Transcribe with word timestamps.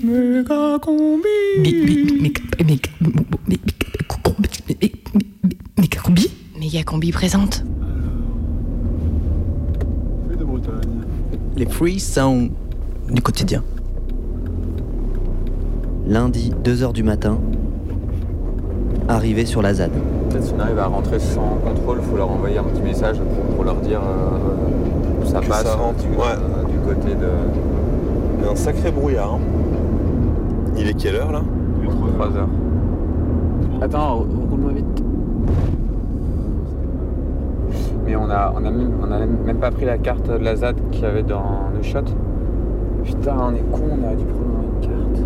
Méga 0.00 0.78
combi. 0.80 1.26
Méga 5.76 6.00
combi 6.04 6.30
Méga 6.60 6.82
combi 6.84 7.10
présente. 7.10 7.64
De 10.38 10.44
Bretagne. 10.44 10.70
Les 11.56 11.66
free 11.66 11.98
sounds 11.98 12.50
du 13.10 13.20
quotidien. 13.20 13.64
Lundi, 16.06 16.52
2h 16.62 16.92
du 16.92 17.02
matin, 17.02 17.40
arrivé 19.08 19.44
sur 19.44 19.60
la 19.60 19.74
ZAD. 19.74 19.90
Peut-être 20.30 20.44
si 20.44 20.52
on 20.56 20.60
arrive 20.60 20.78
à 20.78 20.86
rentrer 20.86 21.18
sans 21.18 21.58
contrôle, 21.64 21.98
il 22.00 22.08
faut 22.08 22.16
leur 22.16 22.30
envoyer 22.30 22.58
un 22.58 22.62
petit 22.64 22.82
message 22.82 23.16
pour, 23.56 23.64
leur 23.64 23.80
dire 23.80 24.00
euh, 24.00 25.20
où 25.20 25.26
ça 25.26 25.40
Que 25.40 25.46
passe 25.48 25.64
ça 25.64 25.74
rentre, 25.74 25.98
du, 26.04 26.10
ouais. 26.10 26.22
euh, 26.28 26.64
du 26.70 26.78
côté 26.78 27.14
de 27.16 27.26
Il 28.38 28.44
y 28.44 28.48
a 28.48 28.52
un 28.52 28.56
sacré 28.56 28.92
brouillard. 28.92 29.34
hein. 29.34 29.40
Il 30.80 30.88
est 30.88 30.94
quelle 30.94 31.16
heure 31.16 31.30
là 31.30 31.42
3 32.16 32.36
heures. 32.36 32.48
Attends, 33.82 34.26
roule-moi 34.50 34.72
vite. 34.72 35.04
Mais 38.06 38.16
on 38.16 38.30
a, 38.30 38.52
on, 38.54 38.64
a 38.64 38.70
même, 38.70 38.92
on 39.02 39.12
a 39.12 39.18
même 39.18 39.58
pas 39.58 39.70
pris 39.70 39.84
la 39.84 39.98
carte 39.98 40.28
de 40.28 40.42
la 40.42 40.56
ZAD 40.56 40.76
qu'il 40.90 41.02
y 41.02 41.06
avait 41.06 41.22
dans 41.22 41.68
le 41.76 41.82
shot. 41.82 42.00
Putain, 43.04 43.36
on 43.38 43.54
est 43.54 43.70
con, 43.70 43.82
on 43.90 44.08
a 44.08 44.14
dû 44.14 44.24
prendre 44.24 44.64
une 44.74 44.80
carte. 44.80 45.22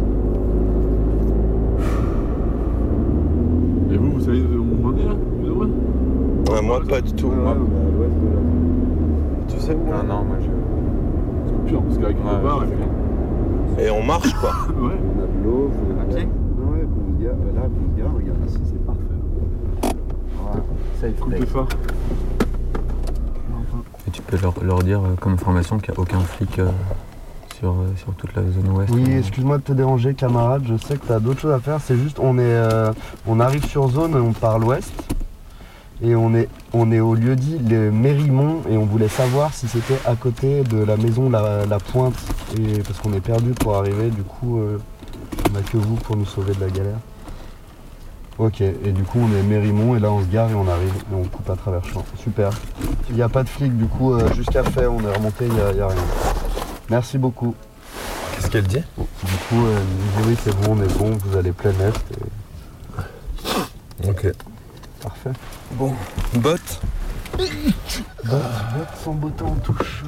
Et 3.92 3.96
vous, 3.96 4.10
vous 4.12 4.20
savez 4.20 4.40
où 4.40 4.64
on 4.82 4.88
en 4.88 4.96
est 4.96 5.04
là 5.04 5.14
Ouais, 6.52 6.62
Moi 6.62 6.80
pas 6.88 7.00
du 7.00 7.12
tout. 7.12 7.28
Ouais, 7.28 7.32
Tu 9.48 9.59
sais 9.59 9.74
où 9.74 9.90
Non, 9.90 10.02
non, 10.02 10.24
moi 10.24 10.36
je. 10.40 10.46
C'est 11.46 11.64
pire, 11.64 11.80
parce 11.80 11.98
qu'avec 11.98 12.16
Ouais, 12.16 12.23
une 12.36 12.42
barre, 12.42 12.62
Et 13.78 13.91
on 13.91 14.02
marche 14.02 14.32
quoi. 14.34 14.50
ouais. 14.68 14.95
On 14.95 15.23
a 15.23 15.27
de 15.27 15.45
l'eau, 15.45 15.70
vous 15.73 16.00
À 16.00 16.04
pied 16.04 16.27
Ouais, 16.27 16.84
Bouga, 16.84 17.28
là, 17.28 17.68
Bouga, 17.68 18.04
regarde 18.14 18.48
ici, 18.48 18.59
c'est 18.65 18.87
parfait. 18.87 19.01
Voilà, 20.40 20.62
ça 21.01 21.09
Coupe 21.09 21.32
les 21.32 21.46
phares. 21.46 21.68
Et 24.07 24.10
tu 24.10 24.23
peux 24.23 24.37
leur, 24.40 24.54
leur 24.62 24.82
dire 24.82 25.01
euh, 25.01 25.15
comme 25.20 25.32
information 25.32 25.79
qu'il 25.79 25.92
n'y 25.92 25.98
a 25.98 26.01
aucun 26.01 26.20
flic 26.20 26.59
euh, 26.59 26.68
sur, 27.59 27.70
euh, 27.70 27.92
sur 27.96 28.12
toute 28.15 28.35
la 28.37 28.42
zone 28.42 28.68
ouest. 28.76 28.90
Oui, 28.92 29.04
excuse-moi 29.16 29.59
de 29.59 29.62
te 29.62 29.73
déranger, 29.73 30.15
camarade. 30.15 30.65
Je 30.66 30.76
sais 30.76 30.96
que 30.96 31.07
tu 31.07 31.12
as 31.12 31.20
d'autres 31.20 31.40
choses 31.40 31.52
à 31.54 31.60
faire. 31.60 31.80
C'est 31.80 31.96
juste, 31.96 32.18
on 32.20 32.38
est, 32.38 32.42
euh, 32.42 32.92
on 33.26 33.40
arrive 33.40 33.65
sur 33.66 33.88
zone 33.88 34.12
et 34.12 34.20
on 34.20 34.32
part 34.32 34.59
l'ouest. 34.59 34.92
Et 36.02 36.15
on 36.15 36.35
est, 36.35 36.48
on 36.74 36.90
est 36.90 37.00
au 37.00 37.14
lieu 37.14 37.36
dit 37.36 37.58
le 37.58 37.90
Mérimont 37.90 38.62
et 38.68 38.76
on 38.76 38.84
voulait 38.84 39.08
savoir 39.08 39.54
si 39.54 39.68
c'était 39.68 39.98
à 40.04 40.16
côté 40.16 40.62
de 40.64 40.78
la 40.78 40.96
maison 40.96 41.30
La, 41.30 41.64
la 41.64 41.78
Pointe. 41.78 42.14
Et 42.58 42.80
parce 42.80 42.98
qu'on 42.98 43.12
est 43.12 43.20
perdu 43.20 43.52
pour 43.52 43.76
arriver, 43.76 44.10
du 44.10 44.22
coup, 44.22 44.58
euh, 44.58 44.78
on 45.48 45.52
n'a 45.52 45.62
que 45.62 45.76
vous 45.76 45.95
pour 45.95 46.16
nous 46.16 46.26
sauver 46.26 46.52
de 46.52 46.60
la 46.60 46.68
galère. 46.68 46.98
Ok, 48.36 48.60
et 48.62 48.90
du 48.90 49.04
coup 49.04 49.20
on 49.20 49.32
est 49.32 49.45
Mérimont 49.45 49.95
et 49.95 50.00
là 50.00 50.10
on 50.10 50.20
se 50.20 50.26
gare 50.26 50.50
et 50.50 50.54
on 50.54 50.66
arrive 50.66 50.92
et 50.92 51.14
on 51.14 51.22
coupe 51.22 51.48
à 51.48 51.54
travers 51.54 51.84
champ. 51.84 52.04
Super. 52.16 52.50
Il 53.08 53.14
n'y 53.14 53.22
a 53.22 53.28
pas 53.28 53.45
de 53.45 53.48
flic 53.48 53.76
du 53.76 53.86
coup 53.86 54.12
euh, 54.12 54.34
jusqu'à 54.34 54.64
fait, 54.64 54.86
on 54.86 54.98
est 55.00 55.16
remonté, 55.16 55.46
il 55.46 55.52
n'y 55.52 55.60
a, 55.60 55.86
rien. 55.86 55.96
Merci 56.90 57.16
beaucoup. 57.16 57.54
Qu'est-ce 58.34 58.50
qu'elle 58.50 58.66
dit? 58.66 58.82
Du 58.98 59.36
coup, 59.48 59.64
euh, 59.64 59.78
il 59.78 60.22
dit 60.22 60.28
oui, 60.28 60.36
c'est 60.42 60.56
bon, 60.62 60.76
on 60.76 60.82
est 60.82 60.98
bon, 60.98 61.16
vous 61.24 61.36
allez 61.36 61.52
plein 61.52 61.70
est. 61.70 61.92
Et... 64.02 64.10
Ok. 64.10 64.26
Parfait. 65.05 65.33
Bon. 65.72 65.93
Botte 66.37 66.81
Botte, 67.37 68.03
botte 68.25 68.97
sans 69.05 69.12
bottin 69.12 69.44
en 69.44 69.55
touche. 69.56 70.03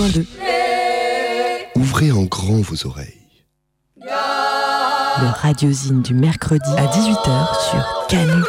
102.2 0.00 0.24
Ouvrez 1.76 2.10
en 2.10 2.22
grand 2.22 2.62
vos 2.62 2.86
oreilles. 2.86 3.18
Le 4.00 5.26
radiosine 5.26 6.00
du 6.00 6.14
mercredi 6.14 6.70
à 6.78 6.86
18h 6.86 7.70
sur 7.70 8.06
Canu. 8.08 8.42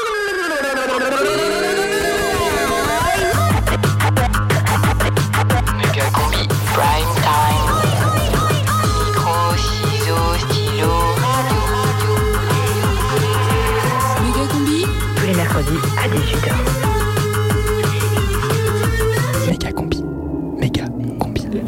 Prime 6.74 7.21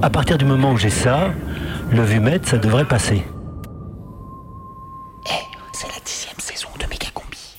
À 0.03 0.09
partir 0.09 0.37
du 0.37 0.43
moment 0.43 0.73
où 0.73 0.77
j'ai 0.77 0.89
ça, 0.89 1.31
le 1.89 2.03
vumètre, 2.03 2.45
ça 2.45 2.57
devrait 2.57 2.83
passer. 2.83 3.23
C'est 5.71 5.87
la 5.87 5.99
dixième 6.03 6.37
saison 6.39 6.67
de 6.77 6.85
Méga 6.87 7.07
combi. 7.13 7.57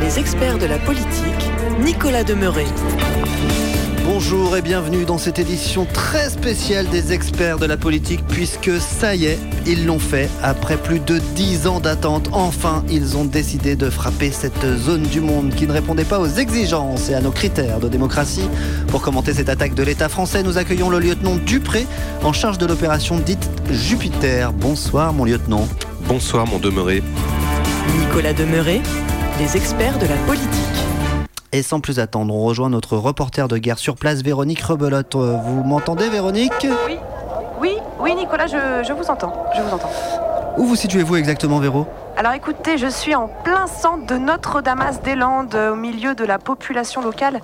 Les 0.00 0.18
experts 0.18 0.58
de 0.58 0.66
la 0.66 0.78
politique, 0.78 1.50
Nicolas 1.78 2.24
Demeuret. 2.24 2.65
Cette 5.26 5.40
édition 5.40 5.88
très 5.92 6.30
spéciale 6.30 6.86
des 6.86 7.12
experts 7.12 7.58
de 7.58 7.66
la 7.66 7.76
politique 7.76 8.24
puisque 8.28 8.70
ça 8.80 9.16
y 9.16 9.24
est, 9.24 9.40
ils 9.66 9.84
l'ont 9.84 9.98
fait. 9.98 10.30
Après 10.40 10.76
plus 10.76 11.00
de 11.00 11.18
10 11.18 11.66
ans 11.66 11.80
d'attente, 11.80 12.28
enfin 12.30 12.84
ils 12.88 13.16
ont 13.16 13.24
décidé 13.24 13.74
de 13.74 13.90
frapper 13.90 14.30
cette 14.30 14.64
zone 14.76 15.02
du 15.02 15.20
monde 15.20 15.52
qui 15.52 15.66
ne 15.66 15.72
répondait 15.72 16.04
pas 16.04 16.20
aux 16.20 16.28
exigences 16.28 17.10
et 17.10 17.14
à 17.14 17.20
nos 17.20 17.32
critères 17.32 17.80
de 17.80 17.88
démocratie. 17.88 18.48
Pour 18.86 19.02
commenter 19.02 19.34
cette 19.34 19.48
attaque 19.48 19.74
de 19.74 19.82
l'État 19.82 20.08
français, 20.08 20.44
nous 20.44 20.58
accueillons 20.58 20.90
le 20.90 21.00
lieutenant 21.00 21.34
Dupré 21.34 21.88
en 22.22 22.32
charge 22.32 22.58
de 22.58 22.66
l'opération 22.66 23.18
dite 23.18 23.50
Jupiter. 23.72 24.52
Bonsoir 24.52 25.12
mon 25.12 25.24
lieutenant. 25.24 25.66
Bonsoir 26.06 26.46
mon 26.46 26.60
demeuré. 26.60 27.02
Nicolas 27.98 28.32
Demeuret, 28.32 28.80
les 29.40 29.56
experts 29.56 29.98
de 29.98 30.06
la 30.06 30.16
politique. 30.18 30.95
Et 31.52 31.62
sans 31.62 31.80
plus 31.80 31.98
attendre, 31.98 32.34
on 32.34 32.44
rejoint 32.44 32.70
notre 32.70 32.96
reporter 32.96 33.48
de 33.48 33.56
guerre 33.58 33.78
sur 33.78 33.96
place, 33.96 34.22
Véronique 34.22 34.60
Rebelote. 34.60 35.14
Euh, 35.14 35.36
Vous 35.42 35.62
m'entendez 35.62 36.08
Véronique? 36.08 36.66
Oui, 36.86 36.98
oui, 37.60 37.76
oui, 38.00 38.14
Nicolas, 38.14 38.46
je, 38.46 38.84
je 38.86 38.92
vous 38.92 39.08
entends, 39.08 39.32
je 39.56 39.62
vous 39.62 39.72
entends. 39.74 39.90
Où 40.58 40.64
vous 40.66 40.76
situez-vous 40.76 41.16
exactement 41.16 41.58
Véro? 41.58 41.86
Alors 42.16 42.32
écoutez, 42.32 42.78
je 42.78 42.86
suis 42.86 43.14
en 43.14 43.28
plein 43.28 43.66
centre 43.66 44.06
de 44.06 44.16
Notre-Damas-des-Landes, 44.16 45.54
euh, 45.54 45.72
au 45.72 45.76
milieu 45.76 46.14
de 46.14 46.24
la 46.24 46.38
population 46.38 47.02
locale 47.02 47.40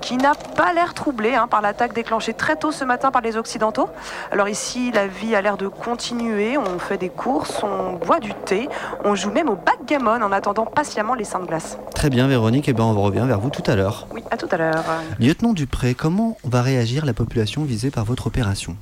qui 0.00 0.16
n'a 0.16 0.34
pas 0.34 0.72
l'air 0.72 0.94
troublée 0.94 1.34
hein, 1.34 1.48
par 1.48 1.60
l'attaque 1.60 1.92
déclenchée 1.92 2.34
très 2.34 2.56
tôt 2.56 2.72
ce 2.72 2.84
matin 2.84 3.10
par 3.10 3.22
les 3.22 3.36
Occidentaux. 3.36 3.88
Alors 4.32 4.48
ici, 4.48 4.90
la 4.92 5.06
vie 5.06 5.34
a 5.34 5.42
l'air 5.42 5.56
de 5.56 5.68
continuer, 5.68 6.56
on 6.56 6.78
fait 6.78 6.98
des 6.98 7.08
courses, 7.08 7.62
on 7.62 7.94
boit 7.94 8.20
du 8.20 8.32
thé, 8.34 8.68
on 9.04 9.14
joue 9.14 9.30
même 9.30 9.48
au 9.48 9.56
backgammon 9.56 10.22
en 10.22 10.32
attendant 10.32 10.66
patiemment 10.66 11.14
les 11.14 11.24
seins 11.24 11.40
de 11.40 11.46
glace. 11.46 11.78
Très 11.94 12.10
bien 12.10 12.26
Véronique, 12.28 12.68
et 12.68 12.72
ben 12.72 12.84
on 12.84 13.00
revient 13.00 13.24
vers 13.26 13.40
vous 13.40 13.50
tout 13.50 13.62
à 13.66 13.76
l'heure. 13.76 14.06
Oui, 14.12 14.22
à 14.30 14.36
tout 14.36 14.48
à 14.50 14.56
l'heure. 14.56 14.84
Lieutenant 15.18 15.52
Dupré, 15.52 15.94
comment 15.94 16.36
va 16.44 16.62
réagir 16.62 17.04
la 17.04 17.12
population 17.12 17.64
visée 17.64 17.90
par 17.90 18.04
votre 18.04 18.26
opération? 18.26 18.76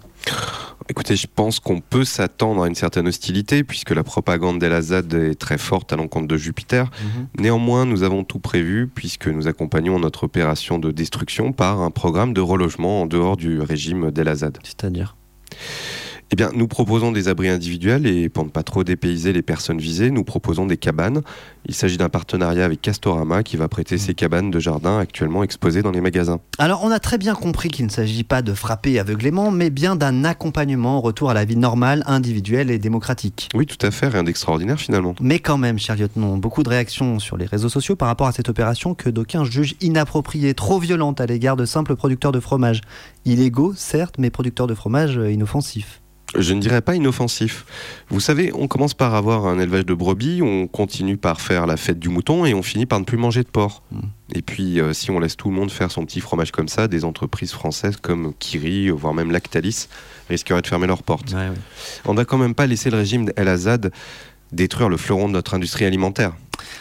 Écoutez, 0.88 1.16
je 1.16 1.26
pense 1.26 1.58
qu'on 1.58 1.80
peut 1.80 2.04
s'attendre 2.04 2.62
à 2.62 2.68
une 2.68 2.76
certaine 2.76 3.08
hostilité 3.08 3.64
puisque 3.64 3.90
la 3.90 4.04
propagande 4.04 4.60
d'El 4.60 4.72
Azad 4.72 5.12
est 5.14 5.34
très 5.34 5.58
forte 5.58 5.92
à 5.92 5.96
l'encontre 5.96 6.28
de 6.28 6.36
Jupiter. 6.36 6.90
Néanmoins, 7.38 7.84
nous 7.84 8.04
avons 8.04 8.22
tout 8.22 8.38
prévu 8.38 8.86
puisque 8.86 9.26
nous 9.26 9.48
accompagnons 9.48 9.98
notre 9.98 10.24
opération 10.24 10.78
de 10.78 10.92
destruction 10.92 11.52
par 11.52 11.80
un 11.80 11.90
programme 11.90 12.32
de 12.32 12.40
relogement 12.40 13.02
en 13.02 13.06
dehors 13.06 13.36
du 13.36 13.60
régime 13.60 14.10
d'El 14.12 14.28
Azad. 14.28 14.58
C'est-à-dire? 14.62 15.16
Eh 16.32 16.36
bien, 16.36 16.50
nous 16.52 16.66
proposons 16.66 17.12
des 17.12 17.28
abris 17.28 17.48
individuels 17.48 18.04
et 18.04 18.28
pour 18.28 18.44
ne 18.44 18.50
pas 18.50 18.64
trop 18.64 18.82
dépayser 18.82 19.32
les 19.32 19.42
personnes 19.42 19.78
visées, 19.78 20.10
nous 20.10 20.24
proposons 20.24 20.66
des 20.66 20.76
cabanes. 20.76 21.22
Il 21.66 21.74
s'agit 21.74 21.98
d'un 21.98 22.08
partenariat 22.08 22.64
avec 22.64 22.82
Castorama 22.82 23.44
qui 23.44 23.56
va 23.56 23.68
prêter 23.68 23.96
ces 23.96 24.12
cabanes 24.12 24.50
de 24.50 24.58
jardin 24.58 24.98
actuellement 24.98 25.44
exposées 25.44 25.82
dans 25.82 25.92
les 25.92 26.00
magasins. 26.00 26.40
Alors 26.58 26.82
on 26.82 26.90
a 26.90 26.98
très 26.98 27.16
bien 27.16 27.36
compris 27.36 27.68
qu'il 27.68 27.86
ne 27.86 27.90
s'agit 27.90 28.24
pas 28.24 28.42
de 28.42 28.54
frapper 28.54 28.98
aveuglément, 28.98 29.52
mais 29.52 29.70
bien 29.70 29.94
d'un 29.94 30.24
accompagnement 30.24 30.98
au 30.98 31.00
retour 31.00 31.30
à 31.30 31.34
la 31.34 31.44
vie 31.44 31.56
normale, 31.56 32.02
individuelle 32.06 32.72
et 32.72 32.78
démocratique. 32.78 33.48
Oui, 33.54 33.66
tout 33.66 33.86
à 33.86 33.92
fait, 33.92 34.08
rien 34.08 34.24
d'extraordinaire 34.24 34.80
finalement. 34.80 35.14
Mais 35.20 35.38
quand 35.38 35.58
même, 35.58 35.78
cher 35.78 35.94
lieutenant, 35.94 36.38
beaucoup 36.38 36.64
de 36.64 36.68
réactions 36.68 37.20
sur 37.20 37.36
les 37.36 37.46
réseaux 37.46 37.68
sociaux 37.68 37.94
par 37.94 38.08
rapport 38.08 38.26
à 38.26 38.32
cette 38.32 38.48
opération 38.48 38.94
que 38.94 39.10
d'aucuns 39.10 39.44
jugent 39.44 39.76
inappropriée, 39.80 40.54
trop 40.54 40.80
violente 40.80 41.20
à 41.20 41.26
l'égard 41.26 41.56
de 41.56 41.66
simples 41.66 41.94
producteurs 41.94 42.32
de 42.32 42.40
fromage. 42.40 42.80
Illégaux, 43.24 43.74
certes, 43.76 44.16
mais 44.18 44.30
producteurs 44.30 44.66
de 44.66 44.74
fromage 44.74 45.18
euh, 45.18 45.30
inoffensifs. 45.30 46.00
Je 46.34 46.52
ne 46.54 46.60
dirais 46.60 46.82
pas 46.82 46.94
inoffensif. 46.94 47.64
Vous 48.08 48.20
savez, 48.20 48.50
on 48.54 48.66
commence 48.66 48.94
par 48.94 49.14
avoir 49.14 49.46
un 49.46 49.58
élevage 49.58 49.86
de 49.86 49.94
brebis, 49.94 50.42
on 50.42 50.66
continue 50.66 51.16
par 51.16 51.40
faire 51.40 51.66
la 51.66 51.76
fête 51.76 51.98
du 51.98 52.08
mouton 52.08 52.44
et 52.44 52.52
on 52.52 52.62
finit 52.62 52.84
par 52.84 52.98
ne 52.98 53.04
plus 53.04 53.16
manger 53.16 53.42
de 53.42 53.48
porc. 53.48 53.82
Et 54.34 54.42
puis, 54.42 54.80
euh, 54.80 54.92
si 54.92 55.10
on 55.10 55.20
laisse 55.20 55.36
tout 55.36 55.48
le 55.48 55.54
monde 55.54 55.70
faire 55.70 55.90
son 55.90 56.04
petit 56.04 56.20
fromage 56.20 56.50
comme 56.50 56.68
ça, 56.68 56.88
des 56.88 57.04
entreprises 57.04 57.52
françaises 57.52 57.96
comme 57.96 58.34
Kiri, 58.38 58.90
voire 58.90 59.14
même 59.14 59.30
Lactalis, 59.30 59.88
risqueraient 60.28 60.62
de 60.62 60.66
fermer 60.66 60.88
leurs 60.88 61.04
portes. 61.04 61.34
On 62.04 62.14
n'a 62.14 62.24
quand 62.24 62.38
même 62.38 62.54
pas 62.54 62.66
laissé 62.66 62.90
le 62.90 62.96
régime 62.96 63.30
El 63.36 63.48
Azad 63.48 63.92
détruire 64.52 64.88
le 64.88 64.96
fleuron 64.96 65.28
de 65.28 65.32
notre 65.32 65.54
industrie 65.54 65.84
alimentaire. 65.84 66.32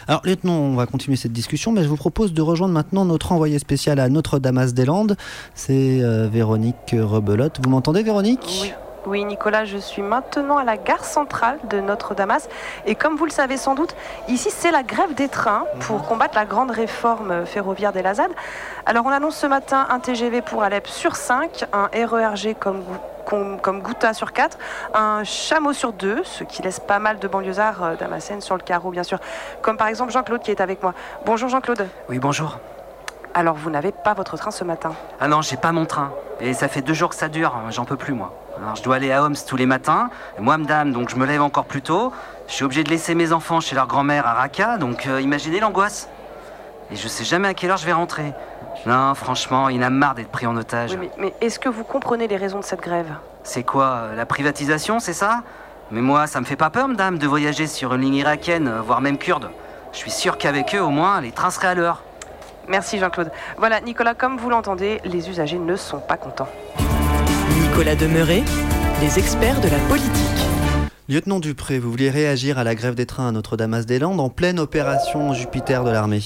Alors, 0.08 0.22
lieutenant, 0.24 0.54
on 0.54 0.74
va 0.74 0.86
continuer 0.86 1.16
cette 1.16 1.32
discussion, 1.32 1.72
mais 1.72 1.82
je 1.82 1.88
vous 1.88 1.96
propose 1.96 2.32
de 2.32 2.42
rejoindre 2.42 2.74
maintenant 2.74 3.04
notre 3.04 3.32
envoyé 3.32 3.58
spécial 3.58 3.98
à 4.00 4.08
Notre-Dame-des-Landes. 4.08 5.16
C'est 5.54 6.00
euh, 6.02 6.28
Véronique 6.28 6.92
Rebelote. 6.92 7.60
Vous 7.62 7.70
m'entendez, 7.70 8.02
Véronique? 8.02 8.60
Oui. 8.62 8.72
Oui, 9.06 9.24
Nicolas, 9.24 9.64
je 9.64 9.78
suis 9.78 10.02
maintenant 10.02 10.58
à 10.58 10.64
la 10.64 10.76
gare 10.76 11.04
centrale 11.04 11.60
de 11.70 11.78
Notre-Damas. 11.78 12.48
Et 12.86 12.96
comme 12.96 13.14
vous 13.14 13.24
le 13.24 13.30
savez 13.30 13.56
sans 13.56 13.76
doute, 13.76 13.94
ici, 14.26 14.50
c'est 14.50 14.72
la 14.72 14.82
grève 14.82 15.14
des 15.14 15.28
trains 15.28 15.64
pour 15.82 16.04
combattre 16.06 16.34
la 16.34 16.44
grande 16.44 16.72
réforme 16.72 17.46
ferroviaire 17.46 17.92
des 17.92 18.02
Lazades. 18.02 18.32
Alors, 18.84 19.06
on 19.06 19.10
annonce 19.10 19.36
ce 19.36 19.46
matin 19.46 19.86
un 19.90 20.00
TGV 20.00 20.42
pour 20.42 20.64
Alep 20.64 20.88
sur 20.88 21.14
5, 21.14 21.66
un 21.72 21.88
RERG 21.92 22.56
comme, 22.58 22.82
comme, 23.24 23.60
comme 23.60 23.80
Gouta 23.80 24.12
sur 24.12 24.32
4, 24.32 24.58
un 24.94 25.22
chameau 25.22 25.72
sur 25.72 25.92
2, 25.92 26.22
ce 26.24 26.42
qui 26.42 26.62
laisse 26.62 26.80
pas 26.80 26.98
mal 26.98 27.20
de 27.20 27.28
banlieusards 27.28 27.84
euh, 27.84 27.94
damascènes 27.94 28.40
sur 28.40 28.56
le 28.56 28.62
carreau, 28.62 28.90
bien 28.90 29.04
sûr. 29.04 29.20
Comme 29.62 29.76
par 29.76 29.86
exemple 29.86 30.10
Jean-Claude 30.10 30.42
qui 30.42 30.50
est 30.50 30.60
avec 30.60 30.82
moi. 30.82 30.94
Bonjour 31.24 31.48
Jean-Claude. 31.48 31.86
Oui, 32.08 32.18
bonjour. 32.18 32.58
Alors, 33.34 33.54
vous 33.54 33.70
n'avez 33.70 33.92
pas 33.92 34.14
votre 34.14 34.36
train 34.36 34.50
ce 34.50 34.64
matin? 34.64 34.94
Ah 35.20 35.28
non, 35.28 35.42
j'ai 35.42 35.56
pas 35.56 35.70
mon 35.70 35.86
train. 35.86 36.10
Et 36.40 36.54
ça 36.54 36.66
fait 36.66 36.82
deux 36.82 36.94
jours 36.94 37.10
que 37.10 37.14
ça 37.14 37.28
dure, 37.28 37.54
j'en 37.70 37.84
peux 37.84 37.96
plus 37.96 38.12
moi. 38.12 38.32
Alors 38.58 38.74
je 38.74 38.82
dois 38.82 38.96
aller 38.96 39.12
à 39.12 39.22
Homs 39.22 39.34
tous 39.46 39.56
les 39.56 39.66
matins. 39.66 40.10
Moi, 40.38 40.56
madame, 40.56 40.92
donc 40.92 41.10
je 41.10 41.16
me 41.16 41.26
lève 41.26 41.42
encore 41.42 41.66
plus 41.66 41.82
tôt. 41.82 42.12
Je 42.48 42.54
suis 42.54 42.64
obligé 42.64 42.84
de 42.84 42.90
laisser 42.90 43.14
mes 43.14 43.32
enfants 43.32 43.60
chez 43.60 43.74
leur 43.74 43.86
grand-mère 43.86 44.26
à 44.26 44.34
Raqqa, 44.34 44.78
donc 44.78 45.06
euh, 45.06 45.20
imaginez 45.20 45.60
l'angoisse. 45.60 46.08
Et 46.90 46.96
je 46.96 47.08
sais 47.08 47.24
jamais 47.24 47.48
à 47.48 47.54
quelle 47.54 47.70
heure 47.70 47.76
je 47.76 47.86
vais 47.86 47.92
rentrer. 47.92 48.32
Non, 48.86 49.14
franchement, 49.14 49.68
il 49.68 49.82
en 49.82 49.86
a 49.86 49.90
marre 49.90 50.14
d'être 50.14 50.30
pris 50.30 50.46
en 50.46 50.56
otage. 50.56 50.92
Oui, 50.92 50.98
mais, 51.00 51.10
mais 51.18 51.34
est-ce 51.40 51.58
que 51.58 51.68
vous 51.68 51.84
comprenez 51.84 52.28
les 52.28 52.36
raisons 52.36 52.60
de 52.60 52.64
cette 52.64 52.80
grève? 52.80 53.12
C'est 53.42 53.64
quoi 53.64 53.86
euh, 53.86 54.16
La 54.16 54.26
privatisation, 54.26 55.00
c'est 55.00 55.12
ça? 55.12 55.42
Mais 55.90 56.00
moi, 56.00 56.26
ça 56.26 56.40
me 56.40 56.44
fait 56.44 56.56
pas 56.56 56.70
peur, 56.70 56.88
madame, 56.88 57.18
de 57.18 57.26
voyager 57.26 57.66
sur 57.66 57.94
une 57.94 58.02
ligne 58.02 58.14
irakienne, 58.14 58.68
euh, 58.68 58.80
voire 58.80 59.00
même 59.00 59.18
kurde. 59.18 59.50
Je 59.92 59.98
suis 59.98 60.10
sûr 60.10 60.38
qu'avec 60.38 60.74
eux, 60.74 60.80
au 60.82 60.90
moins, 60.90 61.20
les 61.20 61.32
trains 61.32 61.50
seraient 61.50 61.68
à 61.68 61.74
l'heure. 61.74 62.02
Merci 62.68 62.98
Jean-Claude. 62.98 63.30
Voilà, 63.58 63.80
Nicolas, 63.80 64.14
comme 64.14 64.36
vous 64.36 64.50
l'entendez, 64.50 65.00
les 65.04 65.28
usagers 65.28 65.58
ne 65.58 65.76
sont 65.76 66.00
pas 66.00 66.16
contents. 66.16 66.48
Nicolas 67.76 67.94
Demeuret, 67.94 68.42
les 69.02 69.18
experts 69.18 69.60
de 69.60 69.68
la 69.68 69.78
politique. 69.80 70.10
Lieutenant 71.10 71.40
Dupré, 71.40 71.78
vous 71.78 71.90
vouliez 71.90 72.08
réagir 72.08 72.56
à 72.56 72.64
la 72.64 72.74
grève 72.74 72.94
des 72.94 73.04
trains 73.04 73.28
à 73.28 73.32
Notre-Dame-des-Landes 73.32 74.18
en 74.18 74.30
pleine 74.30 74.58
opération 74.58 75.34
Jupiter 75.34 75.84
de 75.84 75.90
l'armée. 75.90 76.22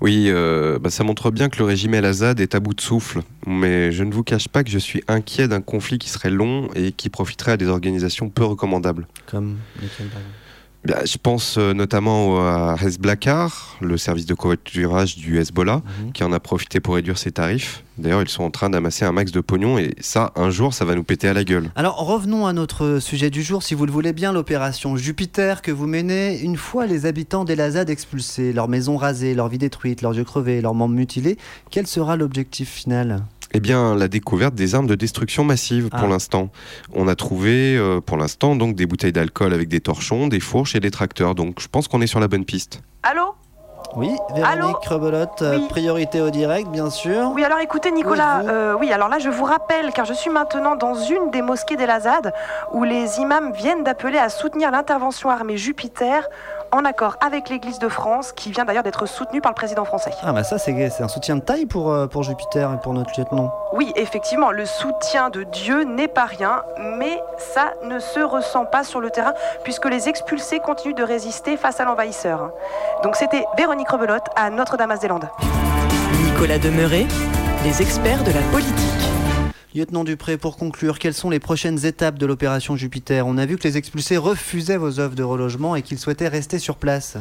Oui, 0.00 0.26
euh, 0.28 0.78
bah, 0.78 0.90
ça 0.90 1.02
montre 1.02 1.32
bien 1.32 1.48
que 1.48 1.58
le 1.58 1.64
régime 1.64 1.94
El 1.94 2.04
Azad 2.04 2.38
est 2.38 2.54
à 2.54 2.60
bout 2.60 2.74
de 2.74 2.80
souffle. 2.80 3.22
Mais 3.44 3.90
je 3.90 4.04
ne 4.04 4.12
vous 4.12 4.22
cache 4.22 4.46
pas 4.46 4.62
que 4.62 4.70
je 4.70 4.78
suis 4.78 5.02
inquiet 5.08 5.48
d'un 5.48 5.62
conflit 5.62 5.98
qui 5.98 6.10
serait 6.10 6.30
long 6.30 6.68
et 6.76 6.92
qui 6.92 7.08
profiterait 7.08 7.52
à 7.52 7.56
des 7.56 7.66
organisations 7.66 8.28
peu 8.28 8.44
recommandables. 8.44 9.08
Comme 9.26 9.56
lesquelles, 9.82 10.06
par 10.06 10.20
exemple 10.20 10.47
Bah, 10.88 11.04
je 11.04 11.18
pense 11.18 11.58
euh, 11.58 11.74
notamment 11.74 12.40
à 12.40 12.74
Hezblakar, 12.82 13.76
le 13.82 13.98
service 13.98 14.24
de 14.24 14.32
covoiturage 14.32 15.16
du 15.16 15.38
Hezbollah, 15.38 15.82
qui 16.14 16.24
en 16.24 16.32
a 16.32 16.40
profité 16.40 16.80
pour 16.80 16.94
réduire 16.94 17.18
ses 17.18 17.30
tarifs. 17.30 17.84
D'ailleurs, 17.98 18.22
ils 18.22 18.28
sont 18.28 18.42
en 18.42 18.50
train 18.50 18.70
d'amasser 18.70 19.04
un 19.04 19.12
max 19.12 19.30
de 19.30 19.40
pognon 19.40 19.76
et 19.76 19.94
ça, 20.00 20.32
un 20.34 20.48
jour, 20.48 20.72
ça 20.72 20.86
va 20.86 20.94
nous 20.94 21.04
péter 21.04 21.28
à 21.28 21.34
la 21.34 21.44
gueule. 21.44 21.70
Alors 21.76 21.96
revenons 21.96 22.46
à 22.46 22.54
notre 22.54 23.00
sujet 23.00 23.28
du 23.28 23.42
jour, 23.42 23.62
si 23.62 23.74
vous 23.74 23.84
le 23.84 23.92
voulez 23.92 24.14
bien, 24.14 24.32
l'opération 24.32 24.96
Jupiter 24.96 25.60
que 25.60 25.70
vous 25.70 25.86
menez 25.86 26.38
une 26.40 26.56
fois 26.56 26.86
les 26.86 27.04
habitants 27.04 27.44
d'Elazad 27.44 27.90
expulsés, 27.90 28.54
leurs 28.54 28.68
maisons 28.68 28.96
rasées, 28.96 29.34
leurs 29.34 29.48
vies 29.48 29.58
détruites, 29.58 30.00
leurs 30.00 30.14
yeux 30.14 30.24
crevés, 30.24 30.62
leurs 30.62 30.74
membres 30.74 30.94
mutilés. 30.94 31.36
Quel 31.70 31.86
sera 31.86 32.16
l'objectif 32.16 32.70
final? 32.70 33.24
Eh 33.52 33.60
bien, 33.60 33.94
la 33.94 34.08
découverte 34.08 34.54
des 34.54 34.74
armes 34.74 34.86
de 34.86 34.94
destruction 34.94 35.42
massive 35.44 35.88
pour 35.88 36.00
Ah. 36.04 36.06
l'instant. 36.08 36.50
On 36.94 37.08
a 37.08 37.14
trouvé, 37.14 37.76
euh, 37.76 38.00
pour 38.00 38.16
l'instant, 38.18 38.56
donc 38.56 38.74
des 38.74 38.86
bouteilles 38.86 39.12
d'alcool 39.12 39.54
avec 39.54 39.68
des 39.68 39.80
torchons, 39.80 40.28
des 40.28 40.40
fourches 40.40 40.74
et 40.74 40.80
des 40.80 40.90
tracteurs. 40.90 41.34
Donc, 41.34 41.60
je 41.60 41.68
pense 41.68 41.88
qu'on 41.88 42.00
est 42.02 42.06
sur 42.06 42.20
la 42.20 42.28
bonne 42.28 42.44
piste. 42.44 42.82
Allô? 43.02 43.34
Oui, 43.96 44.10
Véronique 44.34 44.84
Rebelote, 44.84 45.40
euh, 45.40 45.66
priorité 45.68 46.20
au 46.20 46.28
direct, 46.28 46.68
bien 46.68 46.90
sûr. 46.90 47.32
Oui, 47.34 47.42
alors 47.42 47.58
écoutez, 47.60 47.90
Nicolas, 47.90 48.40
euh, 48.40 48.76
oui, 48.78 48.92
alors 48.92 49.08
là, 49.08 49.18
je 49.18 49.30
vous 49.30 49.44
rappelle, 49.44 49.92
car 49.94 50.04
je 50.04 50.12
suis 50.12 50.28
maintenant 50.28 50.76
dans 50.76 50.94
une 50.94 51.30
des 51.30 51.40
mosquées 51.40 51.76
d'El 51.76 51.88
Azad, 51.88 52.34
où 52.74 52.84
les 52.84 53.18
imams 53.18 53.52
viennent 53.54 53.84
d'appeler 53.84 54.18
à 54.18 54.28
soutenir 54.28 54.70
l'intervention 54.70 55.30
armée 55.30 55.56
Jupiter, 55.56 56.28
en 56.72 56.84
accord 56.84 57.16
avec 57.20 57.48
l'Église 57.48 57.78
de 57.78 57.88
France, 57.88 58.32
qui 58.32 58.50
vient 58.50 58.64
d'ailleurs 58.64 58.82
d'être 58.82 59.06
soutenue 59.06 59.40
par 59.40 59.52
le 59.52 59.54
président 59.54 59.84
français. 59.84 60.10
Ah 60.22 60.32
bah 60.32 60.44
ça 60.44 60.58
c'est 60.58 61.00
un 61.00 61.08
soutien 61.08 61.36
de 61.36 61.40
taille 61.40 61.66
pour, 61.66 61.90
euh, 61.90 62.06
pour 62.06 62.22
Jupiter 62.22 62.72
et 62.72 62.78
pour 62.78 62.94
notre 62.94 63.18
lieutenant. 63.18 63.52
Oui, 63.72 63.92
effectivement, 63.96 64.50
le 64.50 64.66
soutien 64.66 65.30
de 65.30 65.44
Dieu 65.44 65.84
n'est 65.84 66.08
pas 66.08 66.26
rien, 66.26 66.62
mais 66.98 67.22
ça 67.38 67.72
ne 67.84 67.98
se 67.98 68.20
ressent 68.20 68.64
pas 68.64 68.84
sur 68.84 69.00
le 69.00 69.10
terrain, 69.10 69.34
puisque 69.64 69.86
les 69.86 70.08
expulsés 70.08 70.60
continuent 70.60 70.94
de 70.94 71.02
résister 71.02 71.56
face 71.56 71.80
à 71.80 71.84
l'envahisseur. 71.84 72.50
Donc 73.02 73.16
c'était 73.16 73.44
Véronique 73.56 73.88
Rebelote 73.88 74.26
à 74.36 74.50
Notre-Dame-des-Landes. 74.50 75.28
Nicolas 76.24 76.58
Demeuret, 76.58 77.06
les 77.64 77.82
experts 77.82 78.24
de 78.24 78.32
la 78.32 78.42
politique. 78.52 78.97
Lieutenant 79.78 80.02
Dupré, 80.02 80.38
pour 80.38 80.56
conclure, 80.56 80.98
quelles 80.98 81.14
sont 81.14 81.30
les 81.30 81.38
prochaines 81.38 81.86
étapes 81.86 82.18
de 82.18 82.26
l'opération 82.26 82.74
Jupiter? 82.74 83.28
On 83.28 83.38
a 83.38 83.46
vu 83.46 83.56
que 83.56 83.62
les 83.62 83.76
expulsés 83.76 84.16
refusaient 84.16 84.76
vos 84.76 84.98
offres 84.98 85.14
de 85.14 85.22
relogement 85.22 85.76
et 85.76 85.82
qu'ils 85.82 86.00
souhaitaient 86.00 86.26
rester 86.26 86.58
sur 86.58 86.78
place. 86.78 87.16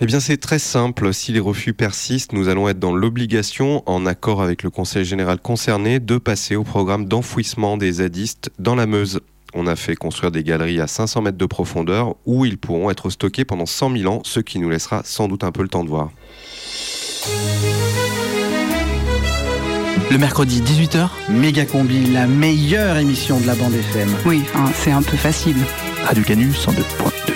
Eh 0.00 0.06
bien, 0.06 0.18
c'est 0.18 0.38
très 0.38 0.58
simple. 0.58 1.12
Si 1.12 1.32
les 1.32 1.38
refus 1.38 1.74
persistent, 1.74 2.32
nous 2.32 2.48
allons 2.48 2.66
être 2.66 2.78
dans 2.78 2.94
l'obligation, 2.94 3.82
en 3.84 4.06
accord 4.06 4.40
avec 4.40 4.62
le 4.62 4.70
Conseil 4.70 5.04
général 5.04 5.38
concerné, 5.38 6.00
de 6.00 6.16
passer 6.16 6.56
au 6.56 6.64
programme 6.64 7.04
d'enfouissement 7.04 7.76
des 7.76 7.92
zadistes 7.92 8.48
dans 8.58 8.74
la 8.74 8.86
Meuse. 8.86 9.20
On 9.52 9.66
a 9.66 9.76
fait 9.76 9.96
construire 9.96 10.30
des 10.30 10.44
galeries 10.44 10.80
à 10.80 10.86
500 10.86 11.20
mètres 11.20 11.36
de 11.36 11.44
profondeur 11.44 12.16
où 12.24 12.46
ils 12.46 12.56
pourront 12.56 12.90
être 12.90 13.10
stockés 13.10 13.44
pendant 13.44 13.66
100 13.66 13.98
000 13.98 14.10
ans, 14.10 14.22
ce 14.24 14.40
qui 14.40 14.60
nous 14.60 14.70
laissera 14.70 15.02
sans 15.04 15.28
doute 15.28 15.44
un 15.44 15.52
peu 15.52 15.60
le 15.60 15.68
temps 15.68 15.84
de 15.84 15.90
voir. 15.90 16.10
Le 20.10 20.18
mercredi 20.18 20.62
18h, 20.62 21.08
Méga 21.30 21.64
Combi, 21.66 22.06
la 22.06 22.26
meilleure 22.26 22.96
émission 22.96 23.40
de 23.40 23.46
la 23.46 23.54
bande 23.54 23.74
FM. 23.74 24.08
Oui, 24.24 24.42
c'est 24.74 24.92
un 24.92 25.02
peu 25.02 25.16
facile. 25.16 25.56
Radio 26.04 26.22
Canu 26.22 26.50
102.2. 26.50 27.35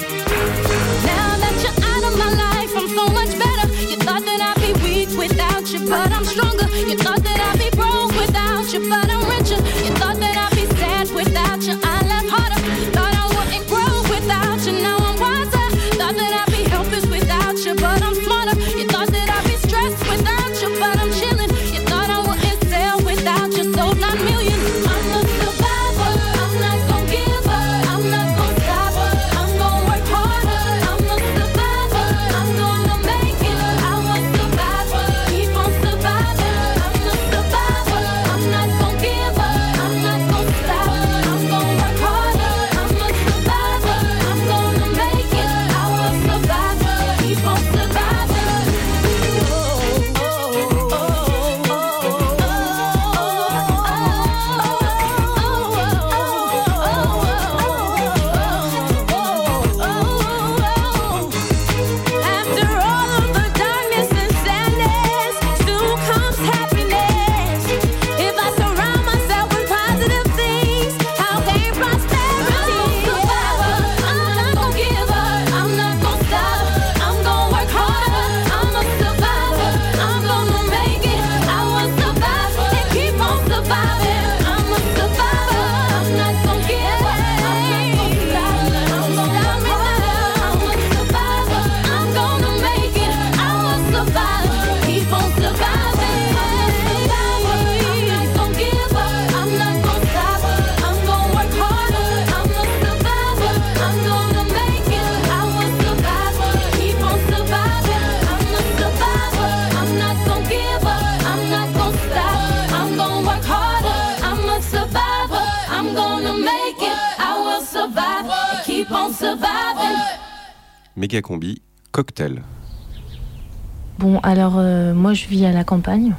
alors 124.22 124.54
euh, 124.56 124.94
moi 124.94 125.14
je 125.14 125.26
vis 125.26 125.46
à 125.46 125.52
la 125.52 125.64
campagne. 125.64 126.14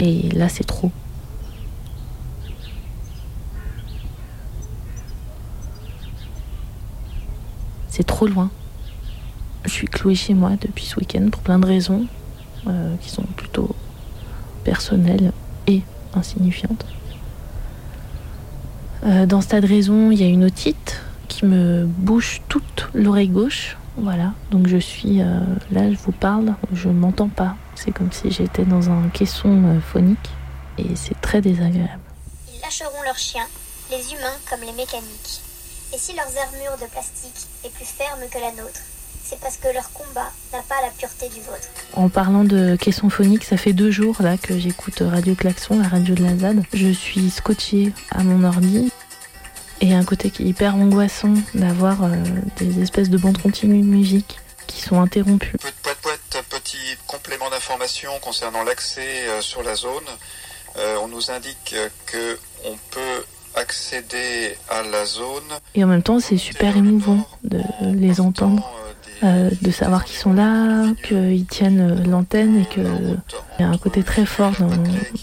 Et 0.00 0.28
là 0.30 0.48
c'est 0.48 0.64
trop. 0.64 0.92
C'est 7.88 8.04
trop 8.04 8.26
loin. 8.26 8.50
Je 9.64 9.70
suis 9.70 9.88
clouée 9.88 10.14
chez 10.14 10.34
moi 10.34 10.52
depuis 10.60 10.84
ce 10.84 10.98
week-end 11.00 11.28
pour 11.30 11.42
plein 11.42 11.58
de 11.58 11.66
raisons 11.66 12.06
euh, 12.68 12.94
qui 13.00 13.10
sont 13.10 13.24
plutôt 13.36 13.74
personnelles 14.64 15.32
et 15.66 15.82
insignifiantes. 16.14 16.86
Euh, 19.04 19.26
dans 19.26 19.40
ce 19.40 19.48
tas 19.48 19.60
de 19.60 19.66
raisons, 19.66 20.10
il 20.10 20.20
y 20.20 20.24
a 20.24 20.28
une 20.28 20.44
otite 20.44 21.00
qui 21.28 21.44
me 21.44 21.86
bouche 21.86 22.40
toute 22.48 22.88
l'oreille 22.94 23.28
gauche. 23.28 23.76
Voilà, 24.00 24.32
donc 24.52 24.68
je 24.68 24.76
suis 24.76 25.20
euh, 25.22 25.40
là, 25.72 25.90
je 25.90 25.96
vous 25.96 26.12
parle, 26.12 26.54
je 26.72 26.88
m'entends 26.88 27.28
pas. 27.28 27.56
C'est 27.74 27.90
comme 27.90 28.12
si 28.12 28.30
j'étais 28.30 28.64
dans 28.64 28.90
un 28.90 29.08
caisson 29.08 29.64
euh, 29.64 29.80
phonique 29.80 30.30
et 30.78 30.94
c'est 30.94 31.20
très 31.20 31.40
désagréable. 31.40 32.00
Ils 32.54 32.60
lâcheront 32.60 33.02
leurs 33.04 33.18
chiens, 33.18 33.46
les 33.90 34.12
humains 34.12 34.36
comme 34.48 34.60
les 34.60 34.72
mécaniques. 34.72 35.40
Et 35.92 35.98
si 35.98 36.14
leurs 36.14 36.26
armures 36.26 36.78
de 36.80 36.88
plastique 36.90 37.48
est 37.64 37.70
plus 37.70 37.86
ferme 37.86 38.20
que 38.30 38.38
la 38.38 38.52
nôtre, 38.52 38.80
c'est 39.24 39.40
parce 39.40 39.56
que 39.56 39.68
leur 39.74 39.92
combat 39.92 40.30
n'a 40.52 40.62
pas 40.62 40.80
la 40.82 40.90
pureté 40.90 41.28
du 41.28 41.40
vôtre. 41.40 41.68
En 41.94 42.08
parlant 42.08 42.44
de 42.44 42.76
caisson 42.76 43.10
phonique, 43.10 43.44
ça 43.44 43.56
fait 43.56 43.72
deux 43.72 43.90
jours 43.90 44.16
là 44.20 44.38
que 44.38 44.58
j'écoute 44.58 45.02
Radio 45.04 45.34
Klaxon, 45.34 45.80
la 45.80 45.88
radio 45.88 46.14
de 46.14 46.22
la 46.22 46.36
ZAD. 46.36 46.62
Je 46.72 46.88
suis 46.92 47.30
scotchée 47.30 47.92
à 48.10 48.22
mon 48.22 48.44
ordi. 48.44 48.92
Et 49.80 49.94
un 49.94 50.04
côté 50.04 50.30
qui 50.30 50.42
est 50.42 50.46
hyper 50.46 50.74
angoissant 50.74 51.34
d'avoir 51.54 52.02
euh, 52.02 52.16
des 52.56 52.82
espèces 52.82 53.10
de 53.10 53.18
bandes 53.18 53.38
continues 53.38 53.80
de 53.80 53.86
musique 53.86 54.38
qui 54.66 54.80
sont 54.80 55.00
interrompues. 55.00 55.56
Petit 56.50 56.96
complément 57.06 57.50
d'information 57.50 58.10
concernant 58.20 58.64
l'accès 58.64 59.28
euh, 59.28 59.40
sur 59.40 59.62
la 59.62 59.74
zone. 59.74 60.04
Euh, 60.76 60.96
on 61.02 61.08
nous 61.08 61.30
indique 61.30 61.74
que 62.06 62.38
on 62.64 62.76
peut 62.90 63.24
accéder 63.54 64.56
à 64.68 64.82
la 64.82 65.04
zone. 65.04 65.44
Et 65.74 65.84
en 65.84 65.86
même 65.86 66.02
temps, 66.02 66.20
c'est 66.20 66.36
super 66.36 66.76
émouvant 66.76 67.26
de 67.44 67.60
les 67.80 68.20
entendre, 68.20 68.70
euh, 69.24 69.50
de 69.62 69.70
savoir 69.70 70.04
qu'ils 70.04 70.16
sont 70.16 70.32
là, 70.32 70.92
qu'ils 71.02 71.46
tiennent 71.46 71.80
euh, 71.80 72.04
l'antenne 72.04 72.60
et 72.60 72.66
qu'il 72.66 73.18
y 73.58 73.62
a 73.62 73.68
un 73.68 73.78
côté 73.78 74.02
très 74.02 74.24
fort 74.24 74.52
dans, 74.58 74.70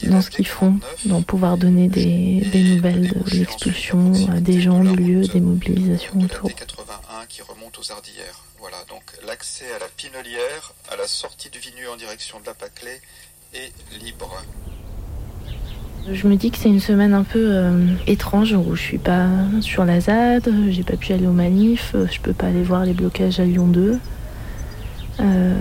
dans 0.10 0.22
ce 0.22 0.30
qu'ils 0.30 0.48
font, 0.48 0.80
dans 1.06 1.22
pouvoir 1.22 1.58
donner 1.58 1.88
des, 1.88 2.42
des 2.52 2.64
nouvelles 2.76 3.08
de 3.08 3.38
l'expulsion 3.38 4.12
des 4.40 4.60
gens, 4.60 4.80
du 4.84 4.96
lieu, 4.96 5.22
des 5.22 5.40
mobilisations 5.40 6.20
autour. 6.20 6.54
81 6.54 7.26
qui 7.28 7.42
remonte 7.42 7.80
aux 7.80 7.92
Ardillères. 7.92 8.44
Voilà, 8.60 8.78
donc 8.90 9.04
l'accès 9.26 9.66
à 9.76 9.80
la 9.80 9.88
Pinelière, 9.88 10.74
à 10.92 10.96
la 10.96 11.08
sortie 11.08 11.50
du 11.50 11.60
Vigneux 11.60 11.90
en 11.90 11.96
direction 11.96 12.40
de 12.40 12.46
la 12.46 12.54
Paclay 12.54 13.02
est 13.54 13.72
libre. 14.04 14.42
Je 16.12 16.28
me 16.28 16.36
dis 16.36 16.52
que 16.52 16.58
c'est 16.58 16.70
une 16.70 16.80
semaine 16.80 17.14
un 17.16 17.24
peu 17.24 17.40
euh, 17.44 17.88
étrange 18.06 18.54
où 18.54 18.76
je 18.76 18.82
suis 18.82 18.98
pas 19.00 19.28
sur 19.62 19.86
la 19.86 20.00
ZAD, 20.00 20.50
j'ai 20.70 20.84
pas 20.84 20.98
pu 20.98 21.14
aller 21.14 21.26
aux 21.26 21.32
manifs, 21.32 21.94
euh, 21.96 22.06
je 22.12 22.20
peux 22.20 22.34
pas 22.34 22.48
aller 22.48 22.62
voir 22.62 22.86
les 22.86 22.94
blocages 22.94 23.40
à 23.40 23.46
Lyon 23.46 23.68
2. 23.68 23.98
Euh, 25.20 25.56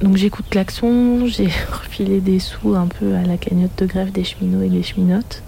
donc 0.00 0.16
j'écoute 0.16 0.44
Klaxon, 0.48 1.26
j'ai 1.26 1.48
refilé 1.72 2.20
des 2.20 2.38
sous 2.38 2.74
un 2.76 2.86
peu 2.86 3.16
à 3.16 3.22
la 3.22 3.36
cagnotte 3.36 3.76
de 3.78 3.86
grève 3.86 4.12
des 4.12 4.22
cheminots 4.22 4.62
et 4.62 4.68
des 4.68 4.84
cheminotes. 4.84 5.42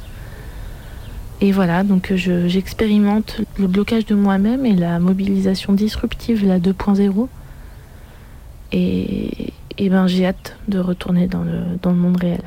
Et 1.41 1.53
voilà, 1.53 1.85
donc 1.85 2.13
je- 2.17 2.49
j'expérimente 2.49 3.43
le 3.59 3.69
blocage 3.69 4.07
de 4.07 4.15
moi-même 4.17 4.67
et 4.67 4.75
la 4.75 4.99
mobilisation 4.99 5.73
disruptive, 5.73 6.45
la 6.45 6.59
2.0. 6.59 7.29
Et, 8.73 9.53
et 9.79 9.89
ben 9.89 10.09
j'ai 10.09 10.27
hâte 10.27 10.57
de 10.67 10.81
retourner 10.81 11.29
dans 11.29 11.45
le 11.45 11.97
monde 11.97 12.17
réel. 12.17 12.43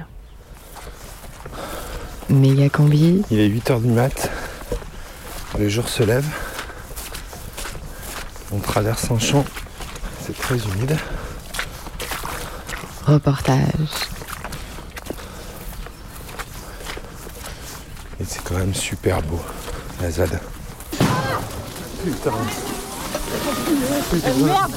Méga 2.30 2.68
combi. 2.68 3.24
Il 3.32 3.40
est 3.40 3.48
8h 3.48 3.82
du 3.82 3.88
mat. 3.88 4.30
Le 5.58 5.70
jour 5.70 5.88
se 5.88 6.04
lève. 6.04 6.26
On 8.52 8.60
traverse 8.60 9.10
un 9.12 9.20
champ. 9.20 9.46
C'est 10.26 10.38
très 10.38 10.58
humide. 10.58 10.98
Reportage. 13.06 14.10
Et 18.20 18.26
c'est 18.28 18.44
quand 18.44 18.56
même 18.56 18.74
super 18.74 19.22
beau, 19.22 19.40
la 20.02 20.12
ZAD. 20.12 20.42
Putain. 22.04 22.32
merde 24.38 24.72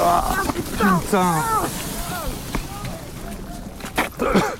Ah, 0.00 0.34
putain. 0.78 1.34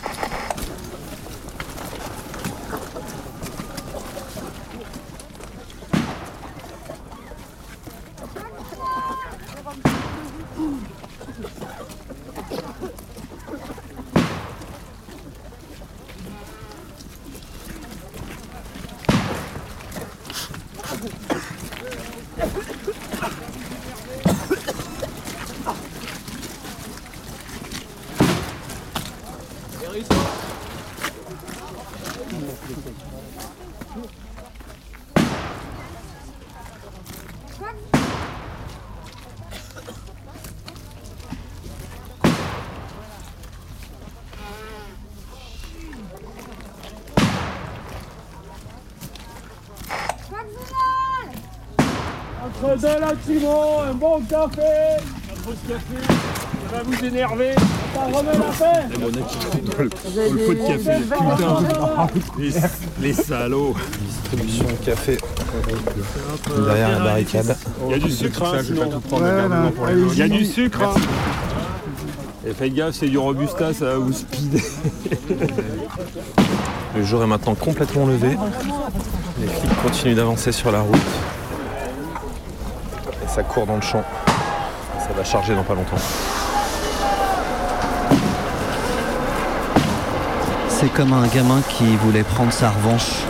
Deux 52.85 53.01
latino, 53.01 53.81
un 53.89 53.95
bon 53.95 54.21
café, 54.29 54.61
un 54.61 55.41
bon 55.43 55.55
café, 55.67 56.05
ça 56.05 56.77
va 56.77 56.83
vous 56.83 57.03
énerver, 57.03 57.55
ça 57.95 58.01
remet 58.05 58.37
la 58.37 58.51
paix. 58.53 58.83
le 60.31 60.47
pot 60.47 60.53
de 60.53 60.59
café, 60.69 61.01
putain. 61.01 62.09
Les, 62.39 62.53
les 63.01 63.13
salauds. 63.15 63.75
Distribution 64.07 64.67
de 64.67 64.85
café 64.85 65.17
derrière 66.67 66.91
la 66.91 66.99
barricade. 66.99 67.57
Il 67.87 67.91
y 67.93 67.95
a 67.95 67.99
du 67.99 68.11
sucre, 68.11 68.43
hein, 68.43 68.51
Ça, 68.51 68.63
je 68.63 68.75
vais 68.75 68.75
sinon. 68.75 68.91
pas 68.91 68.95
tout 68.97 69.01
prendre, 69.01 69.23
mais 69.25 69.31
gardez-moi 69.31 69.71
pour 69.75 69.87
les 69.87 69.95
Il 69.95 70.19
y 70.19 70.23
a 70.23 70.29
du 70.29 70.45
sucre, 70.45 70.83
hein. 70.83 70.95
Et 72.47 72.53
faites 72.53 72.75
gaffe, 72.75 72.97
c'est 72.97 73.09
du 73.09 73.17
robusta, 73.17 73.73
ça 73.73 73.87
va 73.87 73.97
vous 73.97 74.13
speeder. 74.13 74.61
Le 76.95 77.03
jour 77.03 77.23
est 77.23 77.27
maintenant 77.27 77.55
complètement 77.55 78.05
levé. 78.05 78.37
Les 79.41 79.47
flics 79.47 79.83
continuent 79.83 80.17
d'avancer 80.17 80.53
sur 80.53 80.71
la 80.71 80.83
route. 80.83 81.01
Ça 83.35 83.43
court 83.43 83.67
dans 83.67 83.75
le 83.75 83.83
champ. 83.83 84.05
Ça 85.01 85.09
va 85.17 85.25
charger 85.25 85.57
dans 85.57 85.65
pas 85.65 85.75
longtemps. 85.75 85.97
C'est 90.69 90.93
comme 90.93 91.13
un 91.13 91.27
gamin 91.27 91.61
qui 91.69 91.97
voulait 91.97 92.23
prendre 92.23 92.53
sa 92.53 92.71
revanche. 92.71 93.25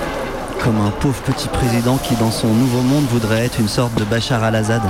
Comme 0.63 0.79
un 0.79 0.91
pauvre 0.91 1.23
petit 1.23 1.49
président 1.49 1.97
qui, 1.97 2.17
dans 2.17 2.31
son 2.31 2.49
nouveau 2.49 2.83
monde, 2.83 3.05
voudrait 3.05 3.47
être 3.47 3.59
une 3.59 3.69
sorte 3.69 3.95
de 3.95 4.05
Bachar 4.05 4.45
al-Assad. 4.45 4.83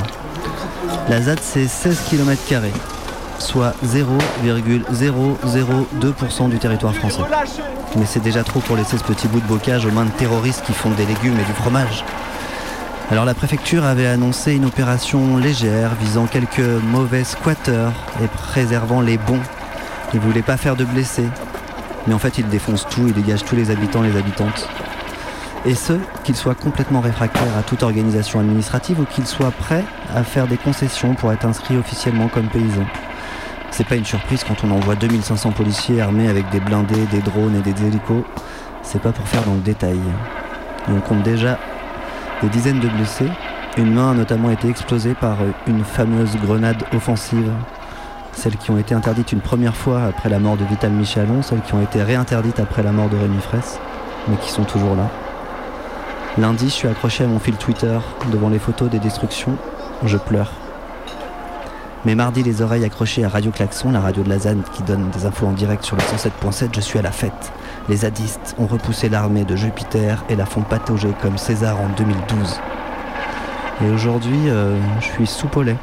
La 1.09 1.23
ZAD, 1.23 1.39
c'est 1.41 1.69
16 1.69 2.01
km, 2.11 2.43
soit 3.39 3.73
0,002% 3.87 6.49
du 6.49 6.59
territoire 6.59 6.93
français. 6.93 7.23
Mais 7.95 8.07
c'est 8.07 8.19
déjà 8.19 8.43
trop 8.43 8.59
pour 8.59 8.75
laisser 8.75 8.99
ce 8.99 9.05
petit 9.05 9.29
bout 9.29 9.39
de 9.39 9.47
bocage 9.47 9.87
aux 9.87 9.93
mains 9.93 10.07
de 10.07 10.11
terroristes 10.11 10.65
qui 10.67 10.73
font 10.73 10.91
des 10.91 11.07
légumes 11.07 11.39
et 11.39 11.45
du 11.45 11.53
fromage. 11.53 12.05
Alors 13.11 13.27
la 13.27 13.35
préfecture 13.35 13.85
avait 13.85 14.07
annoncé 14.07 14.55
une 14.55 14.65
opération 14.65 15.37
légère 15.37 15.95
visant 15.95 16.27
quelques 16.27 16.61
mauvais 16.61 17.23
squatteurs 17.23 17.93
et 18.23 18.29
préservant 18.29 19.03
les 19.03 19.19
bons. 19.19 19.43
Ils 20.15 20.21
voulaient 20.21 20.43
pas 20.43 20.57
faire 20.57 20.75
de 20.75 20.85
blessés. 20.85 21.29
Mais 22.07 22.15
en 22.15 22.19
fait, 22.19 22.39
ils 22.39 22.49
défoncent 22.49 22.87
tout, 22.89 23.07
ils 23.07 23.13
dégagent 23.13 23.45
tous 23.45 23.57
les 23.57 23.71
habitants, 23.71 24.01
les 24.01 24.17
habitantes. 24.17 24.69
Et 25.67 25.75
ce, 25.75 25.95
qu'ils 26.25 26.37
soient 26.37 26.55
complètement 26.55 27.01
réfractaires 27.01 27.57
à 27.59 27.63
toute 27.63 27.83
organisation 27.83 28.41
administrative 28.41 29.01
ou 29.01 29.05
qu'ils 29.05 29.27
soient 29.27 29.51
prêts 29.51 29.85
à 30.15 30.25
faire 30.25 30.47
des 30.47 30.57
concessions 30.57 31.15
pour 31.15 31.31
être 31.33 31.45
inscrits 31.45 31.77
officiellement 31.77 32.29
comme 32.29 32.49
paysans. 32.49 32.87
C'est 33.71 33.87
pas 33.87 33.97
une 33.97 34.05
surprise 34.05 34.45
quand 34.45 34.65
on 34.65 34.71
envoie 34.71 34.95
2500 34.95 35.53
policiers 35.53 36.01
armés 36.01 36.29
avec 36.29 36.49
des 36.51 36.61
blindés, 36.61 37.07
des 37.11 37.21
drones 37.21 37.57
et 37.57 37.73
des 37.73 37.87
hélicos. 37.87 38.25
C'est 38.83 39.01
pas 39.01 39.13
pour 39.13 39.29
faire 39.29 39.43
dans 39.43 39.55
le 39.55 39.61
détail. 39.61 39.99
Et 40.89 40.91
on 40.91 41.01
compte 41.01 41.23
déjà 41.23 41.59
Des 42.45 42.51
dizaines 42.51 42.81
de 42.81 42.89
blessés. 42.89 43.31
Une 43.79 43.95
main 43.95 44.11
a 44.11 44.15
notamment 44.15 44.51
été 44.51 44.69
explosée 44.69 45.15
par 45.15 45.39
une 45.67 45.83
fameuse 45.83 46.37
grenade 46.37 46.85
offensive. 46.95 47.51
Celles 48.35 48.59
qui 48.59 48.71
ont 48.71 48.77
été 48.77 48.95
interdites 48.95 49.33
une 49.33 49.41
première 49.41 49.75
fois 49.75 50.03
après 50.03 50.29
la 50.29 50.39
mort 50.39 50.59
de 50.59 50.65
Vital 50.67 50.93
Michalon, 50.93 51.41
celles 51.41 51.63
qui 51.63 51.73
ont 51.73 51.81
été 51.81 52.03
réinterdites 52.03 52.61
après 52.61 52.83
la 52.83 52.93
mort 52.93 53.09
de 53.09 53.17
Rémi 53.17 53.41
Fraisse, 53.41 53.81
mais 54.29 54.37
qui 54.37 54.51
sont 54.51 54.65
toujours 54.65 54.95
là. 54.95 55.09
Lundi, 56.37 56.67
je 56.67 56.75
suis 56.75 56.87
accroché 56.87 57.25
à 57.25 57.29
mon 57.29 57.39
fil 57.39 57.57
Twitter 57.57 57.99
devant 58.31 58.51
les 58.51 58.59
photos 58.59 58.91
des 58.91 58.99
destructions. 58.99 59.57
Je 60.05 60.19
pleure. 60.19 60.53
Mais 62.05 62.15
mardi, 62.15 62.43
les 62.43 62.61
oreilles 62.61 62.85
accrochées 62.85 63.25
à 63.25 63.31
Radio 63.31 63.53
Klaxon, 63.53 63.91
la 63.91 64.01
radio 64.01 64.23
de 64.23 64.29
la 64.29 64.41
ZAN 64.41 64.59
qui 64.75 64.83
donne 64.83 65.09
des 65.09 65.25
infos 65.25 65.47
en 65.47 65.53
direct 65.53 65.83
sur 65.83 65.97
le 65.97 66.03
107.7, 66.03 66.75
je 66.75 66.81
suis 66.83 66.99
à 66.99 67.03
la 67.03 67.11
fête. 67.11 67.53
Les 67.89 67.97
zadistes 67.97 68.55
ont 68.59 68.67
repoussé 68.67 69.11
l'armée 69.11 69.45
de 69.45 69.57
Jupiter 69.57 70.25
et 70.31 70.37
la 70.37 70.47
font 70.47 70.63
patauger 70.63 71.11
comme 71.21 71.37
César 71.37 71.79
en 71.79 71.89
2012. 71.99 72.61
Et 73.83 73.91
aujourd'hui, 73.91 74.49
euh, 74.49 74.79
je 75.01 75.05
suis 75.05 75.27
sous 75.27 75.49
Paulet. 75.49 75.77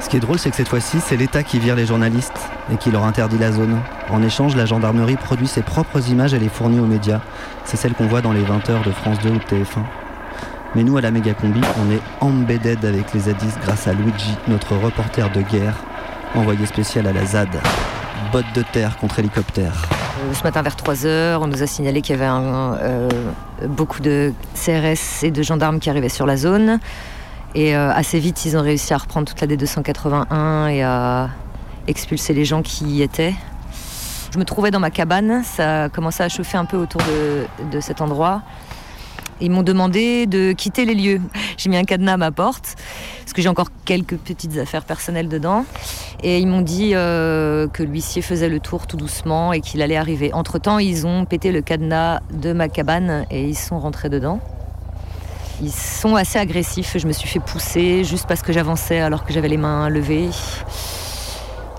Ce 0.00 0.08
qui 0.08 0.16
est 0.16 0.20
drôle, 0.20 0.38
c'est 0.38 0.48
que 0.48 0.56
cette 0.56 0.68
fois-ci, 0.68 1.00
c'est 1.00 1.16
l'État 1.16 1.42
qui 1.42 1.58
vire 1.58 1.76
les 1.76 1.84
journalistes 1.84 2.48
et 2.72 2.76
qui 2.76 2.90
leur 2.90 3.04
interdit 3.04 3.36
la 3.36 3.52
zone. 3.52 3.78
En 4.10 4.22
échange, 4.22 4.56
la 4.56 4.64
gendarmerie 4.64 5.16
produit 5.16 5.46
ses 5.46 5.62
propres 5.62 6.08
images 6.08 6.32
et 6.32 6.38
les 6.38 6.48
fournit 6.48 6.80
aux 6.80 6.86
médias. 6.86 7.20
C'est 7.66 7.76
celles 7.76 7.92
qu'on 7.92 8.06
voit 8.06 8.22
dans 8.22 8.32
les 8.32 8.42
20h 8.42 8.84
de 8.84 8.90
France 8.90 9.18
2 9.18 9.30
ou 9.30 9.38
de 9.38 9.44
TF1. 9.44 9.82
Mais 10.74 10.82
nous, 10.82 10.96
à 10.96 11.02
la 11.02 11.10
méga 11.10 11.34
combi, 11.34 11.60
on 11.84 11.92
est 11.92 12.00
embedded 12.20 12.82
avec 12.86 13.12
les 13.12 13.20
zadistes 13.20 13.58
grâce 13.62 13.86
à 13.86 13.92
Luigi, 13.92 14.34
notre 14.48 14.76
reporter 14.76 15.30
de 15.30 15.42
guerre, 15.42 15.76
envoyé 16.34 16.64
spécial 16.64 17.06
à 17.06 17.12
la 17.12 17.26
ZAD. 17.26 17.60
Botte 18.32 18.46
de 18.54 18.62
terre 18.62 18.96
contre 18.96 19.18
hélicoptère. 19.18 20.01
Euh, 20.22 20.34
Ce 20.34 20.42
matin 20.42 20.62
vers 20.62 20.76
3h, 20.76 21.38
on 21.40 21.46
nous 21.46 21.62
a 21.62 21.66
signalé 21.66 22.02
qu'il 22.02 22.16
y 22.16 22.22
avait 22.22 22.30
euh, 22.30 23.08
beaucoup 23.66 24.00
de 24.00 24.32
CRS 24.54 25.24
et 25.24 25.30
de 25.30 25.42
gendarmes 25.42 25.80
qui 25.80 25.90
arrivaient 25.90 26.08
sur 26.08 26.26
la 26.26 26.36
zone. 26.36 26.78
Et 27.54 27.76
euh, 27.76 27.92
assez 27.92 28.18
vite, 28.18 28.44
ils 28.44 28.56
ont 28.56 28.62
réussi 28.62 28.94
à 28.94 28.98
reprendre 28.98 29.28
toute 29.28 29.40
la 29.40 29.46
D281 29.46 30.70
et 30.70 30.82
à 30.82 31.28
expulser 31.86 32.32
les 32.32 32.44
gens 32.44 32.62
qui 32.62 32.84
y 32.84 33.02
étaient. 33.02 33.34
Je 34.32 34.38
me 34.38 34.44
trouvais 34.44 34.70
dans 34.70 34.80
ma 34.80 34.90
cabane, 34.90 35.42
ça 35.44 35.84
a 35.84 35.88
commencé 35.90 36.22
à 36.22 36.28
chauffer 36.30 36.56
un 36.56 36.64
peu 36.64 36.78
autour 36.78 37.02
de 37.70 37.80
cet 37.80 38.00
endroit. 38.00 38.40
Ils 39.42 39.50
m'ont 39.50 39.64
demandé 39.64 40.26
de 40.26 40.52
quitter 40.52 40.84
les 40.84 40.94
lieux. 40.94 41.20
J'ai 41.56 41.68
mis 41.68 41.76
un 41.76 41.82
cadenas 41.82 42.14
à 42.14 42.16
ma 42.16 42.30
porte, 42.30 42.76
parce 43.20 43.32
que 43.32 43.42
j'ai 43.42 43.48
encore 43.48 43.68
quelques 43.84 44.16
petites 44.16 44.56
affaires 44.56 44.84
personnelles 44.84 45.28
dedans. 45.28 45.64
Et 46.22 46.38
ils 46.38 46.46
m'ont 46.46 46.60
dit 46.60 46.92
euh, 46.94 47.66
que 47.66 47.82
l'huissier 47.82 48.22
faisait 48.22 48.48
le 48.48 48.60
tour 48.60 48.86
tout 48.86 48.96
doucement 48.96 49.52
et 49.52 49.60
qu'il 49.60 49.82
allait 49.82 49.96
arriver. 49.96 50.32
Entre-temps, 50.32 50.78
ils 50.78 51.08
ont 51.08 51.24
pété 51.24 51.50
le 51.50 51.60
cadenas 51.60 52.20
de 52.32 52.52
ma 52.52 52.68
cabane 52.68 53.26
et 53.30 53.42
ils 53.48 53.58
sont 53.58 53.80
rentrés 53.80 54.08
dedans. 54.08 54.38
Ils 55.60 55.72
sont 55.72 56.14
assez 56.14 56.38
agressifs. 56.38 56.96
Je 56.96 57.06
me 57.08 57.12
suis 57.12 57.28
fait 57.28 57.40
pousser 57.40 58.04
juste 58.04 58.26
parce 58.28 58.42
que 58.42 58.52
j'avançais 58.52 59.00
alors 59.00 59.24
que 59.24 59.32
j'avais 59.32 59.48
les 59.48 59.56
mains 59.56 59.88
levées. 59.88 60.30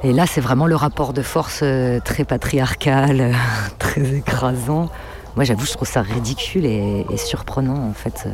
Et 0.04 0.12
là, 0.12 0.26
c'est 0.28 0.42
vraiment 0.42 0.68
le 0.68 0.76
rapport 0.76 1.14
de 1.14 1.22
force 1.22 1.62
euh, 1.64 2.02
très 2.04 2.26
patriarcal, 2.26 3.22
euh, 3.22 3.32
très 3.80 4.16
écrasant. 4.16 4.90
Moi, 5.36 5.46
j'avoue, 5.46 5.66
je 5.66 5.72
trouve 5.74 5.88
ça 5.88 6.02
ridicule 6.02 6.66
et, 6.66 7.06
surprenant, 7.18 7.90
en 7.90 7.94
fait. 7.94 8.26
Euh, 8.28 8.32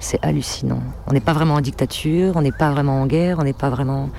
C'est 0.00 0.18
hallucinant. 0.22 0.82
On 1.06 1.12
n'est 1.12 1.20
pas 1.20 1.32
vraiment 1.32 1.54
en 1.54 1.60
dictature, 1.60 2.34
on 2.36 2.42
n'est 2.42 2.52
pas 2.52 2.70
vraiment 2.70 3.00
en 3.00 3.06
guerre, 3.06 3.38
on 3.40 3.44
n'est 3.44 3.54
pas 3.54 3.70
vraiment. 3.70 4.10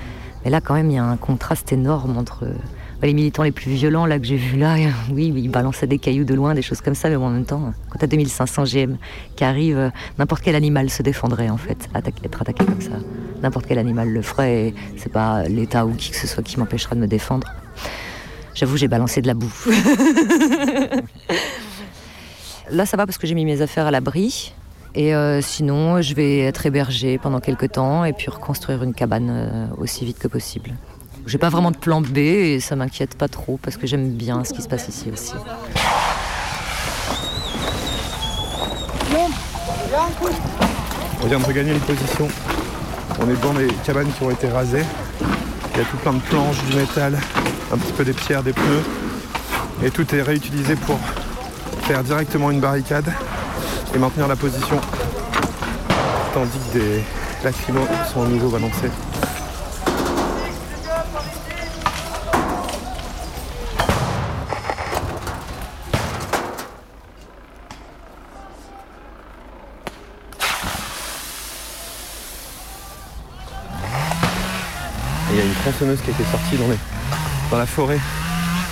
Mais 0.44 0.50
là, 0.50 0.60
quand 0.60 0.74
même, 0.74 0.90
il 0.90 0.94
y 0.94 0.98
a 0.98 1.04
un 1.04 1.16
contraste 1.16 1.72
énorme 1.72 2.18
entre 2.18 2.44
euh, 2.44 2.54
les 3.02 3.14
militants 3.14 3.44
les 3.44 3.52
plus 3.52 3.70
violents 3.70 4.04
là 4.04 4.18
que 4.18 4.26
j'ai 4.26 4.36
vus 4.36 4.58
là. 4.58 4.76
Oui, 5.12 5.32
ils 5.36 5.50
balançaient 5.50 5.86
des 5.86 5.98
cailloux 5.98 6.24
de 6.24 6.34
loin, 6.34 6.54
des 6.54 6.62
choses 6.62 6.80
comme 6.80 6.96
ça, 6.96 7.08
mais 7.08 7.16
en 7.16 7.30
même 7.30 7.44
temps, 7.44 7.72
quand 7.90 7.98
t'as 7.98 8.08
2500 8.08 8.64
GM 8.64 8.96
qui 9.36 9.44
arrivent, 9.44 9.78
euh, 9.78 9.90
n'importe 10.18 10.42
quel 10.42 10.56
animal 10.56 10.90
se 10.90 11.02
défendrait 11.02 11.50
en 11.50 11.56
fait, 11.56 11.88
être 12.24 12.42
attaqué 12.42 12.64
comme 12.64 12.80
ça. 12.80 12.98
N'importe 13.42 13.66
quel 13.66 13.78
animal 13.78 14.08
le 14.08 14.22
ferait. 14.22 14.68
et 14.68 14.74
C'est 14.96 15.12
pas 15.12 15.44
l'État 15.44 15.86
ou 15.86 15.92
qui 15.92 16.10
que 16.10 16.16
ce 16.16 16.26
soit 16.26 16.42
qui 16.42 16.58
m'empêchera 16.58 16.94
de 16.96 17.00
me 17.00 17.06
défendre. 17.06 17.46
J'avoue, 18.54 18.76
j'ai 18.76 18.88
balancé 18.88 19.20
de 19.20 19.26
la 19.26 19.34
boue. 19.34 19.52
Là, 22.70 22.84
ça 22.84 22.96
va 22.96 23.06
parce 23.06 23.18
que 23.18 23.26
j'ai 23.26 23.34
mis 23.34 23.44
mes 23.44 23.62
affaires 23.62 23.86
à 23.86 23.90
l'abri. 23.90 24.52
Et 24.94 25.14
euh, 25.14 25.40
sinon, 25.42 26.00
je 26.00 26.14
vais 26.14 26.40
être 26.40 26.66
hébergée 26.66 27.18
pendant 27.18 27.38
quelques 27.38 27.72
temps 27.72 28.04
et 28.04 28.12
puis 28.12 28.30
reconstruire 28.30 28.82
une 28.82 28.94
cabane 28.94 29.28
euh, 29.30 29.66
aussi 29.78 30.04
vite 30.04 30.18
que 30.18 30.26
possible. 30.26 30.74
J'ai 31.26 31.38
pas 31.38 31.50
vraiment 31.50 31.70
de 31.70 31.76
plan 31.76 32.00
B 32.00 32.18
et 32.18 32.60
ça 32.60 32.76
m'inquiète 32.76 33.16
pas 33.16 33.28
trop 33.28 33.58
parce 33.62 33.76
que 33.76 33.86
j'aime 33.86 34.10
bien 34.10 34.42
ce 34.44 34.52
qui 34.52 34.62
se 34.62 34.68
passe 34.68 34.88
ici 34.88 35.10
aussi. 35.12 35.34
On 41.22 41.26
vient 41.26 41.38
de 41.38 41.44
regagner 41.44 41.72
une 41.72 41.80
position. 41.80 42.28
On 43.20 43.24
est 43.28 43.34
devant 43.34 43.54
des 43.54 43.68
cabanes 43.84 44.10
qui 44.12 44.22
ont 44.22 44.30
été 44.30 44.48
rasées. 44.48 44.84
Il 45.74 45.78
y 45.78 45.80
a 45.82 45.84
tout 45.84 45.96
plein 45.98 46.14
de 46.14 46.20
planches, 46.20 46.64
du 46.70 46.76
métal, 46.76 47.18
un 47.72 47.76
petit 47.76 47.92
peu 47.92 48.04
des 48.04 48.12
pierres, 48.12 48.42
des 48.42 48.52
pneus. 48.52 48.84
Et 49.84 49.90
tout 49.90 50.14
est 50.14 50.22
réutilisé 50.22 50.74
pour 50.76 50.98
faire 51.86 52.02
directement 52.02 52.50
une 52.50 52.58
barricade 52.58 53.04
et 53.94 53.98
maintenir 53.98 54.26
la 54.26 54.34
position. 54.34 54.80
Tandis 56.34 56.58
que 56.72 56.78
des 56.78 57.04
lacrymos 57.44 57.86
sont 58.12 58.24
à 58.24 58.26
nouveau 58.26 58.48
balancés. 58.48 58.90
Il 75.30 75.36
y 75.36 75.40
a 75.40 75.44
une 75.44 75.54
tronçonneuse 75.54 76.00
qui 76.00 76.10
été 76.10 76.24
sortie 76.24 76.56
dans, 76.56 76.66
dans 77.52 77.58
la 77.58 77.66
forêt, 77.66 78.00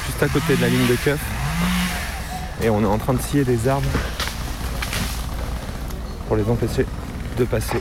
juste 0.07 0.21
à 0.21 0.27
côté 0.27 0.57
de 0.57 0.63
la 0.63 0.69
ligne 0.69 0.89
de 0.89 0.97
keuf. 0.97 1.21
Et 2.63 2.71
on 2.71 2.83
est 2.83 2.87
en 2.87 2.99
train 2.99 3.15
de 3.15 3.21
scier 3.21 3.45
des 3.45 3.69
arbres 3.69 3.89
pour 6.27 6.37
les 6.37 6.49
empêcher 6.49 6.87
de 7.37 7.45
passer. 7.45 7.79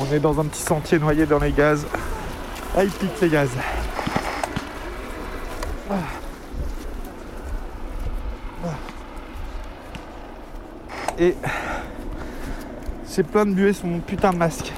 On 0.00 0.14
est 0.14 0.20
dans 0.20 0.40
un 0.40 0.44
petit 0.46 0.62
sentier 0.62 0.98
noyé 0.98 1.26
dans 1.26 1.38
les 1.38 1.52
gaz. 1.52 1.86
Ah, 2.76 2.84
il 2.84 2.90
pique 2.90 3.20
les 3.20 3.28
gaz. 3.28 3.50
Ah. 5.90 5.94
Et 11.18 11.36
j'ai 13.20 13.24
plein 13.24 13.44
de 13.44 13.52
buée 13.52 13.72
putain 14.06 14.32
de 14.32 14.38
masque. 14.38 14.72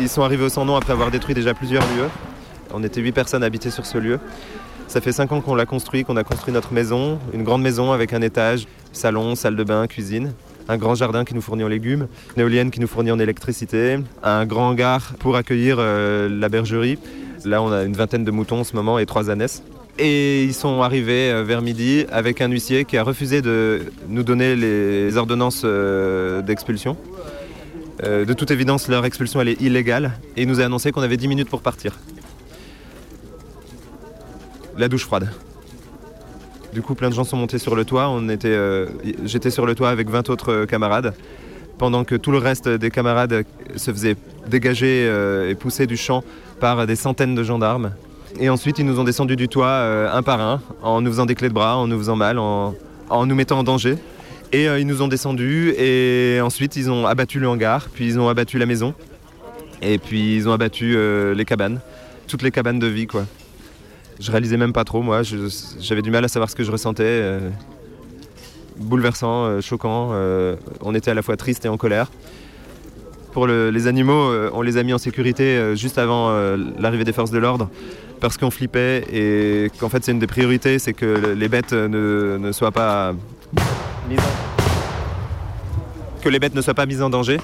Ils 0.00 0.08
sont 0.08 0.22
arrivés 0.22 0.44
au 0.44 0.48
sans 0.48 0.64
nom 0.64 0.76
après 0.76 0.94
avoir 0.94 1.10
détruit 1.10 1.34
déjà 1.34 1.52
plusieurs 1.52 1.82
lieux. 1.94 2.08
On 2.72 2.82
était 2.82 3.02
8 3.02 3.12
personnes 3.12 3.44
habitées 3.44 3.70
sur 3.70 3.84
ce 3.84 3.98
lieu. 3.98 4.18
Ça 4.88 5.02
fait 5.02 5.12
5 5.12 5.30
ans 5.30 5.40
qu'on 5.42 5.54
l'a 5.54 5.66
construit, 5.66 6.04
qu'on 6.04 6.16
a 6.16 6.24
construit 6.24 6.54
notre 6.54 6.72
maison, 6.72 7.18
une 7.34 7.42
grande 7.42 7.60
maison 7.60 7.92
avec 7.92 8.14
un 8.14 8.22
étage, 8.22 8.66
salon, 8.92 9.34
salle 9.34 9.56
de 9.56 9.64
bain, 9.64 9.86
cuisine, 9.86 10.32
un 10.68 10.78
grand 10.78 10.94
jardin 10.94 11.26
qui 11.26 11.34
nous 11.34 11.42
fournit 11.42 11.64
en 11.64 11.68
légumes, 11.68 12.08
une 12.34 12.40
éolienne 12.40 12.70
qui 12.70 12.80
nous 12.80 12.86
fournit 12.86 13.10
en 13.10 13.18
électricité, 13.18 13.98
un 14.22 14.46
grand 14.46 14.70
hangar 14.70 15.12
pour 15.18 15.36
accueillir 15.36 15.76
euh, 15.78 16.30
la 16.30 16.48
bergerie. 16.48 16.98
Là, 17.44 17.60
on 17.60 17.72
a 17.72 17.82
une 17.82 17.92
vingtaine 17.92 18.24
de 18.24 18.30
moutons 18.30 18.60
en 18.60 18.64
ce 18.64 18.74
moment 18.74 18.98
et 18.98 19.04
trois 19.04 19.28
ânesses. 19.28 19.62
Et 19.98 20.44
ils 20.44 20.54
sont 20.54 20.80
arrivés 20.80 21.30
euh, 21.30 21.44
vers 21.44 21.60
midi 21.60 22.06
avec 22.10 22.40
un 22.40 22.48
huissier 22.48 22.84
qui 22.84 22.96
a 22.96 23.02
refusé 23.02 23.42
de 23.42 23.92
nous 24.08 24.22
donner 24.22 24.56
les 24.56 25.16
ordonnances 25.16 25.62
euh, 25.64 26.40
d'expulsion. 26.40 26.96
Euh, 28.02 28.24
de 28.24 28.32
toute 28.32 28.50
évidence, 28.50 28.88
leur 28.88 29.04
expulsion 29.04 29.40
est 29.42 29.60
illégale 29.60 30.12
et 30.36 30.42
il 30.42 30.48
nous 30.48 30.60
a 30.60 30.64
annoncé 30.64 30.92
qu'on 30.92 31.02
avait 31.02 31.18
10 31.18 31.28
minutes 31.28 31.50
pour 31.50 31.60
partir. 31.60 31.98
La 34.78 34.88
douche 34.88 35.04
froide. 35.04 35.30
Du 36.72 36.80
coup, 36.80 36.94
plein 36.94 37.10
de 37.10 37.14
gens 37.14 37.24
sont 37.24 37.36
montés 37.36 37.58
sur 37.58 37.76
le 37.76 37.84
toit. 37.84 38.18
J'étais 39.24 39.50
sur 39.50 39.66
le 39.66 39.74
toit 39.74 39.90
avec 39.90 40.08
20 40.08 40.30
autres 40.30 40.64
camarades, 40.64 41.12
pendant 41.76 42.04
que 42.04 42.14
tout 42.14 42.32
le 42.32 42.38
reste 42.38 42.66
des 42.66 42.90
camarades 42.90 43.44
se 43.76 43.92
faisait 43.92 44.16
dégager 44.48 45.04
et 45.50 45.54
pousser 45.54 45.86
du 45.86 45.98
champ 45.98 46.24
par 46.60 46.86
des 46.86 46.96
centaines 46.96 47.34
de 47.34 47.42
gendarmes. 47.42 47.92
Et 48.38 48.48
ensuite, 48.48 48.78
ils 48.78 48.86
nous 48.86 48.98
ont 48.98 49.04
descendu 49.04 49.36
du 49.36 49.48
toit 49.48 49.66
euh, 49.66 50.10
un 50.12 50.22
par 50.22 50.40
un, 50.40 50.60
en 50.82 51.00
nous 51.00 51.10
faisant 51.10 51.26
des 51.26 51.34
clés 51.34 51.48
de 51.48 51.54
bras, 51.54 51.76
en 51.76 51.86
nous 51.86 51.98
faisant 51.98 52.16
mal, 52.16 52.38
en, 52.38 52.74
en 53.10 53.26
nous 53.26 53.34
mettant 53.34 53.58
en 53.58 53.62
danger. 53.62 53.96
Et 54.52 54.68
euh, 54.68 54.78
ils 54.78 54.86
nous 54.86 55.02
ont 55.02 55.08
descendus 55.08 55.70
et 55.78 56.40
ensuite 56.42 56.76
ils 56.76 56.90
ont 56.90 57.06
abattu 57.06 57.40
le 57.40 57.48
hangar, 57.48 57.88
puis 57.92 58.06
ils 58.06 58.18
ont 58.18 58.28
abattu 58.28 58.58
la 58.58 58.66
maison, 58.66 58.94
et 59.80 59.98
puis 59.98 60.36
ils 60.36 60.48
ont 60.48 60.52
abattu 60.52 60.94
euh, 60.96 61.34
les 61.34 61.44
cabanes, 61.44 61.80
toutes 62.26 62.42
les 62.42 62.50
cabanes 62.50 62.78
de 62.78 62.86
vie 62.86 63.06
quoi. 63.06 63.24
Je 64.20 64.30
réalisais 64.30 64.56
même 64.58 64.72
pas 64.74 64.84
trop 64.84 65.00
moi, 65.02 65.22
j'avais 65.80 66.02
du 66.02 66.10
mal 66.10 66.24
à 66.24 66.28
savoir 66.28 66.50
ce 66.50 66.54
que 66.54 66.64
je 66.64 66.70
ressentais. 66.70 67.38
bouleversant, 68.76 69.60
choquant. 69.60 70.10
on 70.82 70.94
était 70.94 71.10
à 71.10 71.14
la 71.14 71.22
fois 71.22 71.36
triste 71.36 71.64
et 71.64 71.68
en 71.68 71.76
colère. 71.76 72.10
Pour 73.32 73.46
le- 73.46 73.70
les 73.70 73.86
animaux, 73.86 74.30
on 74.52 74.60
les 74.62 74.76
a 74.76 74.82
mis 74.82 74.92
en 74.92 74.98
sécurité 74.98 75.74
juste 75.76 75.96
avant 75.98 76.30
l'arrivée 76.78 77.04
des 77.04 77.12
forces 77.14 77.30
de 77.30 77.38
l'ordre 77.38 77.70
parce 78.22 78.38
qu'on 78.38 78.50
flippait 78.52 79.04
et 79.12 79.70
qu'en 79.78 79.88
fait 79.90 80.02
c'est 80.04 80.12
une 80.12 80.20
des 80.20 80.26
priorités, 80.28 80.78
c'est 80.78 80.92
que 80.94 81.04
le- 81.04 81.34
les 81.34 81.48
bêtes 81.48 81.72
ne, 81.72 82.38
ne 82.40 82.52
soient 82.52 82.70
pas 82.70 83.12
mises 84.08 84.20
en... 84.20 84.22
que 86.22 86.28
les 86.28 86.38
bêtes 86.38 86.54
ne 86.54 86.62
soient 86.62 86.72
pas 86.72 86.86
mises 86.86 87.02
en 87.02 87.10
danger. 87.10 87.38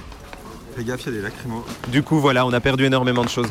Fais 0.77 0.85
gaffe, 0.85 1.01
il 1.07 1.07
y 1.07 1.17
a 1.17 1.19
des 1.19 1.23
lacrymos. 1.23 1.65
Du 1.89 2.03
coup, 2.05 2.21
voilà, 2.21 2.47
on 2.47 2.53
a 2.53 2.61
perdu 2.61 2.85
énormément 2.85 3.25
de 3.25 3.29
choses. 3.29 3.49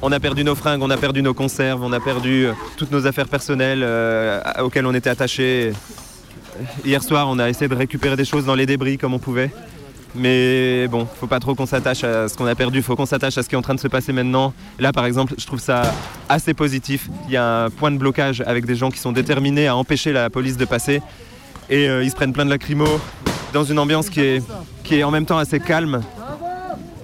On 0.00 0.10
a 0.10 0.18
perdu 0.18 0.44
nos 0.44 0.54
fringues, 0.54 0.80
on 0.82 0.88
a 0.90 0.96
perdu 0.96 1.22
nos 1.22 1.34
conserves, 1.34 1.82
on 1.82 1.92
a 1.92 2.00
perdu 2.00 2.46
euh, 2.46 2.52
toutes 2.78 2.90
nos 2.92 3.06
affaires 3.06 3.28
personnelles 3.28 3.82
euh, 3.82 4.40
auxquelles 4.60 4.86
on 4.86 4.94
était 4.94 5.10
attachés. 5.10 5.72
Hier 6.86 7.02
soir, 7.02 7.28
on 7.28 7.38
a 7.38 7.50
essayé 7.50 7.68
de 7.68 7.74
récupérer 7.74 8.16
des 8.16 8.24
choses 8.24 8.46
dans 8.46 8.54
les 8.54 8.64
débris 8.64 8.96
comme 8.96 9.12
on 9.12 9.18
pouvait. 9.18 9.50
Mais 10.14 10.88
bon, 10.88 11.06
faut 11.20 11.26
pas 11.26 11.38
trop 11.38 11.54
qu'on 11.54 11.66
s'attache 11.66 12.02
à 12.02 12.28
ce 12.28 12.36
qu'on 12.36 12.46
a 12.46 12.54
perdu, 12.54 12.82
faut 12.82 12.96
qu'on 12.96 13.06
s'attache 13.06 13.36
à 13.38 13.42
ce 13.42 13.48
qui 13.48 13.54
est 13.54 13.58
en 13.58 13.62
train 13.62 13.74
de 13.74 13.80
se 13.80 13.88
passer 13.88 14.12
maintenant. 14.12 14.52
Là, 14.78 14.92
par 14.92 15.04
exemple, 15.04 15.34
je 15.38 15.46
trouve 15.46 15.60
ça 15.60 15.82
assez 16.28 16.54
positif. 16.54 17.08
Il 17.26 17.32
y 17.32 17.36
a 17.36 17.64
un 17.64 17.70
point 17.70 17.90
de 17.90 17.98
blocage 17.98 18.42
avec 18.46 18.64
des 18.66 18.74
gens 18.74 18.90
qui 18.90 18.98
sont 18.98 19.12
déterminés 19.12 19.66
à 19.68 19.76
empêcher 19.76 20.12
la 20.12 20.30
police 20.30 20.56
de 20.56 20.64
passer. 20.64 21.02
Et 21.70 21.88
euh, 21.88 22.02
ils 22.02 22.10
se 22.10 22.16
prennent 22.16 22.32
plein 22.32 22.46
de 22.46 22.50
lacrymos 22.50 22.98
dans 23.52 23.64
une 23.64 23.78
ambiance 23.78 24.08
qui 24.10 24.20
est, 24.20 25.02
en 25.04 25.10
même 25.10 25.26
temps 25.26 25.38
assez 25.38 25.60
calme, 25.60 26.00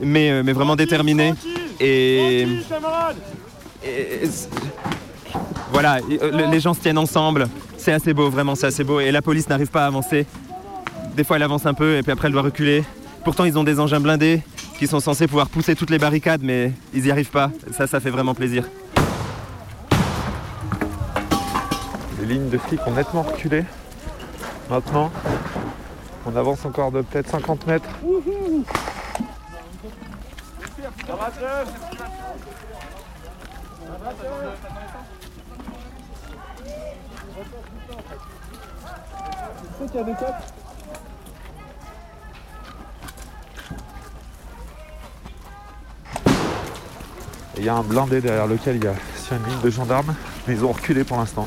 mais, 0.03 0.31
euh, 0.31 0.43
vraiment 0.55 0.75
déterminée. 0.77 1.35
Voilà, 5.73 5.97
euh, 5.99 6.31
le- 6.31 6.51
les 6.51 6.61
gens 6.61 6.73
se 6.75 6.81
tiennent 6.81 6.99
ensemble. 6.99 7.49
C'est 7.77 7.93
assez 7.93 8.15
beau, 8.15 8.31
vraiment, 8.31 8.55
c'est 8.55 8.67
assez 8.67 8.85
beau. 8.85 9.01
Et 9.01 9.11
la 9.11 9.21
police 9.23 9.49
n'arrive 9.49 9.69
pas 9.69 9.85
à 9.85 9.87
avancer. 9.89 10.27
Des 11.17 11.23
fois, 11.23 11.37
elle 11.37 11.45
avance 11.45 11.65
un 11.65 11.75
peu 11.75 11.97
et 11.97 12.03
puis 12.03 12.11
après, 12.11 12.27
elle 12.27 12.33
doit 12.33 12.43
reculer. 12.43 12.85
Pourtant, 13.23 13.45
ils 13.45 13.57
ont 13.57 13.63
des 13.63 13.79
engins 13.79 14.01
blindés 14.01 14.43
qui 14.79 14.89
sont 14.89 14.99
censés 14.99 15.29
pouvoir 15.29 15.49
pousser 15.49 15.77
toutes 15.77 15.91
les 15.91 15.99
barricades, 15.99 16.41
mais 16.43 16.73
ils 16.93 17.05
n'y 17.05 17.11
arrivent 17.11 17.31
pas. 17.31 17.51
Ça, 17.73 17.87
ça 17.87 18.01
fait 18.01 18.11
vraiment 18.11 18.35
plaisir. 18.35 18.65
Les 22.21 22.27
lignes 22.27 22.51
de 22.51 22.59
flics 22.59 22.81
ont 22.87 22.93
nettement 22.93 23.23
reculé. 23.23 23.65
Maintenant, 24.69 25.13
on 26.27 26.35
avance 26.35 26.65
encore 26.65 26.91
de 26.91 27.03
peut-être 27.03 27.31
50 27.31 27.67
mètres. 27.69 27.89
Il 47.57 47.65
y 47.65 47.69
a 47.69 47.75
un 47.75 47.83
blindé 47.83 48.21
derrière 48.21 48.47
lequel 48.47 48.77
il 48.77 48.85
y 48.85 48.89
a 48.89 48.95
sur 49.23 49.37
une 49.37 49.45
ligne 49.47 49.61
de 49.63 49.71
gendarmes, 49.71 50.15
mais 50.47 50.55
ils 50.55 50.65
ont 50.65 50.73
reculé 50.73 51.05
pour 51.05 51.19
l'instant. 51.19 51.47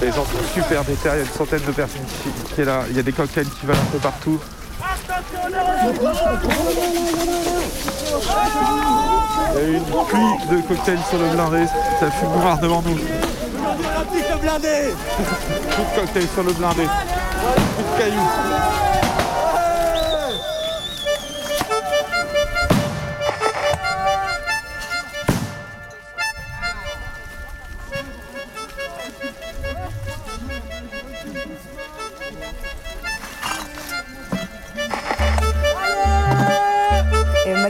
Les 0.00 0.08
gens 0.08 0.24
sont 0.24 0.54
super 0.54 0.84
déter, 0.84 1.08
il 1.08 1.08
y 1.08 1.10
a 1.10 1.18
une 1.20 1.26
centaine 1.26 1.62
de 1.66 1.72
personnes 1.72 2.04
qui, 2.22 2.54
qui 2.54 2.60
est 2.60 2.64
là, 2.64 2.82
il 2.90 2.96
y 2.96 3.00
a 3.00 3.02
des 3.02 3.12
cocktails 3.12 3.48
qui 3.48 3.66
valent 3.66 3.80
un 3.80 3.92
peu 3.92 3.98
partout. 3.98 4.38
Il 9.54 9.60
y 9.60 9.64
a 9.64 9.68
eu 9.68 9.74
une 9.76 9.84
pluie 9.84 10.38
de 10.50 10.60
cocktails 10.68 11.02
sur 11.08 11.18
le 11.18 11.28
blindé, 11.30 11.66
ça 12.00 12.10
fume 12.10 12.30
noir 12.30 12.58
devant 12.58 12.82
nous. 12.82 12.96
Tout 12.96 13.04
de 15.82 16.00
cocktails 16.00 16.28
sur 16.34 16.42
le 16.44 16.52
blindé. 16.52 16.86
Tout 17.54 17.82
de 17.82 17.98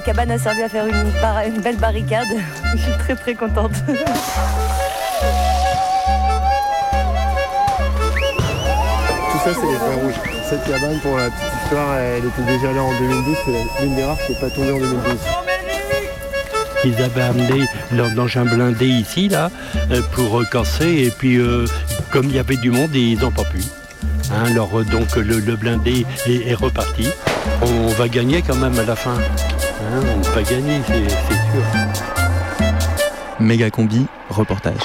cabane 0.04 0.30
a 0.30 0.38
servi 0.38 0.62
à 0.62 0.68
faire 0.68 0.86
une, 0.86 1.12
une 1.46 1.60
belle 1.60 1.76
barricade. 1.76 2.26
Je 2.74 2.78
suis 2.78 2.98
très 2.98 3.14
très 3.14 3.34
contente. 3.34 3.72
Tout 9.38 9.50
ça, 9.50 9.60
c'est 9.60 9.66
les 9.66 9.78
points 9.78 10.02
rouges. 10.02 10.20
Cette 10.50 10.64
cabane, 10.64 10.98
pour 11.00 11.16
la 11.16 11.30
petite 11.30 11.62
histoire, 11.62 11.96
elle 11.96 12.24
était 12.24 12.42
déjà 12.42 12.72
là 12.72 12.82
en 12.82 12.98
2012. 12.98 13.36
C'est 13.44 13.84
l'une 13.84 13.94
des 13.94 14.02
rares 14.04 14.18
qui 14.26 14.32
n'est 14.32 14.40
pas 14.40 14.50
tombée 14.50 14.72
en 14.72 14.78
2012. 14.78 15.02
Ils 16.84 17.02
avaient 17.02 17.22
amené 17.22 17.64
leur 17.92 18.18
engin 18.18 18.44
blindé 18.44 18.86
ici, 18.86 19.28
là, 19.28 19.50
euh, 19.92 20.02
pour 20.12 20.42
casser. 20.50 21.04
Et 21.06 21.10
puis, 21.10 21.36
euh, 21.36 21.66
comme 22.10 22.26
il 22.26 22.34
y 22.34 22.38
avait 22.40 22.56
du 22.56 22.70
monde, 22.72 22.92
ils 22.94 23.18
n'ont 23.18 23.30
pas 23.30 23.44
pu. 23.44 23.62
Hein, 24.32 24.50
alors, 24.50 24.70
euh, 24.76 24.84
donc, 24.84 25.14
le, 25.14 25.38
le 25.38 25.56
blindé 25.56 26.04
est, 26.26 26.48
est 26.48 26.54
reparti. 26.54 27.08
On 27.62 27.88
va 27.88 28.08
gagner 28.08 28.42
quand 28.42 28.56
même 28.56 28.78
à 28.78 28.84
la 28.84 28.96
fin. 28.96 29.14
Hein, 29.14 30.00
on 30.16 30.30
va 30.30 30.42
gagner, 30.42 30.80
c'est 30.86 31.08
c'est 31.08 31.34
sûr. 31.34 32.64
Méga 33.38 33.70
combi, 33.70 34.06
reportage. 34.30 34.82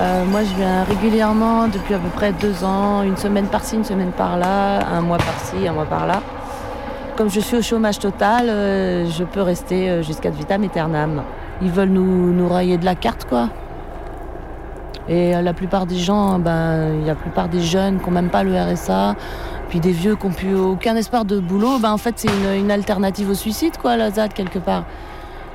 Euh, 0.00 0.24
moi, 0.26 0.44
je 0.44 0.54
viens 0.54 0.84
régulièrement 1.00 1.68
depuis 1.68 1.94
à 1.94 1.98
peu 1.98 2.08
près 2.08 2.32
deux 2.32 2.64
ans, 2.64 3.02
une 3.02 3.16
semaine 3.16 3.46
par-ci, 3.46 3.76
une 3.76 3.84
semaine 3.84 4.10
par-là, 4.10 4.80
un 4.88 5.00
mois 5.00 5.18
par-ci, 5.18 5.68
un 5.68 5.72
mois 5.72 5.84
par-là. 5.84 6.20
Comme 7.16 7.30
je 7.30 7.38
suis 7.38 7.56
au 7.56 7.62
chômage 7.62 8.00
total, 8.00 8.48
euh, 8.48 9.06
je 9.08 9.22
peux 9.22 9.42
rester 9.42 9.88
euh, 9.88 10.02
jusqu'à 10.02 10.30
vitam 10.30 10.64
aeternam. 10.64 11.22
Ils 11.62 11.70
veulent 11.70 11.90
nous, 11.90 12.32
nous 12.32 12.48
de 12.48 12.84
la 12.84 12.96
carte, 12.96 13.26
quoi. 13.28 13.48
Et 15.08 15.36
euh, 15.36 15.42
la 15.42 15.52
plupart 15.52 15.86
des 15.86 15.98
gens, 15.98 16.40
ben, 16.40 17.04
la 17.06 17.14
plupart 17.14 17.48
des 17.48 17.60
jeunes 17.60 18.00
qui 18.00 18.06
n'ont 18.06 18.14
même 18.14 18.30
pas 18.30 18.42
le 18.42 18.60
RSA, 18.60 19.14
puis 19.68 19.78
des 19.78 19.92
vieux 19.92 20.16
qui 20.16 20.26
n'ont 20.26 20.32
plus 20.32 20.56
aucun 20.56 20.96
espoir 20.96 21.24
de 21.24 21.38
boulot, 21.38 21.78
ben, 21.78 21.92
en 21.92 21.98
fait, 21.98 22.14
c'est 22.16 22.28
une, 22.28 22.64
une 22.64 22.70
alternative 22.72 23.30
au 23.30 23.34
suicide, 23.34 23.76
quoi, 23.80 23.96
la 23.96 24.10
ZAD, 24.10 24.32
quelque 24.32 24.58
part. 24.58 24.82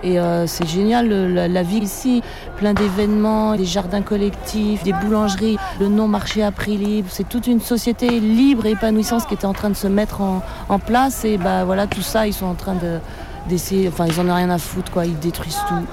Et 0.04 0.20
euh, 0.20 0.46
c'est 0.48 0.68
génial, 0.68 1.08
la, 1.08 1.64
ville 1.64 1.84
ici, 1.84 2.22
plein 2.58 2.74
d'événements, 2.74 3.56
des 3.56 3.66
jardins 3.66 4.02
collectifs, 4.02 4.84
des 4.84 4.92
boulangeries, 4.92 5.58
le 5.80 5.88
non-marché 5.88 6.44
à 6.44 6.52
prix 6.52 6.76
libre. 6.76 7.08
C'est 7.10 7.28
toute 7.28 7.48
une 7.48 7.62
société 7.62 8.20
libre 8.20 8.66
et 8.66 8.72
épanouissante 8.72 9.26
qui 9.28 9.34
était 9.34 9.46
en 9.46 9.54
train 9.54 9.70
de 9.70 9.76
se 9.76 9.88
mettre 9.88 10.20
en, 10.22 10.42
place. 10.86 11.24
Et 11.24 11.38
bah 11.38 11.64
voilà, 11.64 11.88
tout 11.88 12.02
ça, 12.02 12.28
ils 12.28 12.34
sont 12.34 12.48
en 12.48 12.56
train 12.56 12.76
de- 12.76 13.00
d'essayer, 13.48 13.88
enfin 13.88 14.06
ils 14.06 14.20
en 14.20 14.28
ont 14.28 14.36
rien 14.36 14.50
à 14.50 14.58
foutre, 14.58 14.92
quoi, 14.92 15.06
ils 15.06 15.18
détruisent 15.20 15.62
tout. 15.68 15.86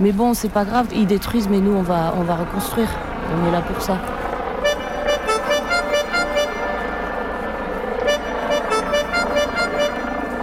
Mais 0.00 0.10
bon, 0.10 0.34
c'est 0.34 0.48
pas 0.48 0.64
grave, 0.64 0.88
ils 0.92 1.06
détruisent, 1.06 1.48
mais 1.48 1.60
nous, 1.60 1.72
on 1.72 1.82
va, 1.82 2.14
on 2.18 2.22
va 2.22 2.34
reconstruire. 2.34 2.88
On 3.30 3.48
est 3.48 3.52
là 3.52 3.60
pour 3.60 3.80
ça. 3.80 3.98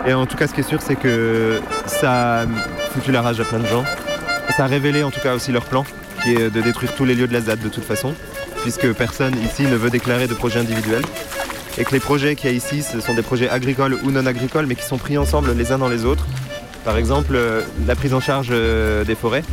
Et 0.08 0.13
en 0.13 0.26
tout 0.26 0.36
cas, 0.36 0.47
ce 0.47 0.54
qui 0.54 0.62
est 0.62 0.63
sûr, 0.63 0.82
c'est 0.82 0.95
que 0.95 1.62
ça 1.86 2.45
foutu 2.91 3.12
la 3.12 3.21
rage 3.21 3.39
à 3.39 3.45
plein 3.45 3.60
de 3.60 3.65
gens. 3.65 3.86
Ça 4.56 4.65
a 4.65 4.67
révélé 4.67 5.01
en 5.04 5.12
tout 5.12 5.21
cas 5.21 5.34
aussi 5.34 5.51
leur 5.51 5.63
plan, 5.63 5.86
qui 6.21 6.34
est 6.34 6.49
de 6.49 6.62
détruire 6.62 6.93
tous 6.95 7.06
les 7.06 7.15
lieux 7.15 7.27
de 7.27 7.34
la 7.34 7.41
ZAD 7.41 7.60
de 7.62 7.69
toute 7.69 7.86
façon, 7.86 8.13
puisque 8.63 8.91
personne 8.93 9.34
ici 9.41 9.63
ne 9.63 9.75
veut 9.75 9.89
déclarer 9.89 10.27
de 10.27 10.34
projet 10.34 10.60
individuel. 10.60 11.01
Et 11.77 11.86
que 11.86 11.91
les 11.91 12.01
projets 12.01 12.36
qu'il 12.36 12.49
y 12.49 12.54
a 12.54 12.56
ici, 12.56 12.84
ce 12.84 12.99
sont 12.99 13.13
des 13.13 13.21
projets 13.21 13.49
agricoles 13.49 13.97
ou 14.04 14.12
non 14.12 14.25
agricoles, 14.25 14.65
mais 14.65 14.75
qui 14.75 14.84
sont 14.84 14.97
pris 14.97 15.17
ensemble 15.17 15.54
les 15.54 15.71
uns 15.71 15.77
dans 15.77 15.88
les 15.88 16.04
autres. 16.04 16.27
Par 16.84 16.97
exemple, 16.97 17.34
euh, 17.36 17.62
la 17.88 17.95
prise 17.95 18.13
en 18.13 18.19
charge 18.19 18.49
euh, 18.51 19.06
des 19.06 19.15
forêts. 19.15 19.43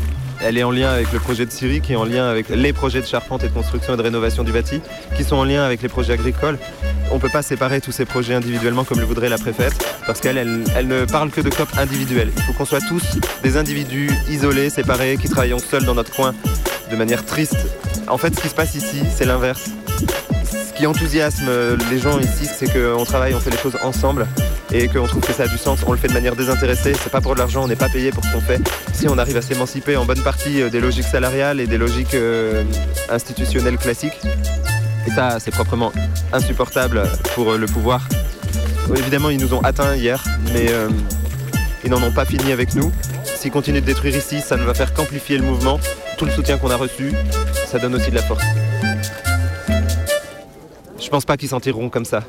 Elle 0.40 0.56
est 0.56 0.62
en 0.62 0.70
lien 0.70 0.90
avec 0.90 1.12
le 1.12 1.18
projet 1.18 1.46
de 1.46 1.50
Syrie, 1.50 1.80
qui 1.80 1.92
est 1.92 1.96
en 1.96 2.04
lien 2.04 2.28
avec 2.28 2.48
les 2.48 2.72
projets 2.72 3.00
de 3.00 3.06
charpente 3.06 3.42
et 3.42 3.48
de 3.48 3.52
construction 3.52 3.94
et 3.94 3.96
de 3.96 4.02
rénovation 4.02 4.44
du 4.44 4.52
bâti, 4.52 4.80
qui 5.16 5.24
sont 5.24 5.36
en 5.36 5.44
lien 5.44 5.64
avec 5.64 5.82
les 5.82 5.88
projets 5.88 6.12
agricoles. 6.12 6.58
On 7.10 7.16
ne 7.16 7.20
peut 7.20 7.28
pas 7.28 7.42
séparer 7.42 7.80
tous 7.80 7.92
ces 7.92 8.04
projets 8.04 8.34
individuellement 8.34 8.84
comme 8.84 9.00
le 9.00 9.04
voudrait 9.04 9.28
la 9.28 9.38
préfète, 9.38 9.74
parce 10.06 10.20
qu'elle 10.20 10.38
elle, 10.38 10.86
ne 10.86 11.04
parle 11.04 11.30
que 11.30 11.40
de 11.40 11.50
COP 11.50 11.68
individuelles. 11.76 12.30
Il 12.36 12.42
faut 12.42 12.52
qu'on 12.52 12.64
soit 12.64 12.80
tous 12.86 13.18
des 13.42 13.56
individus 13.56 14.10
isolés, 14.28 14.70
séparés, 14.70 15.16
qui 15.16 15.28
travaillons 15.28 15.58
seuls 15.58 15.84
dans 15.84 15.94
notre 15.94 16.14
coin 16.14 16.34
de 16.90 16.96
manière 16.96 17.24
triste. 17.24 17.56
En 18.06 18.18
fait, 18.18 18.34
ce 18.34 18.40
qui 18.40 18.48
se 18.48 18.54
passe 18.54 18.74
ici, 18.74 19.02
c'est 19.14 19.24
l'inverse. 19.24 19.70
Ce 20.44 20.72
qui 20.76 20.86
enthousiasme 20.86 21.50
les 21.90 21.98
gens 21.98 22.18
ici, 22.20 22.46
c'est 22.46 22.72
qu'on 22.72 23.04
travaille, 23.04 23.34
on 23.34 23.40
fait 23.40 23.50
les 23.50 23.58
choses 23.58 23.76
ensemble 23.82 24.26
et 24.72 24.88
qu'on 24.88 25.06
trouve 25.06 25.22
que 25.22 25.32
ça 25.32 25.44
a 25.44 25.48
du 25.48 25.58
sens. 25.58 25.80
On 25.86 25.92
le 25.92 25.98
fait 25.98 26.08
de 26.08 26.12
manière 26.12 26.36
désintéressée, 26.36 26.94
c'est 26.94 27.10
pas 27.10 27.20
pour 27.20 27.34
de 27.34 27.38
l'argent, 27.38 27.64
on 27.64 27.68
n'est 27.68 27.76
pas 27.76 27.88
payé 27.88 28.10
pour 28.10 28.24
ce 28.24 28.32
qu'on 28.32 28.40
fait. 28.40 28.60
Si 28.92 29.08
on 29.08 29.18
arrive 29.18 29.36
à 29.36 29.42
s'émanciper 29.42 29.96
en 29.96 30.04
bonne 30.04 30.22
partie 30.22 30.62
euh, 30.62 30.70
des 30.70 30.80
logiques 30.80 31.04
salariales 31.04 31.60
et 31.60 31.66
des 31.66 31.78
logiques 31.78 32.14
euh, 32.14 32.64
institutionnelles 33.08 33.78
classiques, 33.78 34.20
et 35.06 35.10
ça, 35.10 35.38
c'est 35.40 35.50
proprement 35.50 35.92
insupportable 36.32 37.02
pour 37.34 37.52
euh, 37.52 37.58
le 37.58 37.66
pouvoir. 37.66 38.06
Évidemment, 38.96 39.30
ils 39.30 39.40
nous 39.40 39.54
ont 39.54 39.60
atteints 39.60 39.94
hier, 39.94 40.22
mais 40.54 40.68
ils 41.84 41.90
n'en 41.90 42.02
ont 42.02 42.10
pas 42.10 42.24
fini 42.24 42.52
avec 42.52 42.74
nous. 42.74 42.90
S'ils 43.24 43.50
continuent 43.50 43.82
de 43.82 43.86
détruire 43.86 44.16
ici, 44.16 44.40
ça 44.40 44.56
ne 44.56 44.62
va 44.62 44.72
faire 44.72 44.94
qu'amplifier 44.94 45.36
le 45.36 45.44
mouvement. 45.44 45.78
Tout 46.16 46.24
le 46.24 46.30
soutien 46.30 46.56
qu'on 46.56 46.70
a 46.70 46.76
reçu, 46.76 47.12
ça 47.66 47.78
donne 47.78 47.94
aussi 47.94 48.08
de 48.08 48.14
la 48.14 48.22
force. 48.22 48.42
Je 50.98 51.08
pense 51.10 51.26
pas 51.26 51.36
qu'ils 51.36 51.50
s'en 51.50 51.60
tireront 51.60 51.90
comme. 51.90 52.06
Ça, 52.06 52.22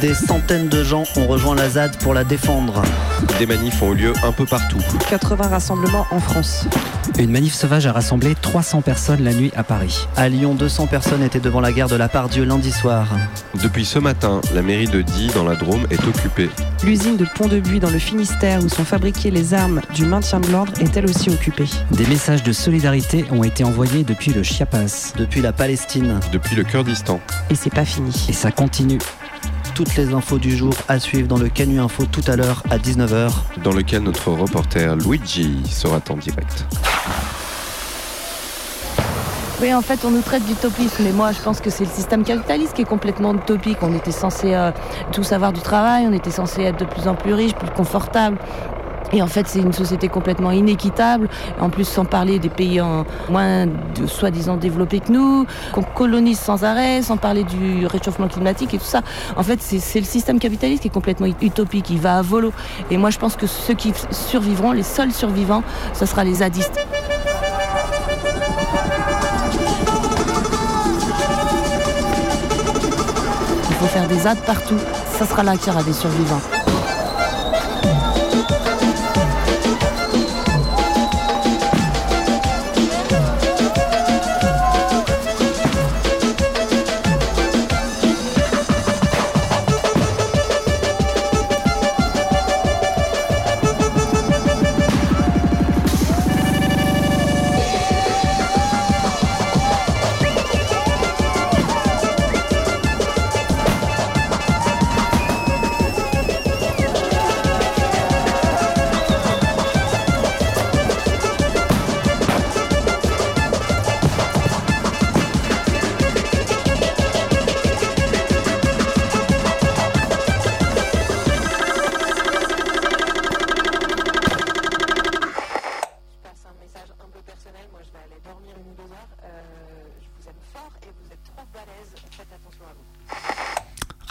des 0.00 0.14
centaines 0.14 0.68
de 0.68 0.82
gens 0.82 1.04
ont 1.16 1.26
rejoint 1.26 1.54
la 1.54 1.68
ZAD 1.68 1.98
pour 1.98 2.14
la 2.14 2.24
défendre. 2.24 2.82
Des 3.38 3.44
manifs 3.44 3.82
ont 3.82 3.92
eu 3.92 3.96
lieu 3.96 4.12
un 4.24 4.32
peu 4.32 4.46
partout. 4.46 4.78
80 5.10 5.48
rassemblements 5.48 6.06
en 6.10 6.20
France. 6.20 6.64
Une 7.18 7.30
manif 7.30 7.52
sauvage 7.52 7.86
a 7.86 7.92
rassemblé 7.92 8.34
300 8.34 8.80
personnes 8.80 9.22
la 9.22 9.34
nuit 9.34 9.52
à 9.56 9.62
Paris. 9.62 10.06
À 10.16 10.30
Lyon, 10.30 10.54
200 10.54 10.86
personnes 10.86 11.22
étaient 11.22 11.40
devant 11.40 11.60
la 11.60 11.70
gare 11.72 11.88
de 11.88 11.96
la 11.96 12.08
Pardieu 12.08 12.44
lundi 12.44 12.72
soir. 12.72 13.08
Depuis 13.62 13.84
ce 13.84 13.98
matin, 13.98 14.40
la 14.54 14.62
mairie 14.62 14.88
de 14.88 15.02
Die, 15.02 15.28
dans 15.34 15.44
la 15.44 15.54
Drôme, 15.54 15.86
est 15.90 16.02
occupée. 16.06 16.48
L'usine 16.82 17.18
de 17.18 17.26
Pont-de-Buis 17.34 17.80
dans 17.80 17.90
le 17.90 17.98
Finistère 17.98 18.64
où 18.64 18.70
sont 18.70 18.84
fabriquées 18.84 19.30
les 19.30 19.52
armes 19.52 19.82
du 19.94 20.06
maintien 20.06 20.40
de 20.40 20.50
l'ordre 20.50 20.72
est 20.80 20.96
elle 20.96 21.04
aussi 21.04 21.28
occupée. 21.28 21.68
Des 21.90 22.06
messages 22.06 22.42
de 22.42 22.52
solidarité 22.52 23.26
ont 23.30 23.44
été 23.44 23.64
envoyés 23.64 24.04
depuis 24.04 24.32
le 24.32 24.42
Chiapas. 24.42 25.12
Depuis 25.18 25.42
la 25.42 25.52
Palestine. 25.52 26.20
Depuis 26.32 26.56
le 26.56 26.64
Kurdistan. 26.64 27.20
Et 27.50 27.54
c'est 27.54 27.74
pas 27.74 27.84
fini. 27.84 28.14
Et 28.30 28.32
ça 28.32 28.50
continue. 28.50 28.98
Toutes 29.80 29.96
les 29.96 30.12
infos 30.12 30.38
du 30.38 30.54
jour 30.54 30.74
à 30.88 30.98
suivre 30.98 31.26
dans 31.26 31.38
le 31.38 31.48
Canu 31.48 31.80
Info 31.80 32.04
tout 32.04 32.20
à 32.26 32.36
l'heure 32.36 32.62
à 32.68 32.76
19h. 32.76 33.30
Dans 33.64 33.72
lequel 33.72 34.02
notre 34.02 34.30
reporter 34.30 34.94
Luigi 34.94 35.56
sera 35.70 36.02
en 36.10 36.16
direct. 36.18 36.66
Oui, 39.62 39.74
en 39.74 39.82
fait, 39.82 40.06
on 40.06 40.10
nous 40.10 40.20
traite 40.20 40.44
d'utopisme, 40.44 41.02
mais 41.02 41.12
moi, 41.12 41.32
je 41.32 41.40
pense 41.40 41.60
que 41.60 41.68
c'est 41.68 41.84
le 41.84 41.90
système 41.90 42.24
capitaliste 42.24 42.72
qui 42.74 42.80
est 42.82 42.86
complètement 42.86 43.34
utopique. 43.34 43.76
On 43.82 43.94
était 43.94 44.10
censé 44.10 44.54
euh, 44.54 44.70
tous 45.12 45.32
avoir 45.32 45.52
du 45.52 45.60
travail, 45.60 46.06
on 46.06 46.14
était 46.14 46.30
censé 46.30 46.62
être 46.62 46.78
de 46.78 46.86
plus 46.86 47.08
en 47.08 47.14
plus 47.14 47.34
riches, 47.34 47.54
plus 47.54 47.70
confortables. 47.70 48.38
Et 49.12 49.22
en 49.22 49.26
fait, 49.26 49.46
c'est 49.48 49.60
une 49.60 49.72
société 49.72 50.08
complètement 50.08 50.50
inéquitable. 50.52 51.28
En 51.60 51.68
plus, 51.68 51.84
sans 51.84 52.04
parler 52.04 52.38
des 52.38 52.48
pays 52.48 52.80
moins 53.28 53.66
de 53.66 54.06
soi-disant 54.06 54.56
développés 54.56 55.00
que 55.00 55.12
nous, 55.12 55.46
qu'on 55.72 55.82
colonise 55.82 56.38
sans 56.38 56.64
arrêt, 56.64 57.02
sans 57.02 57.16
parler 57.16 57.44
du 57.44 57.86
réchauffement 57.86 58.28
climatique 58.28 58.74
et 58.74 58.78
tout 58.78 58.84
ça. 58.84 59.02
En 59.36 59.42
fait, 59.42 59.60
c'est 59.60 59.80
c'est 59.80 59.98
le 59.98 60.06
système 60.06 60.38
capitaliste 60.38 60.82
qui 60.82 60.88
est 60.88 60.92
complètement 60.92 61.26
utopique. 61.26 61.90
Il 61.90 61.98
va 61.98 62.18
à 62.18 62.22
volo. 62.22 62.52
Et 62.90 62.96
moi, 62.96 63.10
je 63.10 63.18
pense 63.18 63.34
que 63.34 63.46
ceux 63.46 63.74
qui 63.74 63.92
survivront, 64.10 64.72
les 64.72 64.84
seuls 64.84 65.12
survivants, 65.12 65.62
ce 65.94 66.06
sera 66.06 66.22
les 66.22 66.34
zadistes. 66.34 66.86
Il 73.68 73.76
faut 73.76 73.86
faire 73.86 74.06
des 74.06 74.18
ZAD 74.18 74.38
partout. 74.46 74.78
Ça 75.18 75.26
sera 75.26 75.42
là 75.42 75.56
qu'il 75.56 75.68
y 75.68 75.70
aura 75.70 75.82
des 75.82 75.92
survivants. 75.92 76.40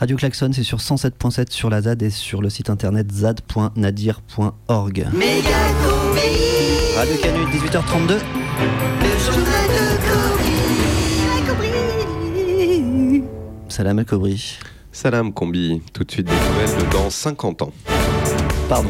Radio 0.10 0.18
Klaxon, 0.18 0.50
c'est 0.54 0.64
sur 0.64 0.80
107.7 0.80 1.52
sur 1.52 1.70
la 1.70 1.84
ZAD 1.84 2.02
et 2.02 2.10
sur 2.10 2.42
le 2.42 2.50
site 2.50 2.72
internet 2.72 3.12
zad.nadir.org. 3.12 5.08
Radio 6.98 7.16
Canu, 7.22 7.46
18h32. 7.54 8.18
Salam 13.68 14.00
El 14.00 14.06
Kobri. 14.06 14.58
Salam 14.92 15.32
Combi, 15.32 15.80
tout 15.94 16.04
de 16.04 16.12
suite 16.12 16.26
des 16.26 16.34
nouvelles 16.34 16.88
de 16.88 16.92
dans 16.92 17.12
50 17.12 17.62
ans. 17.62 17.72
Pardon. 18.68 18.90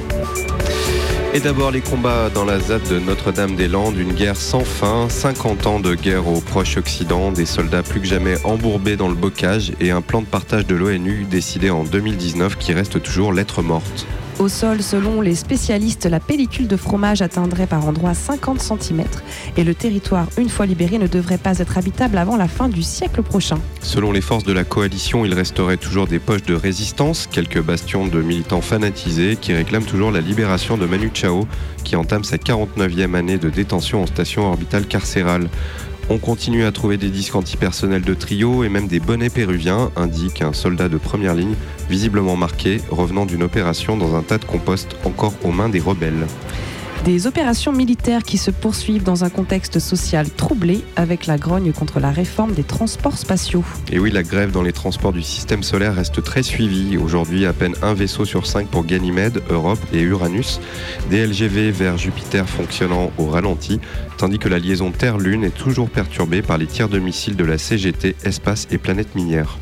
Et 1.32 1.40
d'abord 1.40 1.70
les 1.70 1.82
combats 1.82 2.32
dans 2.32 2.44
la 2.44 2.60
ZAD 2.60 2.82
de 2.90 2.98
Notre-Dame-des-Landes, 2.98 3.98
une 3.98 4.14
guerre 4.14 4.36
sans 4.36 4.64
fin, 4.64 5.08
50 5.10 5.68
ans 5.68 5.80
de 5.80 5.94
guerre 5.94 6.28
au 6.28 6.42
Proche-Occident, 6.42 7.32
des 7.32 7.46
soldats 7.46 7.84
plus 7.84 8.02
que 8.02 8.08
jamais 8.08 8.44
embourbés 8.44 8.96
dans 8.96 9.10
le 9.10 9.14
bocage. 9.14 9.72
Et 9.80 9.92
un 9.92 10.02
plan 10.02 10.22
de 10.22 10.26
partage 10.26 10.66
de 10.66 10.74
l'ONU 10.74 11.26
décidé 11.30 11.70
en 11.70 11.84
2019 11.84 12.58
qui 12.58 12.74
reste 12.74 13.04
toujours 13.04 13.32
lettre 13.32 13.62
morte. 13.62 14.08
Au 14.40 14.48
sol, 14.48 14.82
selon 14.82 15.20
les 15.20 15.36
spécialistes, 15.36 16.06
la 16.06 16.22
pellicule 16.22 16.70
de 16.70 16.78
fromage 16.78 17.22
atteindrait 17.22 17.68
par 17.68 17.86
endroits 17.86 18.14
50 18.14 18.62
cm 18.62 19.04
et 19.58 19.66
le 19.66 19.76
territoire, 19.76 20.28
une 20.38 20.48
fois 20.48 20.66
libéré, 20.66 20.98
ne 20.98 21.08
devrait 21.08 21.38
pas 21.38 21.60
être 21.60 21.78
habitable 21.78 22.18
avant 22.18 22.38
la 22.38 22.48
fin 22.48 22.70
du 22.70 22.82
siècle 22.82 23.22
prochain. 23.22 23.60
Selon 23.82 24.14
les 24.14 24.22
forces 24.22 24.46
de 24.46 24.54
la 24.54 24.64
coalition, 24.64 25.26
il 25.26 25.34
resterait 25.34 25.76
toujours 25.76 26.08
des 26.08 26.20
poches 26.20 26.44
de 26.44 26.54
résistance, 26.54 27.28
quelques 27.30 27.62
bastions 27.62 28.08
de 28.08 28.22
militants 28.22 28.62
fanatisés 28.62 29.36
qui 29.36 29.54
réclament 29.54 29.84
toujours 29.84 30.10
la 30.10 30.22
libération 30.22 30.78
de 30.78 30.86
Manu 30.86 31.12
Chao, 31.14 31.46
qui 31.84 31.98
entame 31.98 32.24
sa 32.24 32.38
49e 32.38 33.16
année 33.16 33.38
de 33.38 33.50
détention 33.50 34.04
en 34.04 34.06
station 34.06 34.48
orbitale 34.48 34.86
carcérale. 34.86 35.50
On 36.12 36.18
continue 36.18 36.64
à 36.64 36.72
trouver 36.72 36.98
des 36.98 37.10
disques 37.10 37.36
antipersonnels 37.36 38.02
de 38.02 38.16
trio 38.16 38.64
et 38.64 38.70
même 38.70 38.88
des 38.88 39.00
bonnets 39.00 39.30
péruviens, 39.30 39.92
indique 39.96 40.42
un 40.42 40.54
soldat 40.54 40.90
de 40.90 40.98
première 40.98 41.36
ligne, 41.36 41.54
visiblement 41.88 42.36
marqué, 42.36 42.82
revenant 42.90 43.28
d'une 43.28 43.44
opération 43.44 43.96
dans 43.96 44.16
un 44.16 44.24
tas 44.24 44.40
de 44.40 44.46
compost 44.46 44.96
encore 45.06 45.34
aux 45.44 45.52
mains 45.52 45.70
des 45.70 45.80
rebelles. 45.80 46.26
Des 47.06 47.28
opérations 47.28 47.72
militaires 47.72 48.24
qui 48.24 48.38
se 48.38 48.52
poursuivent 48.52 49.04
dans 49.04 49.24
un 49.24 49.30
contexte 49.30 49.80
social 49.80 50.30
troublé 50.30 50.84
avec 50.98 51.28
la 51.28 51.38
grogne 51.38 51.72
contre 51.72 52.02
la 52.02 52.12
réforme 52.12 52.52
des 52.54 52.64
transports 52.64 53.18
spatiaux. 53.18 53.64
Et 53.90 54.00
oui, 54.00 54.12
la 54.12 54.22
grève 54.22 54.52
dans 54.52 54.62
les 54.62 54.74
transports 54.74 55.14
du 55.14 55.22
système 55.22 55.64
solaire 55.64 55.96
reste 55.96 56.22
très 56.22 56.44
suivie. 56.44 56.98
Aujourd'hui, 56.98 57.46
à 57.46 57.54
peine 57.54 57.76
un 57.82 57.94
vaisseau 57.94 58.26
sur 58.26 58.46
cinq 58.46 58.68
pour 58.68 58.84
Ganymède, 58.86 59.42
Europe 59.50 59.80
et 59.94 60.02
Uranus. 60.02 60.60
Des 61.10 61.26
LGV 61.26 61.72
vers 61.72 61.98
Jupiter 61.98 62.50
fonctionnant 62.50 63.12
au 63.18 63.28
ralenti, 63.28 63.80
tandis 64.18 64.38
que 64.38 64.50
la 64.50 64.60
liaison 64.60 64.92
Terre-Lune 64.92 65.46
est 65.46 65.58
toujours 65.58 65.90
perturbée 65.90 66.42
par 66.42 66.58
les 66.58 66.68
tirs 66.68 66.90
de 66.90 67.00
missiles 67.00 67.38
de 67.38 67.46
la 67.46 67.58
CGT 67.58 68.18
Espace 68.26 68.68
et 68.72 68.78
Planète 68.78 69.16
Minière. 69.16 69.58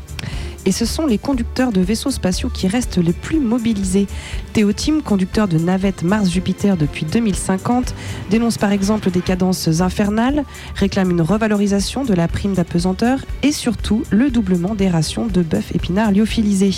Et 0.66 0.72
ce 0.72 0.84
sont 0.84 1.06
les 1.06 1.18
conducteurs 1.18 1.72
de 1.72 1.80
vaisseaux 1.80 2.10
spatiaux 2.10 2.48
qui 2.48 2.68
restent 2.68 2.98
les 2.98 3.12
plus 3.12 3.40
mobilisés. 3.40 4.06
Théotime, 4.52 5.02
conducteur 5.02 5.48
de 5.48 5.58
navettes 5.58 6.02
Mars-Jupiter 6.02 6.76
depuis 6.76 7.06
2050, 7.06 7.94
dénonce 8.30 8.58
par 8.58 8.72
exemple 8.72 9.10
des 9.10 9.20
cadences 9.20 9.80
infernales, 9.80 10.44
réclame 10.74 11.10
une 11.10 11.22
revalorisation 11.22 12.04
de 12.04 12.14
la 12.14 12.28
prime 12.28 12.54
d'apesanteur 12.54 13.20
et 13.42 13.52
surtout 13.52 14.02
le 14.10 14.30
doublement 14.30 14.74
des 14.74 14.88
rations 14.88 15.26
de 15.26 15.42
bœuf 15.42 15.74
épinard 15.74 16.12
lyophilisé. 16.12 16.70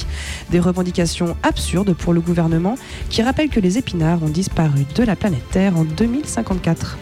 Des 0.50 0.60
revendications 0.60 1.36
absurdes 1.42 1.94
pour 1.94 2.12
le 2.12 2.20
gouvernement 2.20 2.76
qui 3.08 3.22
rappelle 3.22 3.48
que 3.48 3.60
les 3.60 3.78
épinards 3.78 4.22
ont 4.22 4.28
disparu 4.28 4.84
de 4.94 5.02
la 5.02 5.16
planète 5.16 5.48
Terre 5.50 5.76
en 5.76 5.84
2054. 5.84 6.98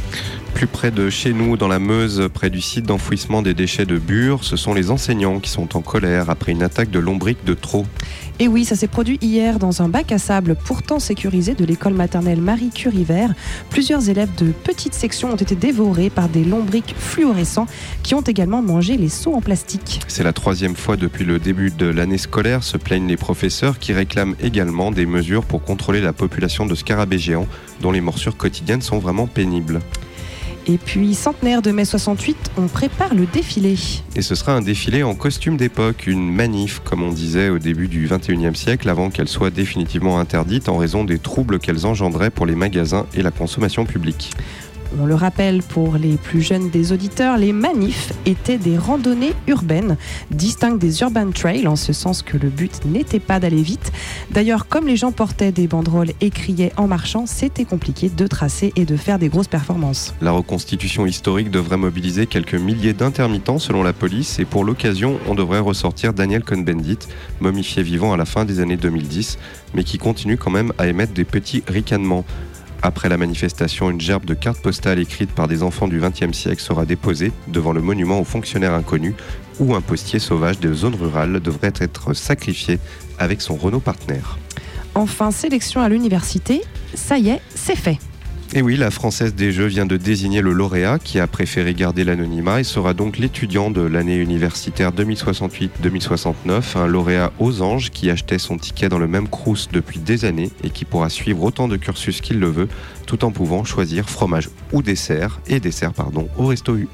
Plus 0.59 0.67
près 0.67 0.91
de 0.91 1.09
chez 1.09 1.33
nous, 1.33 1.57
dans 1.57 1.69
la 1.69 1.79
Meuse, 1.79 2.29
près 2.35 2.51
du 2.51 2.61
site 2.61 2.85
d'enfouissement 2.85 3.43
des 3.43 3.55
déchets 3.55 3.87
de 3.87 3.97
Bure, 3.97 4.43
ce 4.43 4.57
sont 4.57 4.75
les 4.75 4.91
enseignants 4.91 5.39
qui 5.39 5.51
sont 5.51 5.77
en 5.77 5.83
colère 5.83 6.31
après 6.31 6.51
une 6.51 6.65
attaque 6.65 6.91
de 6.91 6.99
lombriques 6.99 7.45
de 7.45 7.55
trop. 7.55 7.87
Et 8.41 8.49
oui, 8.49 8.65
ça 8.65 8.75
s'est 8.75 8.89
produit 8.89 9.19
hier 9.23 9.61
dans 9.61 9.83
un 9.83 9.89
bac 9.89 10.11
à 10.11 10.19
sable 10.19 10.57
pourtant 10.57 10.99
sécurisé 10.99 11.55
de 11.55 11.65
l'école 11.65 11.95
maternelle 11.95 12.41
Marie 12.41 12.71
Curie 12.71 13.05
Vert. 13.05 13.35
Plusieurs 13.71 14.09
élèves 14.09 14.35
de 14.37 14.51
petites 14.51 14.95
sections 14.95 15.31
ont 15.33 15.37
été 15.37 15.55
dévorés 15.55 16.11
par 16.11 16.29
des 16.29 16.43
lombriques 16.43 16.97
fluorescents 16.99 17.69
qui 18.03 18.17
ont 18.17 18.23
également 18.23 18.61
mangé 18.61 18.97
les 18.97 19.11
seaux 19.11 19.35
en 19.35 19.41
plastique. 19.41 20.01
C'est 20.09 20.25
la 20.25 20.33
troisième 20.33 20.75
fois 20.75 20.97
depuis 20.97 21.25
le 21.25 21.39
début 21.39 21.71
de 21.71 21.87
l'année 21.87 22.19
scolaire, 22.19 22.65
se 22.65 22.79
plaignent 22.79 23.07
les 23.07 23.17
professeurs 23.17 23.79
qui 23.79 23.93
réclament 23.93 24.35
également 24.43 24.91
des 24.91 25.07
mesures 25.07 25.45
pour 25.45 25.63
contrôler 25.63 26.01
la 26.01 26.13
population 26.13 26.67
de 26.67 26.75
scarabées 26.75 27.21
géants 27.21 27.47
dont 27.81 27.93
les 27.93 28.01
morsures 28.01 28.37
quotidiennes 28.37 28.83
sont 28.83 28.99
vraiment 28.99 29.29
pénibles. 29.29 29.79
Et 30.71 30.77
puis, 30.77 31.15
centenaire 31.15 31.63
de 31.63 31.71
mai 31.71 31.87
68, 31.87 32.51
on 32.59 32.67
prépare 32.67 33.15
le 33.15 33.25
défilé. 33.25 33.75
Et 34.15 34.21
ce 34.21 34.35
sera 34.35 34.53
un 34.53 34.61
défilé 34.61 35.03
en 35.03 35.15
costume 35.15 35.57
d'époque, 35.57 36.07
une 36.07 36.31
manif, 36.31 36.83
comme 36.85 37.03
on 37.03 37.11
disait 37.11 37.49
au 37.49 37.59
début 37.59 37.89
du 37.89 38.07
21e 38.07 38.55
siècle, 38.55 38.91
avant 38.91 39.09
qu'elle 39.09 39.29
soit 39.29 39.49
définitivement 39.49 40.21
interdite 40.21 40.69
en 40.69 40.77
raison 40.77 41.05
des 41.05 41.19
troubles 41.19 41.59
qu'elles 41.59 41.87
engendraient 41.87 42.29
pour 42.29 42.45
les 42.45 42.55
magasins 42.55 43.07
et 43.15 43.23
la 43.23 43.31
consommation 43.31 43.87
publique. 43.87 44.31
On 44.97 45.05
le 45.05 45.15
rappelle 45.15 45.63
pour 45.63 45.97
les 45.97 46.17
plus 46.17 46.41
jeunes 46.41 46.71
des 46.71 46.93
auditeurs, 46.93 47.37
les 47.37 47.53
manifs 47.53 48.13
étaient 48.25 48.57
des 48.57 48.79
randonnées 48.79 49.35
urbaines, 49.47 49.97
distinctes 50.31 50.79
des 50.79 51.03
urban 51.03 51.31
trails, 51.31 51.69
en 51.69 51.77
ce 51.77 51.93
sens 51.93 52.23
que 52.23 52.39
le 52.39 52.49
but 52.49 52.85
n'était 52.87 53.21
pas 53.21 53.39
d'aller 53.39 53.63
vite. 53.63 53.93
D'ailleurs, 54.31 54.67
comme 54.67 54.87
les 54.87 54.97
gens 54.97 55.13
portaient 55.13 55.53
des 55.53 55.67
banderoles 55.67 56.13
et 56.21 56.31
criaient 56.31 56.73
en 56.79 56.87
marchant, 56.87 57.27
c'était 57.27 57.67
compliqué 57.67 58.09
de 58.09 58.27
tracer 58.27 58.73
et 58.77 58.87
de 58.87 58.97
faire 58.97 59.19
des 59.19 59.29
grosses 59.29 59.49
performances. 59.49 60.15
La 60.23 60.31
reconstitution 60.31 61.05
historique 61.05 61.51
devrait 61.51 61.77
mobiliser 61.77 62.27
quelques 62.27 62.55
milliers 62.55 62.95
d'intermittents 62.95 63.59
selon 63.59 63.83
la 63.83 63.93
police 63.93 64.39
et 64.39 64.47
pour 64.47 64.65
l'occasion, 64.65 65.19
on 65.27 65.35
devrait 65.35 65.59
ressortir 65.59 66.15
Daniel 66.15 66.45
Cohn-Bendit, 66.45 66.99
momifié 67.41 67.83
vivant 67.83 68.15
à 68.15 68.17
la 68.17 68.25
fin 68.25 68.47
des 68.47 68.61
années 68.61 68.77
2010, 68.77 69.39
mais 69.75 69.85
qui 69.85 69.99
continue 69.99 70.39
quand 70.39 70.51
même 70.51 70.73
à 70.79 70.87
émettre 70.87 71.13
des 71.13 71.25
petits 71.25 71.63
ricanements. 71.67 72.25
Après 72.83 73.09
la 73.09 73.17
manifestation, 73.17 73.91
une 73.91 74.01
gerbe 74.01 74.25
de 74.25 74.35
cartes 74.35 74.63
postales 74.63 75.01
écrites 75.01 75.33
par 75.33 75.49
des 75.49 75.63
enfants 75.63 75.89
du 75.89 76.01
XXe 76.01 76.37
siècle 76.37 76.61
sera 76.61 76.87
déposée 76.87 77.33
devant 77.49 77.73
le 77.73 77.81
monument 77.81 78.21
aux 78.21 78.25
fonctionnaires 78.25 78.75
inconnus 78.75 79.15
où 79.59 79.75
un 79.75 79.81
postier 79.81 80.21
sauvage 80.21 80.61
des 80.61 80.73
zones 80.73 80.95
rurales 80.95 81.41
devrait 81.41 81.73
être 81.81 82.15
sacrifié 82.15 82.79
avec 83.19 83.41
son 83.41 83.57
Renault 83.57 83.81
partenaire. 83.81 84.39
Enfin, 84.95 85.31
sélection 85.31 85.81
à 85.81 85.89
l'université, 85.89 86.63
ça 86.95 87.19
y 87.19 87.31
est, 87.31 87.41
c'est 87.55 87.77
fait. 87.77 87.99
Et 88.55 88.63
oui, 88.63 88.77
la 88.77 88.91
Française 88.91 89.35
des 89.35 89.53
Jeux 89.53 89.67
vient 89.67 89.85
de 89.85 89.99
désigner 89.99 90.41
le 90.41 90.53
lauréat 90.53 90.99
qui 90.99 91.21
a 91.21 91.27
préféré 91.27 91.75
garder 91.75 92.03
l'anonymat 92.03 92.61
et 92.61 92.65
sera 92.65 92.95
donc 92.95 93.19
l'étudiant 93.19 93.71
de 93.71 93.83
l'année 93.83 94.17
universitaire 94.17 94.91
2068-2069, 94.93 96.79
un 96.79 96.87
lauréat 96.87 97.31
aux 97.39 97.61
anges 97.61 97.91
qui 97.91 98.11
achetait 98.11 98.39
son 98.39 98.57
ticket 98.57 98.89
dans 98.89 98.99
le 98.99 99.07
même 99.07 99.29
crous 99.29 99.69
depuis 99.71 99.99
des 99.99 100.25
années 100.25 100.51
et 100.65 100.71
qui 100.71 100.87
pourra 100.87 101.11
suivre 101.11 101.45
autant 101.45 101.69
de 101.69 101.77
cursus 101.77 102.23
qu'il 102.23 102.41
le 102.41 102.49
veut, 102.49 102.69
tout 103.07 103.23
en 103.27 103.33
pouvant 103.33 103.65
choisir 103.65 104.09
fromage 104.09 104.49
ou 104.73 104.81
dessert, 104.81 105.41
et 105.47 105.61
dessert 105.61 105.93
pardon, 105.93 106.29
au 106.39 106.47
resto 106.47 106.75
U. 106.75 106.89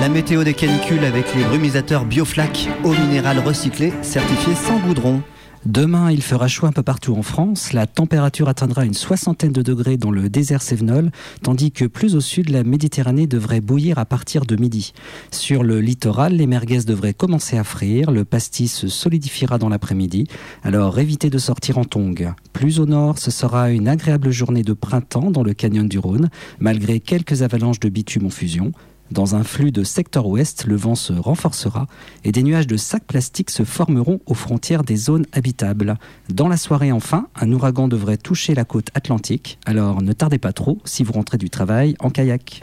La 0.00 0.08
météo 0.08 0.44
des 0.44 0.54
canicules 0.54 1.04
avec 1.04 1.26
les 1.36 1.44
brumisateurs 1.44 2.06
Bioflac, 2.06 2.68
eau 2.84 2.92
minérale 2.92 3.38
recyclée, 3.38 3.92
certifiée 4.00 4.54
sans 4.54 4.78
goudron. 4.78 5.22
Demain, 5.64 6.10
il 6.10 6.22
fera 6.22 6.48
chaud 6.48 6.66
un 6.66 6.72
peu 6.72 6.82
partout 6.82 7.14
en 7.14 7.22
France. 7.22 7.72
La 7.72 7.86
température 7.86 8.48
atteindra 8.48 8.84
une 8.84 8.94
soixantaine 8.94 9.52
de 9.52 9.62
degrés 9.62 9.96
dans 9.96 10.10
le 10.10 10.28
désert 10.28 10.60
sévenol, 10.60 11.12
tandis 11.42 11.70
que 11.70 11.84
plus 11.84 12.16
au 12.16 12.20
sud, 12.20 12.50
la 12.50 12.64
Méditerranée 12.64 13.28
devrait 13.28 13.60
bouillir 13.60 13.96
à 13.98 14.04
partir 14.04 14.44
de 14.44 14.56
midi. 14.56 14.92
Sur 15.30 15.62
le 15.62 15.80
littoral, 15.80 16.34
les 16.34 16.48
merguez 16.48 16.80
devraient 16.80 17.14
commencer 17.14 17.58
à 17.58 17.62
frire, 17.62 18.10
le 18.10 18.24
pastis 18.24 18.74
se 18.74 18.88
solidifiera 18.88 19.58
dans 19.58 19.68
l'après-midi, 19.68 20.26
alors 20.64 20.98
évitez 20.98 21.30
de 21.30 21.38
sortir 21.38 21.78
en 21.78 21.84
tongs. 21.84 22.34
Plus 22.52 22.80
au 22.80 22.86
nord, 22.86 23.18
ce 23.18 23.30
sera 23.30 23.70
une 23.70 23.86
agréable 23.86 24.32
journée 24.32 24.64
de 24.64 24.72
printemps 24.72 25.30
dans 25.30 25.44
le 25.44 25.54
canyon 25.54 25.86
du 25.86 26.00
Rhône, 26.00 26.28
malgré 26.58 26.98
quelques 26.98 27.42
avalanches 27.42 27.78
de 27.78 27.88
bitume 27.88 28.26
en 28.26 28.30
fusion. 28.30 28.72
Dans 29.12 29.34
un 29.34 29.44
flux 29.44 29.72
de 29.72 29.84
secteur 29.84 30.26
ouest, 30.26 30.64
le 30.64 30.74
vent 30.74 30.94
se 30.94 31.12
renforcera 31.12 31.86
et 32.24 32.32
des 32.32 32.42
nuages 32.42 32.66
de 32.66 32.78
sacs 32.78 33.04
plastiques 33.04 33.50
se 33.50 33.62
formeront 33.62 34.20
aux 34.24 34.32
frontières 34.32 34.84
des 34.84 34.96
zones 34.96 35.26
habitables. 35.32 35.98
Dans 36.30 36.48
la 36.48 36.56
soirée 36.56 36.92
enfin, 36.92 37.26
un 37.36 37.52
ouragan 37.52 37.88
devrait 37.88 38.16
toucher 38.16 38.54
la 38.54 38.64
côte 38.64 38.88
atlantique, 38.94 39.58
alors 39.66 40.00
ne 40.00 40.14
tardez 40.14 40.38
pas 40.38 40.54
trop 40.54 40.78
si 40.86 41.04
vous 41.04 41.12
rentrez 41.12 41.36
du 41.36 41.50
travail 41.50 41.94
en 42.00 42.08
kayak. 42.08 42.62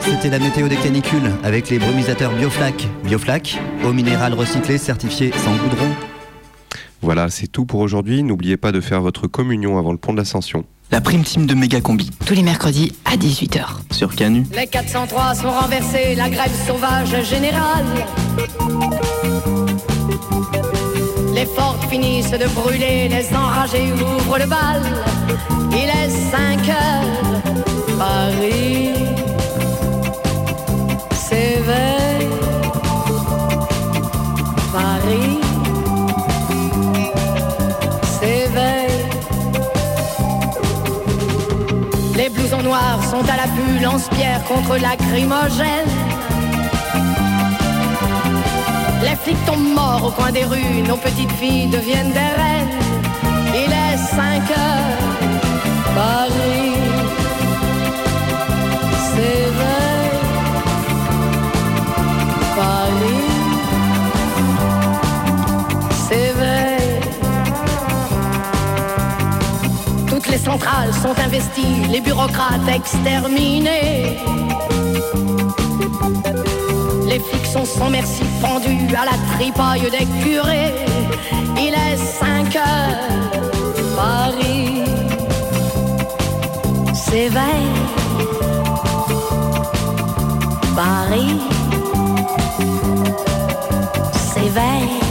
C'était 0.00 0.30
la 0.30 0.40
météo 0.40 0.66
des 0.66 0.74
canicules 0.74 1.30
avec 1.44 1.70
les 1.70 1.78
brumisateurs 1.78 2.34
Bioflac. 2.34 2.88
Bioflac, 3.04 3.60
eau 3.84 3.92
minérale 3.92 4.34
recyclée 4.34 4.78
certifiée 4.78 5.30
sans 5.30 5.56
goudron. 5.58 5.90
Voilà, 7.02 7.30
c'est 7.30 7.46
tout 7.46 7.66
pour 7.66 7.78
aujourd'hui. 7.78 8.24
N'oubliez 8.24 8.56
pas 8.56 8.72
de 8.72 8.80
faire 8.80 9.00
votre 9.00 9.28
communion 9.28 9.78
avant 9.78 9.92
le 9.92 9.98
pont 9.98 10.12
de 10.12 10.18
l'Ascension. 10.18 10.64
La 10.90 11.02
prime 11.02 11.22
team 11.22 11.44
de 11.44 11.54
Méga 11.54 11.82
Combi. 11.82 12.10
Tous 12.24 12.32
les 12.32 12.42
mercredis 12.42 12.94
à 13.04 13.16
18h. 13.16 13.60
Sur 13.90 14.14
Canu. 14.14 14.46
Les 14.54 14.66
403 14.66 15.34
sont 15.34 15.50
renversés, 15.50 16.14
la 16.14 16.30
grève 16.30 16.52
sauvage 16.66 17.24
générale. 17.24 17.84
Les 21.34 21.44
fortes 21.44 21.84
finissent 21.90 22.30
de 22.30 22.46
brûler, 22.48 23.08
les 23.08 23.36
enragés 23.36 23.92
ouvrent 23.92 24.38
le 24.38 24.46
bal. 24.46 24.82
Il 25.72 25.88
est 25.88 26.10
5 26.30 26.68
heures, 26.70 27.42
Paris 27.98 29.17
à 43.26 43.36
l'affût, 43.36 43.78
lance-pierre 43.82 44.42
contre 44.44 44.76
lacrymogène. 44.76 45.90
Les 49.02 49.16
flics 49.16 49.44
tombent 49.46 49.74
morts 49.74 50.04
au 50.06 50.10
coin 50.10 50.30
des 50.30 50.44
rues, 50.44 50.82
nos 50.86 50.96
petites 50.96 51.32
filles 51.32 51.66
deviennent 51.66 52.12
des 52.12 52.32
reines. 52.40 52.78
Il 53.54 53.72
est 53.72 53.96
5 53.96 54.50
heures, 54.50 54.98
Paris 55.94 56.74
s'éveille. 59.14 60.18
Paris 62.56 63.27
Les 70.30 70.38
centrales 70.38 70.92
sont 70.92 71.18
investies, 71.18 71.86
les 71.90 72.00
bureaucrates 72.00 72.68
exterminés. 72.68 74.18
Les 77.06 77.18
flics 77.18 77.46
sont 77.46 77.64
sans 77.64 77.88
merci 77.88 78.22
pendus 78.42 78.94
à 78.94 79.06
la 79.06 79.16
tripaille 79.34 79.90
des 79.90 80.06
curés. 80.22 80.84
Il 81.56 81.74
est 81.74 81.96
5 81.96 82.56
heures, 82.56 83.42
Paris 83.96 84.84
s'éveille. 86.94 87.74
Paris 90.76 91.40
s'éveille. 94.12 95.07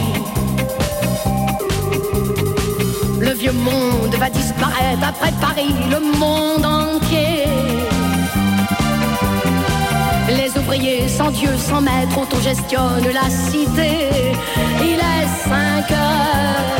Vieux 3.47 3.59
monde 3.59 4.15
va 4.15 4.29
disparaître 4.29 5.03
après 5.07 5.31
Paris, 5.39 5.73
le 5.89 5.99
monde 6.17 6.65
entier. 6.65 7.45
Les 10.29 10.57
ouvriers 10.59 11.07
sans 11.07 11.31
Dieu, 11.31 11.51
sans 11.57 11.81
maître, 11.81 12.17
autogestionnent 12.17 13.11
la 13.13 13.29
cité. 13.29 14.09
Il 14.81 14.99
est 15.13 15.27
5 15.45 15.91
heures, 15.91 16.73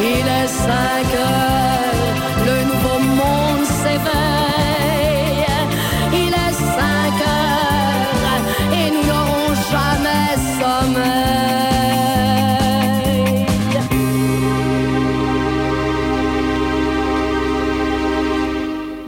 il 0.00 0.26
est 0.38 0.48
5 0.48 0.70
heures, 1.24 2.46
le 2.48 2.56
nouveau 2.70 2.93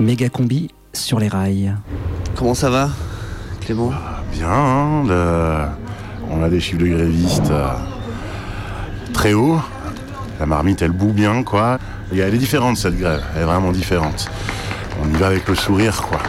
Méga 0.07 0.29
combi 0.29 0.71
sur 0.93 1.19
les 1.19 1.27
rails. 1.27 1.75
Comment 2.37 2.55
ça 2.55 2.71
va, 2.71 2.91
Clément? 3.61 3.93
Bien, 4.33 4.49
hein, 4.49 5.03
le- 5.05 5.65
on 6.31 6.45
a 6.45 6.49
des 6.49 6.61
chiffres 6.61 6.79
de 6.81 6.87
grévistes 6.87 7.51
euh, 7.51 7.67
très 9.13 9.33
hauts. 9.33 9.59
La 10.39 10.47
marmite, 10.47 10.81
elle 10.83 10.93
boue 10.93 11.11
bien, 11.13 11.43
quoi. 11.43 11.79
Et 12.13 12.19
elle 12.19 12.33
est 12.33 12.39
différente, 12.39 12.77
cette 12.77 12.97
grève. 12.97 13.21
Elle 13.35 13.43
est 13.43 13.47
vraiment 13.47 13.73
différente. 13.73 14.31
On 15.03 15.09
y 15.13 15.19
va 15.19 15.27
avec 15.27 15.49
le 15.49 15.57
sourire, 15.57 16.01
quoi. 16.03 16.21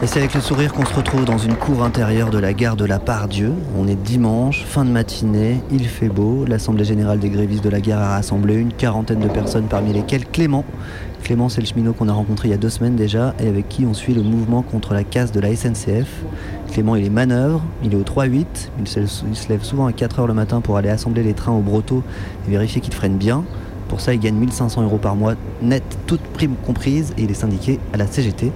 Et 0.00 0.06
c'est 0.06 0.20
avec 0.20 0.34
le 0.34 0.40
sourire 0.40 0.72
qu'on 0.72 0.86
se 0.86 0.94
retrouve 0.94 1.24
dans 1.24 1.38
une 1.38 1.56
cour 1.56 1.82
intérieure 1.82 2.30
de 2.30 2.38
la 2.38 2.52
gare 2.52 2.76
de 2.76 2.84
la 2.84 3.00
Pardieu. 3.00 3.52
On 3.76 3.88
est 3.88 3.96
dimanche, 3.96 4.62
fin 4.64 4.84
de 4.84 4.90
matinée, 4.90 5.60
il 5.72 5.88
fait 5.88 6.08
beau. 6.08 6.44
L'Assemblée 6.46 6.84
générale 6.84 7.18
des 7.18 7.28
grévistes 7.28 7.64
de 7.64 7.68
la 7.68 7.80
gare 7.80 8.00
a 8.00 8.10
rassemblé 8.10 8.54
une 8.54 8.72
quarantaine 8.72 9.18
de 9.18 9.26
personnes, 9.26 9.64
parmi 9.64 9.92
lesquelles 9.92 10.24
Clément. 10.24 10.64
Clément, 11.24 11.48
c'est 11.48 11.60
le 11.60 11.66
cheminot 11.66 11.94
qu'on 11.94 12.08
a 12.08 12.12
rencontré 12.12 12.46
il 12.46 12.50
y 12.52 12.54
a 12.54 12.58
deux 12.58 12.68
semaines 12.70 12.94
déjà 12.94 13.34
et 13.40 13.48
avec 13.48 13.68
qui 13.68 13.86
on 13.86 13.92
suit 13.92 14.14
le 14.14 14.22
mouvement 14.22 14.62
contre 14.62 14.94
la 14.94 15.02
casse 15.02 15.32
de 15.32 15.40
la 15.40 15.52
SNCF. 15.56 16.08
Clément, 16.70 16.94
il 16.94 17.04
est 17.04 17.10
manœuvre, 17.10 17.60
il 17.82 17.92
est 17.92 17.96
au 17.96 18.04
3-8, 18.04 18.46
il 18.78 18.86
se, 18.86 19.00
lève 19.48 19.64
souvent 19.64 19.88
à 19.88 19.90
4h 19.90 20.28
le 20.28 20.34
matin 20.34 20.60
pour 20.60 20.76
aller 20.76 20.90
assembler 20.90 21.24
les 21.24 21.34
trains 21.34 21.50
au 21.50 21.60
Broto 21.60 22.04
et 22.46 22.52
vérifier 22.52 22.80
qu'ils 22.80 22.94
freinent 22.94 23.18
bien. 23.18 23.42
Pour 23.88 24.00
ça, 24.00 24.14
il 24.14 24.20
gagne 24.20 24.36
1500 24.36 24.80
euros 24.82 24.98
par 24.98 25.16
mois, 25.16 25.34
net, 25.60 25.82
toute 26.06 26.20
prime 26.20 26.54
comprise, 26.64 27.14
et 27.18 27.22
il 27.22 27.32
est 27.32 27.34
syndiqué 27.34 27.80
à 27.92 27.96
la 27.96 28.06
CGT 28.06 28.52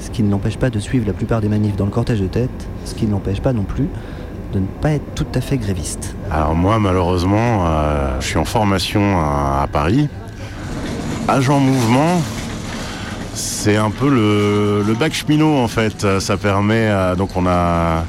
ce 0.00 0.10
qui 0.10 0.22
ne 0.22 0.30
l'empêche 0.30 0.56
pas 0.56 0.70
de 0.70 0.78
suivre 0.78 1.06
la 1.06 1.12
plupart 1.12 1.40
des 1.40 1.48
manifs 1.48 1.76
dans 1.76 1.84
le 1.84 1.90
cortège 1.90 2.20
de 2.20 2.26
tête, 2.26 2.50
ce 2.84 2.94
qui 2.94 3.06
ne 3.06 3.12
l'empêche 3.12 3.40
pas 3.40 3.52
non 3.52 3.64
plus 3.64 3.88
de 4.52 4.58
ne 4.58 4.66
pas 4.66 4.90
être 4.92 5.14
tout 5.14 5.26
à 5.34 5.40
fait 5.40 5.58
gréviste. 5.58 6.14
Alors 6.30 6.54
moi, 6.54 6.78
malheureusement, 6.78 7.66
euh, 7.66 8.20
je 8.20 8.26
suis 8.26 8.38
en 8.38 8.44
formation 8.44 9.20
à, 9.20 9.68
Paris. 9.70 10.08
Agent 11.28 11.60
mouvement, 11.60 12.20
c'est 13.34 13.76
un 13.76 13.90
peu 13.90 14.08
le, 14.08 14.94
bac 14.94 15.12
cheminot 15.12 15.58
en 15.58 15.68
fait. 15.68 16.18
Ça 16.18 16.36
permet, 16.36 16.88
euh, 16.88 17.14
donc 17.14 17.36
on 17.36 17.46
a, 17.46 18.04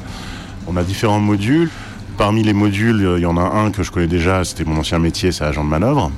différents 0.86 1.20
modules. 1.20 1.70
Parmi 2.18 2.44
les 2.44 2.54
modules, 2.54 3.06
euh, 3.06 3.20
il 3.20 3.22
y 3.22 3.26
en 3.26 3.38
a 3.38 3.42
un 3.42 3.72
que 3.72 3.84
je 3.84 3.92
connais 3.92 4.08
déjà, 4.08 4.44
c'était 4.44 4.66
mon 4.66 4.80
ancien 4.80 5.00
métier, 5.00 5.32
c'est 5.32 5.44
agent 5.44 5.64
de 5.64 5.70
manœuvre. 5.70 6.12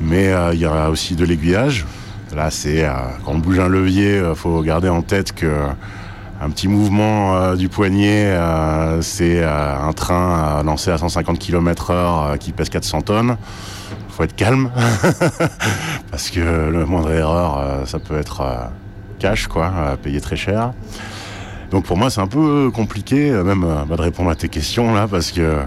Mais 0.00 0.32
il 0.54 0.58
y 0.58 0.64
a 0.64 0.88
aussi 0.88 1.14
de 1.14 1.26
l'aiguillage. 1.26 1.84
Là, 2.34 2.50
c'est 2.50 2.84
euh, 2.84 2.92
quand 3.24 3.32
on 3.32 3.38
bouge 3.38 3.58
un 3.58 3.68
levier, 3.68 4.22
il 4.28 4.34
faut 4.36 4.62
garder 4.62 4.88
en 4.88 5.02
tête 5.02 5.32
que 5.32 5.50
un 6.42 6.48
petit 6.48 6.68
mouvement 6.68 7.36
euh, 7.36 7.54
du 7.54 7.68
poignet, 7.68 8.26
euh, 8.26 9.02
c'est 9.02 9.42
euh, 9.42 9.78
un 9.78 9.92
train 9.92 10.60
euh, 10.60 10.62
lancé 10.62 10.90
à 10.90 10.96
150 10.96 11.38
km/h 11.38 12.38
qui 12.38 12.52
pèse 12.52 12.70
400 12.70 13.02
tonnes. 13.02 13.36
faut 14.08 14.22
être 14.22 14.34
calme 14.34 14.70
parce 16.10 16.30
que 16.30 16.40
le 16.40 16.86
moindre 16.86 17.12
erreur, 17.12 17.58
euh, 17.58 17.84
ça 17.84 17.98
peut 17.98 18.18
être 18.18 18.40
euh, 18.40 18.54
cash, 19.18 19.48
quoi, 19.48 19.70
euh, 19.76 19.96
payer 19.96 20.20
très 20.22 20.36
cher. 20.36 20.72
Donc 21.70 21.84
pour 21.84 21.98
moi, 21.98 22.08
c'est 22.08 22.22
un 22.22 22.26
peu 22.26 22.70
compliqué, 22.72 23.30
euh, 23.30 23.44
même 23.44 23.64
euh, 23.64 23.84
bah, 23.86 23.96
de 23.96 24.02
répondre 24.02 24.30
à 24.30 24.34
tes 24.34 24.48
questions 24.48 24.94
là, 24.94 25.06
parce 25.06 25.32
que 25.32 25.58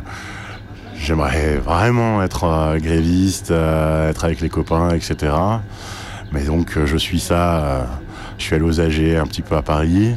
j'aimerais 0.97 1.57
vraiment 1.57 2.23
être 2.23 2.45
euh, 2.45 2.79
gréviste, 2.79 3.51
euh, 3.51 4.09
être 4.09 4.25
avec 4.25 4.41
les 4.41 4.49
copains, 4.49 4.89
etc. 4.89 5.33
Mais 6.33 6.45
donc 6.45 6.75
euh, 6.75 6.85
je 6.85 6.97
suis 6.97 7.19
ça. 7.19 7.63
euh, 7.63 7.83
je 8.39 8.45
suis 8.45 8.55
allé 8.55 8.65
aux 8.65 8.81
AG 8.81 8.99
un 9.15 9.27
petit 9.27 9.43
peu 9.43 9.55
à 9.55 9.61
Paris 9.61 10.15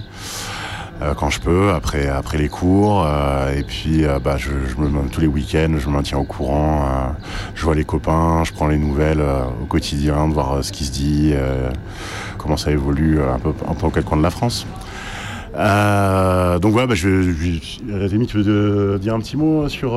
euh, 1.03 1.13
quand 1.13 1.29
je 1.29 1.41
peux, 1.41 1.73
après, 1.73 2.09
après 2.09 2.39
les 2.39 2.49
cours. 2.49 3.07
et 3.55 3.63
puis 3.63 4.05
bah, 4.25 4.37
je, 4.39 4.51
me, 4.79 5.09
tous 5.11 5.21
les 5.21 5.27
week-ends, 5.27 5.75
je 5.79 5.87
me 5.89 5.93
maintiens 5.93 6.17
au 6.17 6.25
courant. 6.25 7.15
je 7.55 7.63
vois 7.63 7.75
les 7.75 7.85
copains, 7.85 8.43
je 8.45 8.53
prends 8.55 8.67
les 8.67 8.79
nouvelles 8.79 9.23
au 9.63 9.67
quotidien, 9.67 10.27
de 10.29 10.33
voir 10.33 10.65
ce 10.65 10.73
qui 10.73 10.87
se 10.87 10.93
dit, 10.93 11.35
comment 12.39 12.57
ça 12.57 12.71
évolue 12.71 13.21
un 13.21 13.39
peu, 13.39 13.53
quatre 13.91 14.07
coins 14.07 14.17
de 14.17 14.23
la 14.23 14.31
France. 14.31 14.67
Donc 15.53 16.73
voilà, 16.73 16.87
bah, 16.87 16.95
je, 16.95 17.31
je, 17.31 18.09
Rémi, 18.09 18.27
tu 18.27 18.39
veux 18.39 18.99
dire 18.99 19.15
un 19.15 19.21
petit 19.21 19.37
mot 19.37 19.69
sur... 19.69 19.95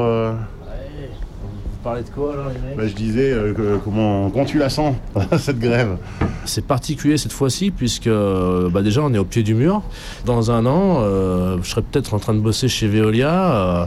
Vous 1.81 1.83
parlez 1.83 2.03
de 2.03 2.09
quoi 2.09 2.33
alors 2.33 2.47
les 2.49 2.59
mecs 2.67 2.77
bah, 2.77 2.83
je 2.87 2.93
disais, 2.93 3.31
euh, 3.31 3.53
que- 3.53 3.77
comment, 3.81 4.29
comment 4.31 4.43
tu 4.43 4.57
la 4.57 4.67
sens, 4.69 4.95
cette 5.39 5.59
grève 5.59 5.95
C'est 6.43 6.65
particulier 6.65 7.15
cette 7.17 7.31
fois-ci 7.31 7.71
puisque 7.71 8.07
euh, 8.07 8.69
bah, 8.69 8.81
déjà 8.81 9.01
on 9.01 9.13
est 9.13 9.17
au 9.17 9.23
pied 9.23 9.43
du 9.43 9.53
mur. 9.55 9.81
Dans 10.25 10.51
un 10.51 10.65
an, 10.65 10.97
euh, 10.99 11.57
je 11.63 11.69
serai 11.69 11.81
peut-être 11.81 12.13
en 12.13 12.19
train 12.19 12.33
de 12.33 12.41
bosser 12.41 12.67
chez 12.67 12.87
Veolia. 12.89 13.53
euh, 13.55 13.85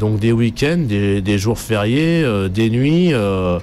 donc 0.00 0.18
des 0.18 0.32
week-ends, 0.32 0.78
des, 0.88 1.20
des 1.22 1.38
jours 1.38 1.58
fériés, 1.58 2.24
euh, 2.24 2.48
des 2.48 2.68
nuits. 2.68 3.12
euh, 3.12 3.60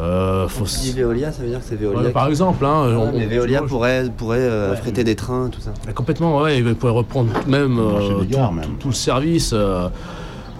euh, 0.00 0.46
faut 0.46 0.64
dis 0.64 0.92
Veolia, 0.92 1.32
ça 1.32 1.42
veut 1.42 1.48
dire 1.48 1.60
que 1.60 1.64
c'est 1.66 1.76
Veolia. 1.80 2.02
Ouais, 2.02 2.10
par 2.10 2.24
qui- 2.26 2.30
exemple, 2.30 2.64
hein, 2.66 2.88
Ouais, 2.88 2.94
on- 3.14 3.18
mais 3.18 3.26
Veolia 3.26 3.62
pourrait, 3.62 4.04
pourrait 4.16 4.38
euh, 4.40 4.72
Ouais. 4.72 4.76
fréter 4.76 5.02
des 5.02 5.16
trains, 5.16 5.48
tout 5.50 5.60
ça. 5.62 5.72
Complètement, 5.94 6.40
ouais, 6.42 6.58
il 6.58 6.74
pourrait 6.74 6.92
reprendre 6.92 7.30
même, 7.46 7.78
euh, 7.78 8.22
gares, 8.28 8.50
tout, 8.50 8.54
même. 8.54 8.64
tout- 8.66 8.76
tout 8.80 8.88
le 8.88 8.94
service. 8.94 9.52
euh. 9.54 9.88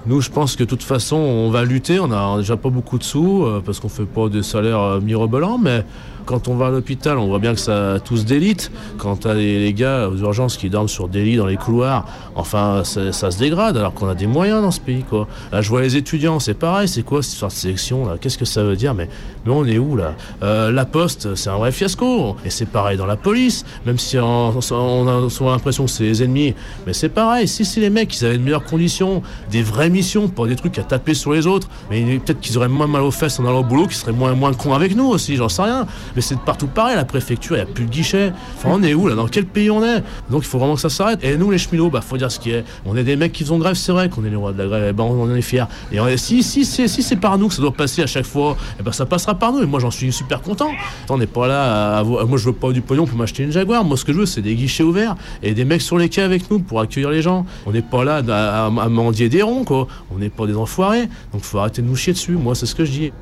Nous, 0.07 0.21
je 0.21 0.31
pense 0.31 0.57
que 0.57 0.65
de 0.65 0.69
toute 0.69 0.83
façon, 0.83 1.17
on 1.17 1.51
va 1.51 1.65
lutter. 1.65 2.01
On 2.01 2.11
a 2.13 2.39
déjà 2.39 2.57
pas 2.57 2.71
beaucoup 2.71 2.99
de 2.99 3.05
sous 3.05 3.45
euh, 3.45 3.63
parce 3.65 3.81
qu'on 3.81 3.89
fait 3.89 4.07
pas 4.07 4.29
des 4.29 4.43
salaires 4.43 4.81
euh, 4.81 5.01
mirobolants, 5.01 5.59
mais 5.59 5.85
quand 6.29 6.47
on 6.47 6.57
va 6.57 6.67
à 6.67 6.71
l'hôpital, 6.71 7.17
on 7.17 7.27
voit 7.27 7.39
bien 7.39 7.55
que 7.55 7.61
ça 7.61 7.97
tous 8.05 8.27
d'élite. 8.27 8.71
Quand 8.99 9.17
t'as 9.17 9.33
les, 9.33 9.59
les 9.61 9.73
gars 9.73 10.11
aux 10.11 10.17
urgences 10.19 10.59
qui 10.59 10.69
dorment 10.69 10.87
sur 10.89 11.09
des 11.09 11.25
lits 11.25 11.39
dans 11.39 11.47
les 11.47 11.57
couloirs, 11.57 12.05
enfin, 12.35 12.83
ça, 12.85 13.31
se 13.31 13.39
dégrade 13.39 13.79
alors 13.79 13.95
qu'on 13.95 14.09
a 14.09 14.15
des 14.15 14.27
moyens 14.27 14.61
dans 14.61 14.71
ce 14.71 14.81
pays, 14.81 15.05
quoi. 15.09 15.27
Là, 15.53 15.63
je 15.63 15.71
vois 15.71 15.81
les 15.81 15.97
étudiants, 15.97 16.39
c'est 16.39 16.53
pareil. 16.53 16.87
C'est 16.87 17.03
quoi 17.03 17.23
cette 17.23 17.33
histoire 17.33 17.51
de 17.51 17.57
sélection 17.57 18.07
là? 18.07 18.17
Qu'est-ce 18.21 18.37
que 18.37 18.45
ça 18.45 18.63
veut 18.63 18.77
dire? 18.77 18.93
Mais, 18.93 19.09
mais 19.47 19.53
on 19.53 19.65
est 19.65 19.79
où 19.79 19.97
là? 19.97 20.17
Euh, 20.43 20.71
La 20.71 20.85
Poste, 20.85 21.35
c'est 21.35 21.49
un 21.49 21.57
vrai 21.57 21.73
fiasco. 21.73 22.37
Et 22.45 22.51
c'est 22.51 22.67
pareil 22.67 22.99
dans 22.99 23.07
la 23.07 23.17
police, 23.17 23.65
même 23.87 23.99
si 23.99 24.19
on, 24.19 24.51
a 24.51 25.31
souvent 25.31 25.51
l'impression 25.53 25.87
que 25.87 25.91
c'est 25.91 26.05
les 26.05 26.23
ennemis. 26.23 26.55
Mais 26.87 26.93
c'est 26.93 27.09
pareil. 27.09 27.49
Si 27.49 27.65
c'est 27.65 27.81
les 27.81 27.89
mecs 27.89 28.09
qui 28.09 28.23
avaient 28.27 28.37
de 28.37 28.43
meilleures 28.43 28.65
conditions, 28.65 29.23
des 29.51 29.63
vraies 29.63 29.89
missions, 29.89 30.29
pas 30.29 30.47
des 30.47 30.57
trucs 30.57 30.79
à 30.79 30.83
taper 30.83 31.15
sur 31.15 31.33
les 31.33 31.47
autres, 31.47 31.71
mais 31.91 32.19
peut-être 32.19 32.41
qu'ils 32.41 32.59
auraient 32.59 32.69
moins 32.69 32.87
mal 32.87 33.01
aux 33.01 33.11
fesses 33.11 33.41
en 33.41 33.47
allant 33.47 33.61
au 33.61 33.65
boulot, 33.65 33.87
qu'ils 33.87 33.97
seraient 33.97 34.13
moins 34.13 34.35
moins 34.35 34.53
cons 34.53 34.75
avec 34.75 34.95
nous 34.95 35.07
aussi. 35.07 35.37
J'en 35.37 35.49
sais 35.49 35.63
rien. 35.63 35.87
Mais 36.19 36.23
c'est 36.23 36.37
partout 36.41 36.67
pareil. 36.67 36.97
La 36.97 37.05
préfecture, 37.05 37.55
il 37.55 37.63
n'y 37.63 37.71
a 37.71 37.73
plus 37.73 37.85
de 37.85 37.91
guichet. 37.91 38.33
Enfin, 38.57 38.71
on 38.73 38.83
est 38.83 38.93
où 38.93 39.07
là? 39.07 39.15
Dans 39.15 39.29
quel 39.29 39.45
pays 39.47 39.71
on 39.71 39.85
est? 39.85 40.03
Donc 40.31 40.43
il 40.43 40.47
faut 40.47 40.59
vraiment 40.59 40.75
que 40.75 40.81
ça 40.81 40.89
s'arrête. 40.91 41.23
Et 41.23 41.37
nous, 41.37 41.49
les 41.53 41.59
cheminots, 41.59 41.91
bah 41.91 42.01
faut 42.01 42.17
dire 42.17 42.33
ce 42.33 42.41
qui 42.41 42.51
est. 42.51 42.65
On 42.85 42.97
est 42.97 43.05
des 43.05 43.15
mecs 43.15 43.31
qui 43.31 43.45
font 43.45 43.57
grève, 43.57 43.77
c'est 43.77 43.93
vrai 43.93 44.09
qu'on 44.09 44.25
est 44.25 44.29
les 44.31 44.35
rois 44.35 44.53
de 44.53 44.59
la 44.61 44.67
grève. 44.67 44.87
Eh 44.89 44.93
ben, 44.93 45.05
on 45.05 45.23
en 45.23 45.33
est 45.33 45.41
fiers. 45.43 45.63
Et 45.93 46.01
on 46.01 46.09
est- 46.09 46.17
si 46.17 46.43
si 46.43 46.65
c'est 46.65 46.89
si 46.89 47.05
c'est 47.05 47.15
par 47.15 47.39
nous 47.39 47.47
que 47.47 47.55
ça 47.55 47.63
doit 47.63 47.71
passer 47.71 48.03
à 48.03 48.09
chaque 48.09 48.25
fois, 48.27 48.57
eh 48.81 48.83
ben 48.83 48.91
ça 48.91 49.07
passera 49.07 49.37
par 49.37 49.53
nous. 49.53 49.63
Et 49.63 49.67
moi, 49.67 49.79
j'en 49.79 49.93
suis 49.93 50.13
super 50.13 50.43
content. 50.43 50.71
On 51.09 51.19
n'est 51.19 51.29
pas 51.29 51.47
là 51.47 51.99
à 51.99 52.03
Moi, 52.03 52.37
je 52.37 52.47
veux 52.47 52.53
pas 52.53 52.73
du 52.73 52.81
pognon 52.81 53.07
pour 53.07 53.17
m'acheter 53.17 53.45
une 53.45 53.53
Jaguar. 53.53 53.85
Moi, 53.85 53.97
ce 53.97 54.05
que 54.05 54.13
je 54.13 54.19
veux, 54.19 54.27
c'est 54.27 54.43
des 54.43 54.57
guichets 54.57 54.83
ouverts 54.83 55.15
et 55.45 55.55
des 55.55 55.65
mecs 55.65 55.83
sur 55.83 55.99
les 55.99 56.09
quais 56.09 56.23
avec 56.23 56.51
nous 56.51 56.59
pour 56.59 56.81
accueillir 56.81 57.11
les 57.11 57.23
gens. 57.23 57.47
On 57.65 57.71
n'est 57.71 57.81
pas 57.83 58.03
là 58.03 58.23
à, 58.29 58.65
à- 58.65 58.67
à 58.67 58.89
mendier 58.89 59.29
des 59.29 59.43
ronds, 59.43 59.63
quoi. 59.63 59.87
On 60.13 60.19
n'est 60.19 60.31
pas 60.31 60.49
des 60.49 60.57
enfoirés. 60.57 61.09
Donc, 61.33 61.43
faut 61.43 61.59
arrêter 61.59 61.81
de 61.81 61.87
nous 61.87 61.95
chier 61.95 62.13
dessus. 62.13 62.33
Moi, 62.33 62.57
c'est 62.57 62.67
ce 62.67 62.75
que 62.75 62.85
je 62.85 62.91
dis. 62.91 63.13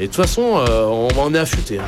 Et 0.00 0.02
de 0.02 0.06
toute 0.06 0.16
façon, 0.16 0.58
euh, 0.58 0.84
on 0.84 1.08
en 1.18 1.34
est 1.34 1.38
affûté. 1.38 1.80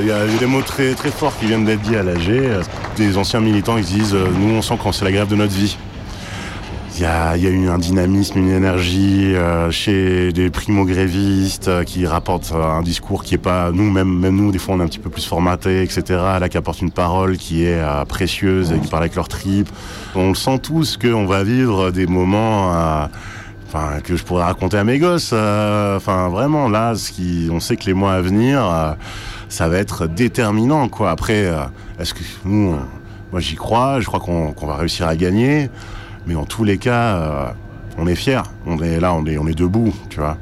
Il 0.00 0.06
y 0.06 0.12
a 0.12 0.26
des 0.26 0.46
mots 0.46 0.62
très, 0.62 0.94
très 0.94 1.10
forts 1.10 1.36
qui 1.38 1.46
viennent 1.46 1.66
d'être 1.66 1.82
dits 1.82 1.96
à 1.96 2.02
l'AG. 2.02 2.30
Des 2.96 3.18
anciens 3.18 3.40
militants 3.40 3.76
qui 3.76 3.82
disent 3.82 4.14
euh, 4.14 4.28
Nous, 4.38 4.54
on 4.54 4.62
sent 4.62 4.78
quand 4.82 4.92
c'est 4.92 5.04
la 5.04 5.12
grève 5.12 5.28
de 5.28 5.36
notre 5.36 5.52
vie. 5.52 5.76
Il 6.98 7.02
y 7.02 7.06
a, 7.06 7.36
y 7.36 7.46
a 7.46 7.50
eu 7.50 7.68
un 7.68 7.78
dynamisme, 7.78 8.38
une 8.40 8.50
énergie 8.50 9.32
euh, 9.36 9.70
chez 9.70 10.32
des 10.32 10.50
primo-grévistes 10.50 11.68
euh, 11.68 11.84
qui 11.84 12.04
rapportent 12.08 12.50
euh, 12.52 12.60
un 12.72 12.82
discours 12.82 13.22
qui 13.22 13.36
est 13.36 13.38
pas. 13.38 13.70
Nous, 13.70 13.88
même, 13.88 14.08
même 14.18 14.34
nous, 14.34 14.50
des 14.50 14.58
fois, 14.58 14.74
on 14.74 14.80
est 14.80 14.82
un 14.82 14.88
petit 14.88 14.98
peu 14.98 15.08
plus 15.08 15.24
formatés, 15.24 15.82
etc. 15.84 16.02
Là, 16.40 16.48
qui 16.48 16.56
apporte 16.56 16.80
une 16.80 16.90
parole 16.90 17.36
qui 17.36 17.64
est 17.64 17.78
euh, 17.78 18.04
précieuse 18.04 18.72
et 18.72 18.80
qui 18.80 18.88
parle 18.88 19.04
avec 19.04 19.14
leur 19.14 19.28
tripes. 19.28 19.68
On 20.16 20.30
le 20.30 20.34
sent 20.34 20.58
tous 20.58 20.96
qu'on 20.96 21.24
va 21.26 21.44
vivre 21.44 21.92
des 21.92 22.08
moments. 22.08 22.74
euh, 22.74 23.06
que 24.02 24.16
je 24.16 24.24
pourrais 24.24 24.42
raconter 24.44 24.76
à 24.78 24.82
mes 24.82 24.98
gosses. 24.98 25.30
euh, 25.32 25.98
Enfin, 25.98 26.28
vraiment, 26.30 26.68
là, 26.68 26.96
ce 26.96 27.12
qui, 27.12 27.48
on 27.52 27.60
sait 27.60 27.76
que 27.76 27.84
les 27.84 27.94
mois 27.94 28.14
à 28.14 28.20
venir, 28.22 28.64
euh, 28.64 28.92
ça 29.48 29.68
va 29.68 29.76
être 29.78 30.08
déterminant, 30.08 30.88
quoi. 30.88 31.12
Après, 31.12 31.44
euh, 31.44 31.58
est-ce 32.00 32.12
que 32.12 32.24
nous, 32.44 32.74
Moi, 33.30 33.40
j'y 33.40 33.54
crois. 33.54 34.00
Je 34.00 34.06
crois 34.06 34.18
qu'on 34.18 34.66
va 34.66 34.74
réussir 34.76 35.06
à 35.06 35.14
gagner. 35.14 35.70
Mais 36.28 36.34
en 36.34 36.44
tous 36.44 36.62
les 36.62 36.76
cas, 36.76 37.16
euh, 37.16 37.46
on 37.96 38.06
est 38.06 38.14
fiers. 38.14 38.42
On 38.66 38.78
est 38.82 39.00
là, 39.00 39.14
on 39.14 39.24
est, 39.24 39.38
on 39.38 39.46
est 39.46 39.54
debout, 39.54 39.94
tu 40.10 40.18
vois. 40.18 40.36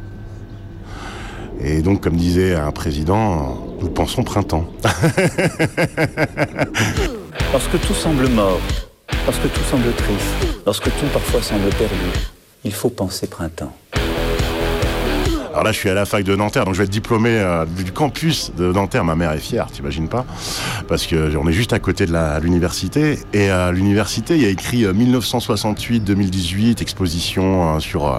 Et 1.61 1.81
donc, 1.81 2.03
comme 2.03 2.17
disait 2.17 2.57
un 2.57 2.73
président, 2.73 3.57
nous 3.81 3.89
pensons 3.89 4.25
printemps. 4.25 4.67
Lorsque 7.53 7.81
tout 7.81 7.95
semble 7.95 8.29
mort, 8.29 8.61
lorsque 9.25 9.51
tout 9.53 9.63
semble 9.71 9.93
triste, 9.95 10.59
lorsque 10.67 10.85
tout 10.85 11.07
parfois 11.13 11.41
semble 11.41 11.69
perdu, 11.71 12.11
il 12.65 12.73
faut 12.73 12.91
penser 12.91 13.29
printemps. 13.29 13.73
Alors 15.57 15.65
là, 15.65 15.73
je 15.73 15.79
suis 15.79 15.89
à 15.89 15.95
la 15.95 16.05
fac 16.05 16.23
de 16.23 16.37
Nanterre, 16.37 16.67
donc 16.67 16.75
je 16.75 16.81
vais 16.81 16.85
être 16.85 16.91
diplômé 16.91 17.31
euh, 17.31 17.65
du 17.65 17.91
campus 17.91 18.53
de 18.59 18.71
Nanterre. 18.71 19.05
Ma 19.05 19.15
mère 19.15 19.33
est 19.33 19.39
fière, 19.39 19.69
t'imagines 19.69 20.07
pas? 20.07 20.27
Parce 20.87 21.07
que 21.07 21.35
on 21.35 21.49
est 21.49 21.55
juste 21.55 21.73
à 21.73 21.79
côté 21.79 22.05
de 22.05 22.41
l'université. 22.43 23.19
Et 23.33 23.49
à 23.49 23.73
l'université, 23.73 24.37
il 24.37 24.43
y 24.43 24.45
a 24.45 24.51
écrit 24.51 24.85
euh, 24.85 24.93
1968-2018, 24.93 26.83
exposition 26.83 27.77
euh, 27.77 27.81
sur 27.81 28.07
euh, 28.07 28.19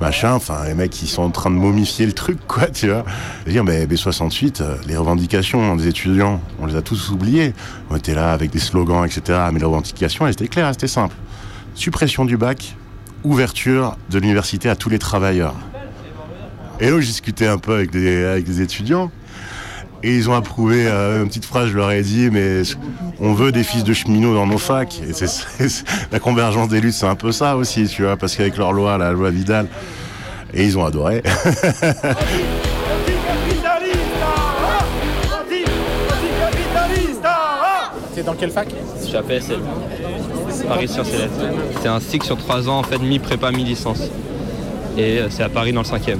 machin. 0.00 0.34
Enfin, 0.34 0.64
les 0.64 0.74
mecs, 0.74 1.02
ils 1.02 1.08
sont 1.08 1.22
en 1.22 1.30
train 1.30 1.50
de 1.50 1.56
momifier 1.56 2.06
le 2.06 2.12
truc, 2.12 2.38
quoi, 2.46 2.68
tu 2.68 2.86
vois. 2.86 3.04
Dire, 3.48 3.64
mais 3.64 3.86
B68, 3.86 4.62
euh, 4.62 4.76
les 4.86 4.96
revendications 4.96 5.74
des 5.74 5.88
étudiants, 5.88 6.40
on 6.60 6.66
les 6.66 6.76
a 6.76 6.82
tous 6.82 7.10
oubliées. 7.10 7.52
On 7.90 7.96
était 7.96 8.14
là 8.14 8.30
avec 8.30 8.50
des 8.52 8.60
slogans, 8.60 9.04
etc. 9.04 9.40
Mais 9.52 9.58
les 9.58 9.64
revendications, 9.66 10.24
elles 10.24 10.34
étaient 10.34 10.46
claires, 10.46 10.68
elles 10.68 10.74
étaient 10.74 10.86
simples. 10.86 11.16
Suppression 11.74 12.24
du 12.24 12.36
bac, 12.36 12.76
ouverture 13.24 13.96
de 14.08 14.20
l'université 14.20 14.68
à 14.68 14.76
tous 14.76 14.88
les 14.88 15.00
travailleurs. 15.00 15.56
Et 16.80 16.90
donc, 16.90 17.00
j'ai 17.00 17.06
discuté 17.08 17.46
un 17.46 17.58
peu 17.58 17.74
avec 17.74 17.90
des, 17.90 18.24
avec 18.24 18.44
des 18.44 18.60
étudiants. 18.62 19.10
Et 20.02 20.16
ils 20.16 20.30
ont 20.30 20.34
approuvé 20.34 20.86
euh, 20.86 21.20
une 21.22 21.28
petite 21.28 21.44
phrase, 21.44 21.68
je 21.68 21.76
leur 21.76 21.90
ai 21.90 22.00
dit, 22.00 22.30
mais 22.32 22.62
on 23.20 23.34
veut 23.34 23.52
des 23.52 23.62
fils 23.62 23.84
de 23.84 23.92
cheminots 23.92 24.32
dans 24.34 24.46
nos 24.46 24.56
facs. 24.56 24.98
Et 25.06 25.12
c'est, 25.12 25.26
c'est- 25.28 25.84
la 26.10 26.18
convergence 26.18 26.68
des 26.68 26.80
luttes, 26.80 26.94
c'est 26.94 27.06
un 27.06 27.16
peu 27.16 27.32
ça 27.32 27.56
aussi, 27.56 27.86
tu 27.86 28.02
vois, 28.04 28.16
parce 28.16 28.34
qu'avec 28.34 28.56
leur 28.56 28.72
loi, 28.72 28.96
la 28.96 29.12
loi 29.12 29.28
Vidal, 29.30 29.66
et 30.54 30.64
ils 30.64 30.78
ont 30.78 30.86
adoré. 30.86 31.22
T'es 38.14 38.22
dans 38.22 38.34
quelle 38.34 38.50
fac? 38.50 38.68
Je 39.00 39.06
suis 39.06 39.16
à 39.16 39.22
PSL, 39.22 39.60
Paris 40.68 40.88
Sciences 40.88 41.12
et 41.14 41.18
Lettres. 41.18 41.32
C'est 41.80 41.88
un 41.88 42.00
cycle 42.00 42.26
sur 42.26 42.36
trois 42.36 42.68
ans, 42.68 42.78
en 42.78 42.82
fait, 42.82 42.98
mi-prépa, 42.98 43.50
mi-licence. 43.52 44.02
Et 44.98 45.18
euh, 45.18 45.28
c'est 45.30 45.44
à 45.44 45.48
Paris 45.48 45.72
dans 45.72 45.82
le 45.82 45.86
5e. 45.86 46.16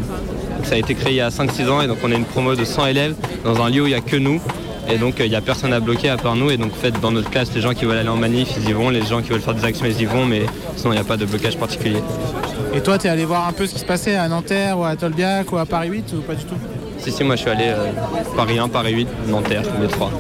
Donc, 0.61 0.68
ça 0.68 0.74
a 0.74 0.78
été 0.78 0.94
créé 0.94 1.12
il 1.14 1.16
y 1.16 1.20
a 1.22 1.30
5-6 1.30 1.70
ans 1.70 1.80
et 1.80 1.86
donc 1.86 1.96
on 2.04 2.12
est 2.12 2.16
une 2.16 2.26
promo 2.26 2.54
de 2.54 2.66
100 2.66 2.88
élèves 2.88 3.14
dans 3.46 3.62
un 3.62 3.70
lieu 3.70 3.80
où 3.80 3.86
il 3.86 3.94
n'y 3.94 3.94
a 3.94 4.02
que 4.02 4.16
nous. 4.16 4.42
Et 4.90 4.98
donc 4.98 5.18
euh, 5.18 5.24
il 5.24 5.30
n'y 5.30 5.34
a 5.34 5.40
personne 5.40 5.72
à 5.72 5.80
bloquer 5.80 6.11
à 6.11 6.18
part 6.18 6.36
nous. 6.36 6.50
Et 6.50 6.58
donc 6.58 6.72
en 6.72 6.76
fait, 6.76 7.00
dans 7.00 7.12
notre 7.12 7.30
classe, 7.30 7.50
les 7.54 7.62
gens 7.62 7.72
qui 7.72 7.86
veulent 7.86 7.96
aller 7.96 8.11
en 8.11 8.18
manif, 8.18 8.50
ils 8.58 8.68
y 8.68 8.72
vont. 8.74 8.90
Les 8.90 9.00
gens 9.06 9.22
qui 9.22 9.30
veulent 9.30 9.40
faire 9.40 9.54
des 9.54 9.64
actions, 9.64 9.86
ils 9.86 9.98
y 9.98 10.04
vont. 10.04 10.26
Mais 10.26 10.42
sinon, 10.76 10.92
il 10.92 10.96
n'y 10.96 11.00
a 11.00 11.04
pas 11.04 11.16
de 11.16 11.24
blocage 11.24 11.56
particulier. 11.56 12.02
Et 12.74 12.82
toi, 12.82 12.98
t'es 12.98 13.08
allé 13.08 13.24
voir 13.24 13.48
un 13.48 13.52
peu 13.52 13.66
ce 13.66 13.72
qui 13.72 13.80
se 13.80 13.86
passait 13.86 14.16
à 14.16 14.28
Nanterre 14.28 14.78
ou 14.78 14.84
à 14.84 14.96
Tolbiac 14.96 15.50
ou 15.50 15.56
à 15.56 15.64
Paris 15.64 15.88
8 15.88 16.12
ou 16.18 16.20
pas 16.20 16.34
du 16.34 16.44
tout? 16.44 16.56
Si, 16.98 17.11
si, 17.11 17.24
moi 17.24 17.36
je 17.36 17.40
suis 17.40 17.50
allé 17.50 17.68
euh, 17.68 17.92
Paris 18.36 18.58
1, 18.58 18.68
Paris 18.68 18.92
8, 18.92 19.08
Nanterre, 19.28 19.62
les 19.80 19.88
trois. 19.88 20.11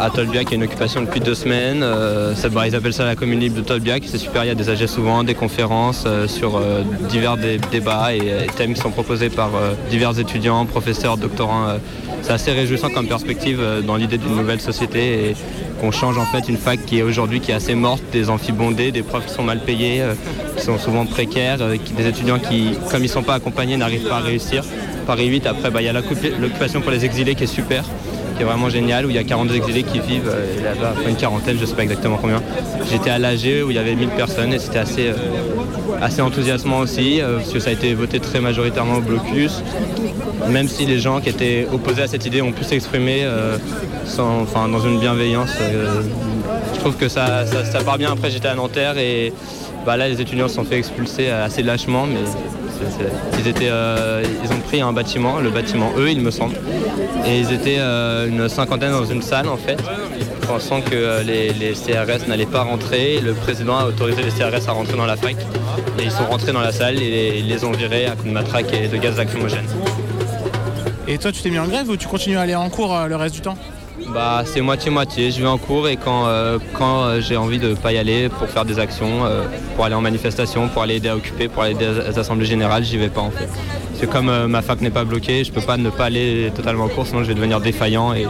À 0.00 0.10
Tolbiac, 0.10 0.46
il 0.48 0.50
y 0.50 0.54
a 0.54 0.56
une 0.56 0.62
occupation 0.62 1.00
depuis 1.02 1.18
deux 1.18 1.34
semaines. 1.34 1.82
Euh, 1.82 2.32
bah, 2.52 2.68
ils 2.68 2.76
appellent 2.76 2.92
ça 2.94 3.04
la 3.04 3.16
commune 3.16 3.40
libre 3.40 3.56
de 3.56 3.62
Tolbiac. 3.62 4.04
C'est 4.06 4.18
super, 4.18 4.44
il 4.44 4.48
y 4.48 4.50
a 4.50 4.54
des 4.54 4.70
AG 4.70 4.86
souvent, 4.86 5.24
des 5.24 5.34
conférences 5.34 6.04
euh, 6.06 6.28
sur 6.28 6.56
euh, 6.56 6.82
divers 7.08 7.36
dé- 7.36 7.58
débats 7.72 8.14
et, 8.14 8.46
thèmes 8.56 8.74
qui 8.74 8.80
sont 8.80 8.90
proposés 8.92 9.28
par 9.28 9.50
divers 9.90 10.18
étudiants, 10.18 10.64
professeurs, 10.66 11.16
doctorants. 11.16 11.66
c'est 12.22 12.32
assez 12.32 12.52
réjouissant 12.52 12.90
comme 12.90 13.06
perspective 13.06 13.60
dans 13.86 13.96
l'idée 13.96 14.18
d'une 14.18 14.34
nouvelle 14.36 14.60
société 14.60 15.30
et 15.30 15.36
qu'on 15.80 15.90
change 15.92 16.16
en 16.18 16.24
fait 16.26 16.48
une 16.48 16.56
fac 16.56 16.84
qui 16.86 16.98
est 16.98 17.02
aujourd'hui 17.02 17.40
qui 17.40 17.50
est 17.52 17.54
assez 17.54 17.74
morte, 17.74 18.02
des 18.12 18.30
amphibondés, 18.30 18.90
des 18.90 19.02
profs 19.02 19.26
qui 19.26 19.32
sont 19.32 19.42
mal 19.44 19.60
payés, 19.60 20.02
qui 20.56 20.64
sont 20.64 20.78
souvent 20.78 21.06
précaires, 21.06 21.58
des 21.58 22.06
étudiants 22.06 22.38
qui, 22.38 22.70
comme 22.90 23.00
ils 23.00 23.04
ne 23.04 23.08
sont 23.08 23.22
pas 23.22 23.34
accompagnés, 23.34 23.76
n'arrivent 23.76 24.08
pas 24.08 24.16
à 24.16 24.20
réussir. 24.20 24.64
Paris 25.06 25.26
8, 25.26 25.46
après, 25.46 25.70
bah, 25.70 25.80
il 25.80 25.86
y 25.86 25.88
a 25.88 25.92
l'occup- 25.92 26.34
l'occupation 26.40 26.80
pour 26.80 26.90
les 26.90 27.04
exilés 27.04 27.34
qui 27.34 27.44
est 27.44 27.46
super, 27.46 27.84
qui 28.38 28.44
vraiment 28.44 28.70
génial, 28.70 29.04
où 29.06 29.10
il 29.10 29.16
y 29.16 29.18
a 29.18 29.24
42 29.24 29.56
exilés 29.56 29.82
qui 29.82 29.98
vivent, 29.98 30.28
euh, 30.28 30.58
et 30.58 30.62
là-bas, 30.62 30.94
une 31.08 31.16
quarantaine, 31.16 31.56
je 31.56 31.62
ne 31.62 31.66
sais 31.66 31.74
pas 31.74 31.82
exactement 31.82 32.16
combien. 32.16 32.40
J'étais 32.90 33.10
à 33.10 33.18
l'AG 33.18 33.64
où 33.64 33.70
il 33.70 33.74
y 33.74 33.78
avait 33.78 33.94
1000 33.94 34.08
personnes 34.10 34.52
et 34.52 34.58
c'était 34.58 34.78
assez, 34.78 35.08
euh, 35.08 35.14
assez 36.00 36.22
enthousiasmant 36.22 36.78
aussi, 36.78 37.20
euh, 37.20 37.38
parce 37.38 37.52
que 37.52 37.58
ça 37.58 37.70
a 37.70 37.72
été 37.72 37.94
voté 37.94 38.20
très 38.20 38.40
majoritairement 38.40 38.98
au 38.98 39.00
blocus. 39.00 39.62
Même 40.48 40.68
si 40.68 40.86
les 40.86 40.98
gens 40.98 41.20
qui 41.20 41.28
étaient 41.28 41.66
opposés 41.72 42.02
à 42.02 42.06
cette 42.06 42.24
idée 42.24 42.40
ont 42.40 42.52
pu 42.52 42.64
s'exprimer 42.64 43.26
dans 44.16 44.80
une 44.80 44.98
bienveillance, 44.98 45.50
je 46.72 46.78
trouve 46.78 46.96
que 46.96 47.08
ça, 47.08 47.44
ça, 47.44 47.80
part 47.80 47.98
bien. 47.98 48.12
Après, 48.12 48.30
j'étais 48.30 48.48
à 48.48 48.54
Nanterre 48.54 48.96
et 48.98 49.32
bah, 49.84 49.96
là, 49.96 50.08
les 50.08 50.20
étudiants 50.20 50.48
se 50.48 50.54
sont 50.54 50.64
fait 50.64 50.78
expulser 50.78 51.28
assez 51.28 51.62
lâchement, 51.62 52.06
ils, 53.38 53.48
étaient, 53.48 53.68
euh, 53.70 54.22
ils 54.44 54.52
ont 54.52 54.60
pris 54.60 54.80
un 54.80 54.92
bâtiment, 54.92 55.40
le 55.40 55.50
bâtiment 55.50 55.92
E, 55.96 56.10
il 56.10 56.20
me 56.20 56.30
semble, 56.30 56.56
et 57.26 57.38
ils 57.38 57.52
étaient 57.52 57.78
euh, 57.78 58.28
une 58.28 58.48
cinquantaine 58.48 58.92
dans 58.92 59.04
une 59.04 59.22
salle 59.22 59.48
en 59.48 59.56
fait, 59.56 59.78
pensant 60.46 60.80
que 60.80 60.94
euh, 60.94 61.22
les, 61.22 61.72
CRS 61.72 62.28
n'allaient 62.28 62.46
pas 62.46 62.62
rentrer. 62.62 63.20
Le 63.20 63.34
président 63.34 63.78
a 63.78 63.86
autorisé 63.86 64.22
les 64.22 64.30
CRS 64.30 64.68
à 64.68 64.72
rentrer 64.72 64.96
dans 64.96 65.06
la 65.06 65.16
fac, 65.16 65.36
et 65.98 66.02
ils 66.04 66.10
sont 66.10 66.26
rentrés 66.26 66.52
dans 66.52 66.60
la 66.60 66.72
salle 66.72 67.02
et 67.02 67.38
ils 67.38 67.48
les 67.48 67.64
ont 67.64 67.72
virés 67.72 68.06
à 68.06 68.12
coups 68.12 68.28
de 68.28 68.32
matraque 68.32 68.72
et 68.72 68.88
de 68.88 68.96
gaz 68.96 69.16
lacrymogène. 69.16 69.66
Et 71.06 71.18
toi, 71.18 71.32
tu 71.32 71.42
t'es 71.42 71.50
mis 71.50 71.58
en 71.58 71.66
grève 71.66 71.88
ou 71.88 71.96
tu 71.96 72.06
continues 72.06 72.36
à 72.36 72.42
aller 72.42 72.54
en 72.54 72.68
cours 72.68 72.96
le 73.08 73.16
reste 73.16 73.34
du 73.34 73.40
temps? 73.40 73.56
Bah 74.12 74.42
c'est 74.46 74.62
moitié-moitié, 74.62 75.30
je 75.30 75.40
vais 75.40 75.46
en 75.46 75.58
cours 75.58 75.86
et 75.88 75.96
quand, 75.96 76.26
euh, 76.26 76.58
quand 76.74 77.02
euh, 77.02 77.20
j'ai 77.20 77.36
envie 77.36 77.58
de 77.58 77.74
pas 77.74 77.92
y 77.92 77.98
aller 77.98 78.28
pour 78.30 78.48
faire 78.48 78.64
des 78.64 78.78
actions, 78.78 79.24
euh, 79.24 79.44
pour 79.76 79.84
aller 79.84 79.94
en 79.94 80.00
manifestation, 80.00 80.68
pour 80.68 80.82
aller 80.82 80.96
aider 80.96 81.10
à 81.10 81.16
occuper, 81.16 81.48
pour 81.48 81.62
aller 81.62 81.72
aider 81.74 81.86
aux 81.86 82.18
assemblées 82.18 82.46
générales, 82.46 82.84
j'y 82.84 82.96
vais 82.96 83.10
pas 83.10 83.20
en 83.20 83.30
fait. 83.30 83.46
Parce 83.46 84.00
que 84.00 84.06
comme 84.06 84.46
ma 84.46 84.62
fac 84.62 84.80
n'est 84.80 84.90
pas 84.90 85.04
bloquée, 85.04 85.44
je 85.44 85.52
peux 85.52 85.60
pas 85.60 85.76
ne 85.76 85.90
pas 85.90 86.06
aller 86.06 86.50
totalement 86.54 86.84
en 86.84 86.88
cours, 86.88 87.06
sinon 87.06 87.22
je 87.22 87.28
vais 87.28 87.34
devenir 87.34 87.60
défaillant 87.60 88.14
et, 88.14 88.26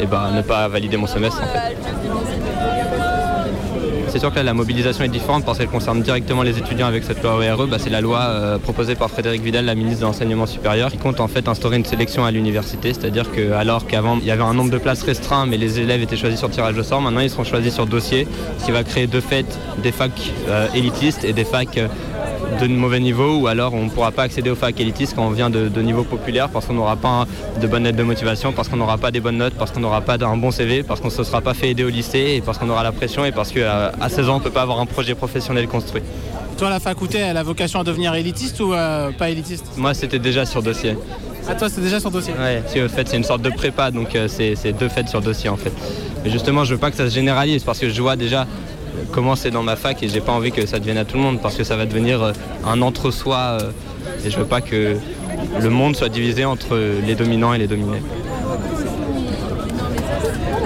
et 0.00 0.06
bah, 0.06 0.30
ne 0.34 0.42
pas 0.42 0.68
valider 0.68 0.96
mon 0.96 1.06
semestre. 1.06 1.40
C'est 4.10 4.20
sûr 4.20 4.32
que 4.32 4.40
la 4.40 4.54
mobilisation 4.54 5.04
est 5.04 5.08
différente 5.08 5.44
parce 5.44 5.58
qu'elle 5.58 5.68
concerne 5.68 6.00
directement 6.00 6.42
les 6.42 6.58
étudiants 6.58 6.86
avec 6.86 7.04
cette 7.04 7.22
loi 7.22 7.34
ORE. 7.34 7.66
Bah, 7.66 7.76
c'est 7.78 7.90
la 7.90 8.00
loi 8.00 8.20
euh, 8.20 8.58
proposée 8.58 8.94
par 8.94 9.10
Frédéric 9.10 9.42
Vidal, 9.42 9.66
la 9.66 9.74
ministre 9.74 10.00
de 10.00 10.06
l'Enseignement 10.06 10.46
supérieur, 10.46 10.90
qui 10.90 10.96
compte 10.96 11.20
en 11.20 11.28
fait 11.28 11.46
instaurer 11.46 11.76
une 11.76 11.84
sélection 11.84 12.24
à 12.24 12.30
l'université. 12.30 12.94
C'est-à-dire 12.94 13.30
que 13.30 13.52
alors 13.52 13.86
qu'avant 13.86 14.18
il 14.18 14.26
y 14.26 14.30
avait 14.30 14.42
un 14.42 14.54
nombre 14.54 14.70
de 14.70 14.78
places 14.78 15.02
restreint, 15.02 15.44
mais 15.46 15.58
les 15.58 15.78
élèves 15.80 16.00
étaient 16.02 16.16
choisis 16.16 16.38
sur 16.38 16.50
tirage 16.50 16.78
au 16.78 16.82
sort, 16.82 17.02
maintenant 17.02 17.20
ils 17.20 17.30
seront 17.30 17.44
choisis 17.44 17.74
sur 17.74 17.86
dossier, 17.86 18.26
ce 18.58 18.64
qui 18.64 18.70
va 18.70 18.82
créer 18.82 19.06
de 19.06 19.20
fait 19.20 19.46
des 19.82 19.92
facs 19.92 20.32
euh, 20.48 20.68
élitistes 20.74 21.24
et 21.24 21.34
des 21.34 21.44
facs 21.44 21.76
euh, 21.76 21.88
de 22.60 22.66
mauvais 22.66 23.00
niveau 23.00 23.38
ou 23.38 23.46
alors 23.46 23.74
on 23.74 23.84
ne 23.84 23.90
pourra 23.90 24.10
pas 24.10 24.22
accéder 24.22 24.50
aux 24.50 24.56
facs 24.56 24.80
élitistes 24.80 25.14
quand 25.14 25.26
on 25.26 25.30
vient 25.30 25.50
de, 25.50 25.68
de 25.68 25.82
niveau 25.82 26.02
populaire 26.02 26.48
parce 26.48 26.66
qu'on 26.66 26.74
n'aura 26.74 26.96
pas 26.96 27.26
de 27.60 27.66
bonnes 27.66 27.84
lettres 27.84 27.98
de 27.98 28.02
motivation, 28.02 28.52
parce 28.52 28.68
qu'on 28.68 28.76
n'aura 28.76 28.98
pas 28.98 29.10
des 29.10 29.20
bonnes 29.20 29.36
notes, 29.36 29.54
parce 29.54 29.70
qu'on 29.70 29.80
n'aura 29.80 30.00
pas 30.00 30.16
un 30.24 30.36
bon 30.36 30.50
CV, 30.50 30.82
parce 30.82 31.00
qu'on 31.00 31.08
ne 31.08 31.12
se 31.12 31.24
sera 31.24 31.40
pas 31.40 31.54
fait 31.54 31.70
aider 31.70 31.84
au 31.84 31.88
lycée 31.88 32.34
et 32.36 32.40
parce 32.40 32.58
qu'on 32.58 32.68
aura 32.68 32.82
la 32.82 32.92
pression 32.92 33.24
et 33.24 33.32
parce 33.32 33.52
qu'à 33.52 33.92
à 34.00 34.08
16 34.08 34.28
ans 34.28 34.36
on 34.36 34.38
ne 34.38 34.44
peut 34.44 34.50
pas 34.50 34.62
avoir 34.62 34.80
un 34.80 34.86
projet 34.86 35.14
professionnel 35.14 35.68
construit. 35.68 36.02
Toi, 36.56 36.70
la 36.70 36.80
faculté, 36.80 37.18
elle 37.18 37.36
a 37.36 37.44
vocation 37.44 37.78
à 37.80 37.84
devenir 37.84 38.14
élitiste 38.14 38.58
ou 38.58 38.74
euh, 38.74 39.12
pas 39.12 39.30
élitiste? 39.30 39.66
Moi 39.76 39.94
c'était 39.94 40.18
déjà 40.18 40.44
sur 40.44 40.62
dossier. 40.62 40.96
Ah, 41.50 41.54
toi, 41.54 41.70
c'est 41.70 41.80
déjà 41.80 41.98
sur 41.98 42.10
dossier? 42.10 42.34
Ouais, 42.38 42.62
c'est 42.66 42.84
en 42.84 42.88
fait 42.88 43.08
c'est 43.08 43.16
une 43.16 43.24
sorte 43.24 43.40
de 43.42 43.48
prépa 43.50 43.90
donc 43.90 44.14
euh, 44.14 44.26
c'est 44.28 44.54
c'est 44.54 44.72
deux 44.72 44.88
fêtes 44.88 45.08
sur 45.08 45.20
dossier 45.20 45.48
en 45.48 45.56
fait. 45.56 45.72
Mais 46.24 46.30
justement 46.30 46.64
je 46.64 46.74
veux 46.74 46.80
pas 46.80 46.90
que 46.90 46.96
ça 46.96 47.08
se 47.08 47.14
généralise 47.14 47.62
parce 47.62 47.78
que 47.78 47.88
je 47.88 48.02
vois 48.02 48.16
déjà 48.16 48.46
comment 49.12 49.36
c'est 49.36 49.50
dans 49.50 49.62
ma 49.62 49.76
fac 49.76 50.02
et 50.02 50.08
j'ai 50.08 50.20
pas 50.20 50.32
envie 50.32 50.52
que 50.52 50.66
ça 50.66 50.78
devienne 50.78 50.98
à 50.98 51.04
tout 51.04 51.16
le 51.16 51.22
monde 51.22 51.40
parce 51.40 51.56
que 51.56 51.64
ça 51.64 51.76
va 51.76 51.86
devenir 51.86 52.22
euh, 52.22 52.32
un 52.66 52.82
entre-soi 52.82 53.36
euh, 53.36 53.70
et 54.24 54.30
je 54.30 54.38
veux 54.38 54.44
pas 54.44 54.60
que 54.60 54.96
le 55.60 55.70
monde 55.70 55.96
soit 55.96 56.08
divisé 56.08 56.44
entre 56.44 56.78
les 57.06 57.14
dominants 57.14 57.54
et 57.54 57.58
les 57.58 57.66
dominés. 57.66 58.02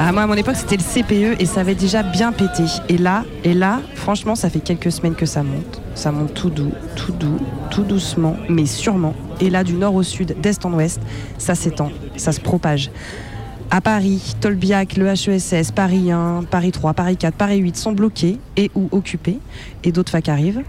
Ah, 0.05 0.11
moi, 0.11 0.23
à 0.23 0.27
mon 0.27 0.35
époque, 0.35 0.57
c'était 0.57 0.77
le 0.77 0.83
CPE 0.83 1.41
et 1.41 1.47
ça 1.47 1.61
avait 1.61 1.77
déjà 1.77 2.03
bien 2.03 2.33
pété. 2.33 2.65
Et 2.89 2.99
là, 2.99 3.25
et 3.45 3.55
là, 3.55 3.81
franchement, 3.95 4.35
ça 4.35 4.51
fait 4.51 4.59
quelques 4.59 4.91
semaines 4.91 5.15
que 5.15 5.27
ça 5.27 5.45
monte. 5.45 5.81
Ça 5.95 6.11
monte 6.11 6.35
tout 6.35 6.51
doux, 6.51 6.73
tout 6.97 7.13
doux, 7.13 7.39
tout 7.71 7.85
doucement, 7.85 8.37
mais 8.49 8.67
sûrement. 8.67 9.15
Et 9.41 9.49
là, 9.49 9.63
du 9.63 9.75
nord 9.75 9.95
au 9.95 10.03
sud, 10.03 10.35
d'est 10.41 10.67
en 10.67 10.73
ouest, 10.73 11.01
ça 11.39 11.55
s'étend, 11.55 11.91
ça 12.17 12.33
se 12.33 12.41
propage. 12.41 12.91
À 13.75 13.81
Paris, 13.81 14.35
Tolbiac, 14.43 14.99
le 14.99 15.07
HESS, 15.07 15.73
Paris 15.73 16.13
1, 16.13 16.43
Paris 16.51 16.73
3, 16.73 16.93
Paris 16.93 17.17
4, 17.17 17.35
Paris 17.35 17.57
8 17.57 17.75
sont 17.75 17.93
bloqués 17.93 18.39
et 18.59 18.71
ou 18.75 18.91
occupés, 18.93 19.39
et 19.83 19.93
d'autres 19.93 20.13
facs 20.13 20.29
arrivent. 20.29 20.63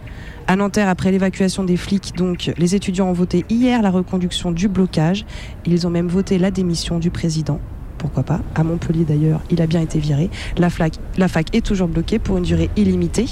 À 0.47 0.55
Nanterre, 0.55 0.87
après 0.87 1.11
l'évacuation 1.11 1.65
des 1.65 1.75
flics, 1.75 2.15
donc, 2.15 2.53
les 2.57 2.75
étudiants 2.75 3.09
ont 3.09 3.13
voté 3.13 3.43
hier 3.49 3.81
la 3.81 3.89
reconduction 3.89 4.53
du 4.53 4.69
blocage. 4.69 5.25
Ils 5.65 5.85
ont 5.85 5.89
même 5.89 6.07
voté 6.07 6.37
la 6.37 6.49
démission 6.49 6.97
du 6.97 7.11
président 7.11 7.59
pourquoi 8.03 8.23
pas. 8.23 8.41
À 8.53 8.65
Montpellier 8.65 9.05
d'ailleurs, 9.05 9.39
il 9.49 9.61
a 9.61 9.65
bien 9.65 9.79
été 9.79 9.97
viré. 9.97 10.29
La, 10.57 10.69
fac 10.69 11.55
est 11.55 11.65
toujours 11.65 11.87
bloquée 11.87 12.19
pour 12.19 12.37
une 12.37 12.43
durée 12.43 12.69
illimitée. 12.75 13.27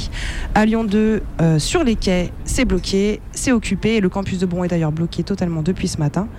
À 0.56 0.66
Lyon 0.66 0.86
2, 0.86 1.22
euh, 1.42 1.60
sur 1.60 1.84
les 1.84 1.98
quais, 1.98 2.32
c'est 2.46 2.64
bloqué, 2.64 3.20
c'est 3.34 3.52
occupé. 3.52 3.96
Et 3.96 4.00
le 4.00 4.08
campus 4.08 4.40
de 4.40 4.46
Bron 4.46 4.64
est 4.64 4.70
d'ailleurs 4.70 4.94
bloqué 4.94 5.24
totalement 5.24 5.62
depuis 5.62 5.90
ce 5.90 5.98
matin. 5.98 6.30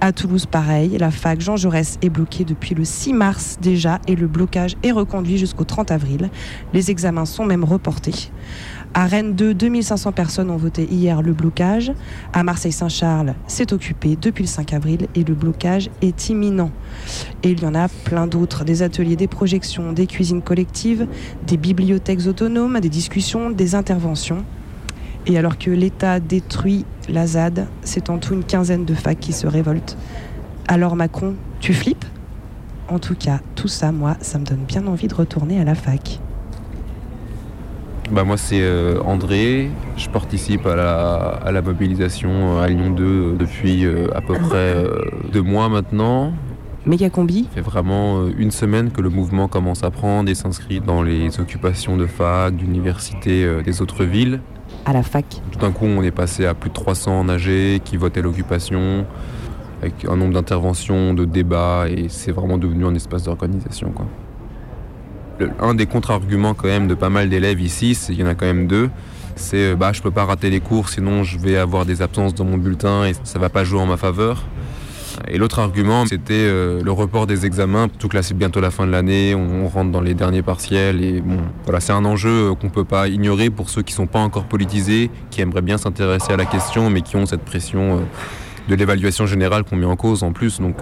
À 0.00 0.12
Toulouse, 0.12 0.46
pareil, 0.46 0.96
la 0.96 1.10
fac 1.10 1.42
Jean 1.42 1.58
Jaurès 1.58 1.98
est 2.00 2.08
bloquée 2.08 2.44
depuis 2.44 2.74
le 2.74 2.86
6 2.86 3.12
mars 3.12 3.58
déjà 3.60 4.00
et 4.08 4.16
le 4.16 4.26
blocage 4.26 4.74
est 4.82 4.92
reconduit 4.92 5.36
jusqu'au 5.36 5.64
30 5.64 5.90
avril. 5.90 6.30
Les 6.72 6.90
examens 6.90 7.26
sont 7.26 7.44
même 7.44 7.62
reportés. 7.62 8.30
À 8.94 9.06
Rennes 9.06 9.34
2, 9.34 9.54
2500 9.54 10.12
personnes 10.12 10.50
ont 10.50 10.58
voté 10.58 10.84
hier 10.84 11.22
le 11.22 11.32
blocage. 11.32 11.92
À 12.34 12.42
Marseille-Saint-Charles, 12.42 13.34
c'est 13.46 13.72
occupé 13.72 14.18
depuis 14.20 14.44
le 14.44 14.48
5 14.48 14.74
avril 14.74 15.08
et 15.14 15.24
le 15.24 15.32
blocage 15.32 15.88
est 16.02 16.28
imminent. 16.28 16.70
Et 17.42 17.52
il 17.52 17.62
y 17.62 17.66
en 17.66 17.74
a 17.74 17.81
plein 17.88 18.26
d'autres, 18.26 18.64
des 18.64 18.82
ateliers, 18.82 19.16
des 19.16 19.28
projections, 19.28 19.92
des 19.92 20.06
cuisines 20.06 20.42
collectives, 20.42 21.06
des 21.46 21.56
bibliothèques 21.56 22.26
autonomes, 22.26 22.80
des 22.80 22.88
discussions, 22.88 23.50
des 23.50 23.74
interventions. 23.74 24.44
Et 25.26 25.38
alors 25.38 25.58
que 25.58 25.70
l'État 25.70 26.20
détruit 26.20 26.84
la 27.08 27.26
ZAD, 27.26 27.66
c'est 27.82 28.10
en 28.10 28.18
tout 28.18 28.34
une 28.34 28.44
quinzaine 28.44 28.84
de 28.84 28.94
facs 28.94 29.20
qui 29.20 29.32
se 29.32 29.46
révoltent. 29.46 29.96
Alors 30.68 30.96
Macron, 30.96 31.34
tu 31.60 31.74
flippes? 31.74 32.04
En 32.88 32.98
tout 32.98 33.14
cas, 33.14 33.40
tout 33.54 33.68
ça, 33.68 33.92
moi, 33.92 34.16
ça 34.20 34.38
me 34.38 34.44
donne 34.44 34.64
bien 34.66 34.86
envie 34.86 35.08
de 35.08 35.14
retourner 35.14 35.60
à 35.60 35.64
la 35.64 35.74
fac. 35.74 36.20
Bah 38.10 38.24
moi 38.24 38.36
c'est 38.36 38.60
euh, 38.60 39.00
André, 39.06 39.70
je 39.96 40.08
participe 40.10 40.66
à 40.66 40.76
la, 40.76 41.14
à 41.42 41.50
la 41.50 41.62
mobilisation 41.62 42.60
à 42.60 42.68
Lyon 42.68 42.90
2 42.90 43.04
euh, 43.04 43.32
depuis 43.38 43.86
euh, 43.86 44.08
à 44.14 44.20
peu 44.20 44.34
près 44.34 44.74
euh, 44.74 44.98
deux 45.32 45.40
mois 45.40 45.70
maintenant. 45.70 46.34
Méga 46.84 47.10
combi 47.10 47.44
Ça 47.44 47.54
fait 47.56 47.60
vraiment 47.60 48.18
euh, 48.22 48.30
une 48.36 48.50
semaine 48.50 48.90
que 48.90 49.00
le 49.00 49.08
mouvement 49.08 49.46
commence 49.46 49.84
à 49.84 49.90
prendre 49.90 50.28
et 50.28 50.34
s'inscrit 50.34 50.80
dans 50.80 51.02
les 51.02 51.38
occupations 51.38 51.96
de 51.96 52.06
fac, 52.06 52.56
d'universités 52.56 53.44
euh, 53.44 53.62
des 53.62 53.80
autres 53.82 54.04
villes. 54.04 54.40
À 54.84 54.92
la 54.92 55.02
fac. 55.04 55.24
Tout 55.52 55.60
d'un 55.60 55.70
coup 55.70 55.84
on 55.84 56.02
est 56.02 56.10
passé 56.10 56.44
à 56.44 56.54
plus 56.54 56.70
de 56.70 56.74
300 56.74 57.24
nagés 57.24 57.80
qui 57.84 57.96
votaient 57.96 58.22
l'occupation, 58.22 59.06
avec 59.80 60.04
un 60.08 60.16
nombre 60.16 60.34
d'interventions, 60.34 61.14
de 61.14 61.24
débats 61.24 61.86
et 61.88 62.06
c'est 62.08 62.32
vraiment 62.32 62.58
devenu 62.58 62.84
un 62.84 62.94
espace 62.96 63.22
d'organisation. 63.24 63.90
quoi. 63.92 64.06
Le- 65.38 65.50
un 65.60 65.74
des 65.74 65.86
contre-arguments 65.86 66.54
quand 66.54 66.66
même 66.66 66.88
de 66.88 66.94
pas 66.94 67.10
mal 67.10 67.28
d'élèves 67.28 67.60
ici, 67.60 67.94
c'est- 67.94 68.12
il 68.12 68.18
y 68.18 68.24
en 68.24 68.26
a 68.26 68.34
quand 68.34 68.46
même 68.46 68.66
deux, 68.66 68.90
c'est 69.36 69.72
euh, 69.72 69.76
bah 69.76 69.92
je 69.92 70.02
peux 70.02 70.10
pas 70.10 70.24
rater 70.24 70.50
les 70.50 70.60
cours 70.60 70.88
sinon 70.88 71.22
je 71.22 71.38
vais 71.38 71.56
avoir 71.56 71.86
des 71.86 72.02
absences 72.02 72.34
dans 72.34 72.44
mon 72.44 72.58
bulletin 72.58 73.04
et 73.06 73.12
ça 73.22 73.38
va 73.38 73.50
pas 73.50 73.62
jouer 73.62 73.80
en 73.80 73.86
ma 73.86 73.96
faveur. 73.96 74.42
Et 75.28 75.38
l'autre 75.38 75.58
argument, 75.58 76.06
c'était 76.06 76.34
euh, 76.34 76.82
le 76.82 76.92
report 76.92 77.26
des 77.26 77.46
examens. 77.46 77.88
Tout 77.88 78.08
que 78.08 78.16
là, 78.16 78.22
c'est 78.22 78.36
bientôt 78.36 78.60
la 78.60 78.70
fin 78.70 78.86
de 78.86 78.92
l'année, 78.92 79.34
on, 79.34 79.68
rentre 79.68 79.90
dans 79.90 80.00
les 80.00 80.14
derniers 80.14 80.42
partiels 80.42 81.02
et 81.02 81.20
bon, 81.20 81.38
voilà, 81.64 81.80
c'est 81.80 81.92
un 81.92 82.04
enjeu 82.04 82.50
euh, 82.50 82.54
qu'on 82.54 82.68
peut 82.68 82.84
pas 82.84 83.08
ignorer 83.08 83.50
pour 83.50 83.70
ceux 83.70 83.82
qui 83.82 83.92
sont 83.92 84.06
pas 84.06 84.18
encore 84.18 84.44
politisés, 84.44 85.10
qui 85.30 85.40
aimeraient 85.40 85.62
bien 85.62 85.78
s'intéresser 85.78 86.32
à 86.32 86.36
la 86.36 86.44
question, 86.44 86.90
mais 86.90 87.00
qui 87.00 87.16
ont 87.16 87.26
cette 87.26 87.42
pression 87.42 87.96
euh, 87.96 88.00
de 88.68 88.74
l'évaluation 88.74 89.26
générale 89.26 89.64
qu'on 89.64 89.76
met 89.76 89.86
en 89.86 89.96
cause 89.96 90.22
en 90.22 90.32
plus. 90.32 90.60
Donc 90.60 90.76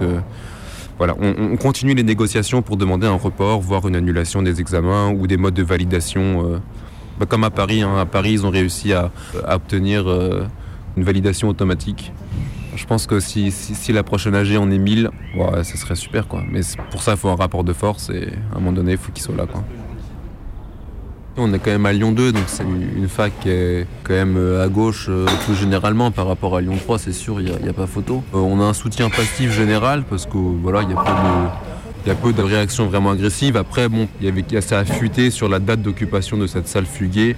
voilà, 0.97 1.15
on, 1.19 1.53
on 1.53 1.57
continue 1.57 1.95
les 1.95 2.03
négociations 2.03 2.61
pour 2.61 2.77
demander 2.77 3.07
un 3.07 3.15
report, 3.15 3.59
voire 3.61 3.87
une 3.87 3.95
annulation 3.95 4.43
des 4.43 4.61
examens 4.61 5.09
ou 5.09 5.25
des 5.25 5.37
modes 5.37 5.55
de 5.55 5.63
validation. 5.63 6.61
bah, 7.19 7.25
comme 7.27 7.43
à 7.43 7.49
Paris, 7.49 7.81
hein. 7.81 7.97
à 7.97 8.05
Paris, 8.05 8.33
ils 8.33 8.45
ont 8.45 8.51
réussi 8.51 8.93
à, 8.93 9.11
obtenir 9.47 10.05
une 10.95 11.03
validation 11.03 11.47
automatique. 11.47 12.13
Je 12.75 12.85
pense 12.85 13.05
que 13.05 13.19
si, 13.19 13.51
la 13.89 14.03
prochaine 14.03 14.35
AG 14.35 14.55
en 14.57 14.71
est 14.71 14.77
1000, 14.77 15.09
ouais, 15.35 15.63
ce 15.63 15.77
serait 15.77 15.95
super 15.95 16.27
quoi. 16.27 16.43
Mais 16.49 16.61
pour 16.89 17.03
ça, 17.03 17.11
il 17.11 17.17
faut 17.17 17.29
un 17.29 17.35
rapport 17.35 17.63
de 17.63 17.73
force 17.73 18.09
et 18.09 18.29
à 18.53 18.57
un 18.57 18.59
moment 18.59 18.71
donné, 18.71 18.93
il 18.93 18.97
faut 18.97 19.11
qu'il 19.11 19.23
soit 19.23 19.35
là 19.35 19.45
quoi. 19.45 19.63
On 21.37 21.53
est 21.53 21.59
quand 21.59 21.71
même 21.71 21.85
à 21.85 21.93
Lyon 21.93 22.11
2, 22.11 22.33
donc 22.33 22.43
c'est 22.47 22.63
une 22.63 23.07
fac 23.07 23.31
qui 23.39 23.49
est 23.49 23.87
quand 24.03 24.13
même 24.13 24.35
euh, 24.35 24.65
à 24.65 24.67
gauche 24.67 25.07
euh, 25.09 25.25
tout 25.45 25.55
généralement 25.55 26.11
par 26.11 26.27
rapport 26.27 26.57
à 26.57 26.61
Lyon 26.61 26.75
3, 26.77 26.99
c'est 26.99 27.13
sûr, 27.13 27.39
il 27.39 27.45
n'y 27.63 27.69
a, 27.69 27.73
pas 27.73 27.87
photo. 27.87 28.21
Euh, 28.35 28.37
on 28.37 28.59
a 28.59 28.65
un 28.65 28.73
soutien 28.73 29.09
passif 29.09 29.49
général 29.51 30.03
parce 30.03 30.25
que 30.25 30.37
voilà, 30.37 30.81
il 30.81 30.89
y 30.89 30.93
a 30.93 30.97
peu 30.97 31.09
de. 31.09 32.15
Peu 32.21 32.33
de 32.33 32.41
réactions 32.41 32.87
vraiment 32.87 33.11
agressives. 33.11 33.55
Après, 33.55 33.87
bon, 33.87 34.07
il 34.19 34.25
y 34.25 34.29
avait, 34.29 34.61
ça 34.61 34.79
a 34.79 34.85
fuité 34.85 35.29
sur 35.29 35.47
la 35.47 35.59
date 35.59 35.83
d'occupation 35.83 36.35
de 36.35 36.47
cette 36.47 36.67
salle 36.67 36.87
fuguée. 36.87 37.35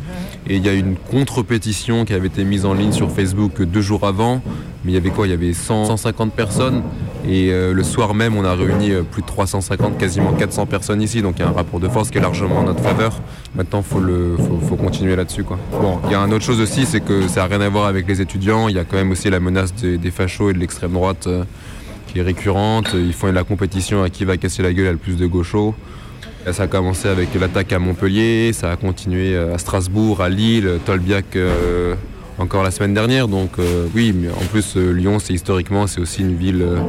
Et 0.48 0.56
il 0.56 0.66
y 0.66 0.70
a 0.70 0.74
une 0.74 0.96
contre-pétition 0.96 2.06
qui 2.06 2.14
avait 2.14 2.28
été 2.28 2.46
mise 2.46 2.66
en 2.66 2.74
ligne 2.74 2.94
sur 2.94 3.12
Facebook 3.12 3.62
deux 3.62 3.82
jours 3.82 4.08
avant. 4.08 4.42
Mais 4.84 4.92
il 4.92 4.96
y 4.96 4.98
avait 4.98 5.10
quoi? 5.10 5.28
Il 5.28 5.30
y 5.30 5.34
avait 5.34 5.54
100, 5.54 5.86
150 5.86 6.34
personnes. 6.34 6.84
Et 7.26 7.52
euh, 7.52 7.74
le 7.74 7.84
soir 7.84 8.14
même, 8.14 8.36
on 8.36 8.44
a 8.44 8.54
réuni 8.54 8.92
euh, 8.92 9.04
plus 9.04 9.22
de 9.22 9.28
350, 9.28 9.98
quasiment 9.98 10.34
400 10.34 10.66
personnes 10.66 11.02
ici. 11.02 11.22
Donc 11.22 11.36
il 11.38 11.40
y 11.40 11.46
a 11.46 11.48
un 11.48 11.54
rapport 11.54 11.80
de 11.80 11.88
force 11.88 12.10
qui 12.10 12.18
est 12.18 12.22
largement 12.22 12.60
en 12.60 12.64
notre 12.64 12.84
faveur. 12.84 13.22
Maintenant, 13.56 13.80
il 13.80 13.86
faut, 13.86 14.60
faut, 14.68 14.76
continuer 14.76 15.16
là-dessus. 15.16 15.44
Bon, 15.72 16.00
il 16.06 16.12
y 16.12 16.16
a 16.16 16.20
une 16.20 16.34
autre 16.34 16.44
chose 16.44 16.60
aussi, 16.60 16.86
c'est 16.86 17.00
que 17.00 17.28
ça 17.30 17.42
n'a 17.42 17.48
rien 17.48 17.62
à 17.62 17.70
voir 17.70 17.86
avec 17.86 18.08
les 18.08 18.20
étudiants. 18.20 18.68
Il 18.68 18.76
y 18.76 18.80
a 18.80 18.84
quand 18.84 18.98
même 18.98 19.12
aussi 19.12 19.30
la 19.30 19.40
menace 19.40 19.74
des, 19.74 20.12
fachos 20.12 20.50
et 20.50 20.54
de 20.54 20.60
l'extrême 20.60 20.92
droite 20.92 21.28
euh, 21.28 21.46
qui 22.08 22.20
est 22.20 22.24
récurrente. 22.24 22.90
Ils 22.94 23.14
font 23.14 23.32
la 23.32 23.46
compétition 23.46 24.04
à 24.04 24.10
qui 24.10 24.26
va 24.26 24.36
casser 24.36 24.64
la 24.64 24.74
gueule 24.74 24.88
à 24.88 24.92
le 24.92 24.98
plus 24.98 25.16
de 25.16 25.26
gauchos. 25.26 25.74
Ça 26.52 26.64
a 26.64 26.68
commencé 26.68 27.08
avec 27.08 27.30
l'attaque 27.40 27.72
à 27.72 27.80
Montpellier, 27.80 28.52
ça 28.52 28.70
a 28.70 28.76
continué 28.76 29.38
à 29.38 29.58
Strasbourg, 29.58 30.22
à 30.22 30.28
Lille, 30.28 30.80
Tolbiac 30.86 31.38
encore 32.40 32.64
la 32.64 32.72
semaine 32.72 32.94
dernière. 32.94 33.28
Donc 33.28 33.60
euh, 33.60 33.88
oui, 33.96 34.14
mais 34.16 34.30
en 34.30 34.46
plus 34.50 34.76
euh, 34.76 34.92
Lyon, 34.92 35.20
c'est 35.20 35.34
historiquement, 35.34 35.88
c'est 35.88 36.02
aussi 36.02 36.22
une 36.22 36.36
ville 36.36 36.62
euh, 36.62 36.80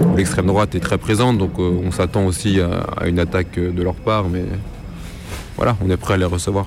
où 0.00 0.16
l'extrême 0.16 0.46
droite 0.46 0.74
est 0.74 0.80
très 0.80 0.98
présente. 0.98 1.38
Donc 1.38 1.58
euh, 1.58 1.80
on 1.84 1.90
s'attend 1.90 2.24
aussi 2.26 2.60
à, 2.60 3.06
une 3.06 3.18
attaque 3.18 3.58
euh, 3.58 3.72
de 3.72 3.82
leur 3.82 3.94
part, 3.94 4.28
mais 4.28 4.44
voilà, 5.56 5.76
on 5.84 5.90
est 5.90 5.96
prêt 5.96 6.14
à 6.14 6.16
les 6.16 6.24
recevoir. 6.24 6.66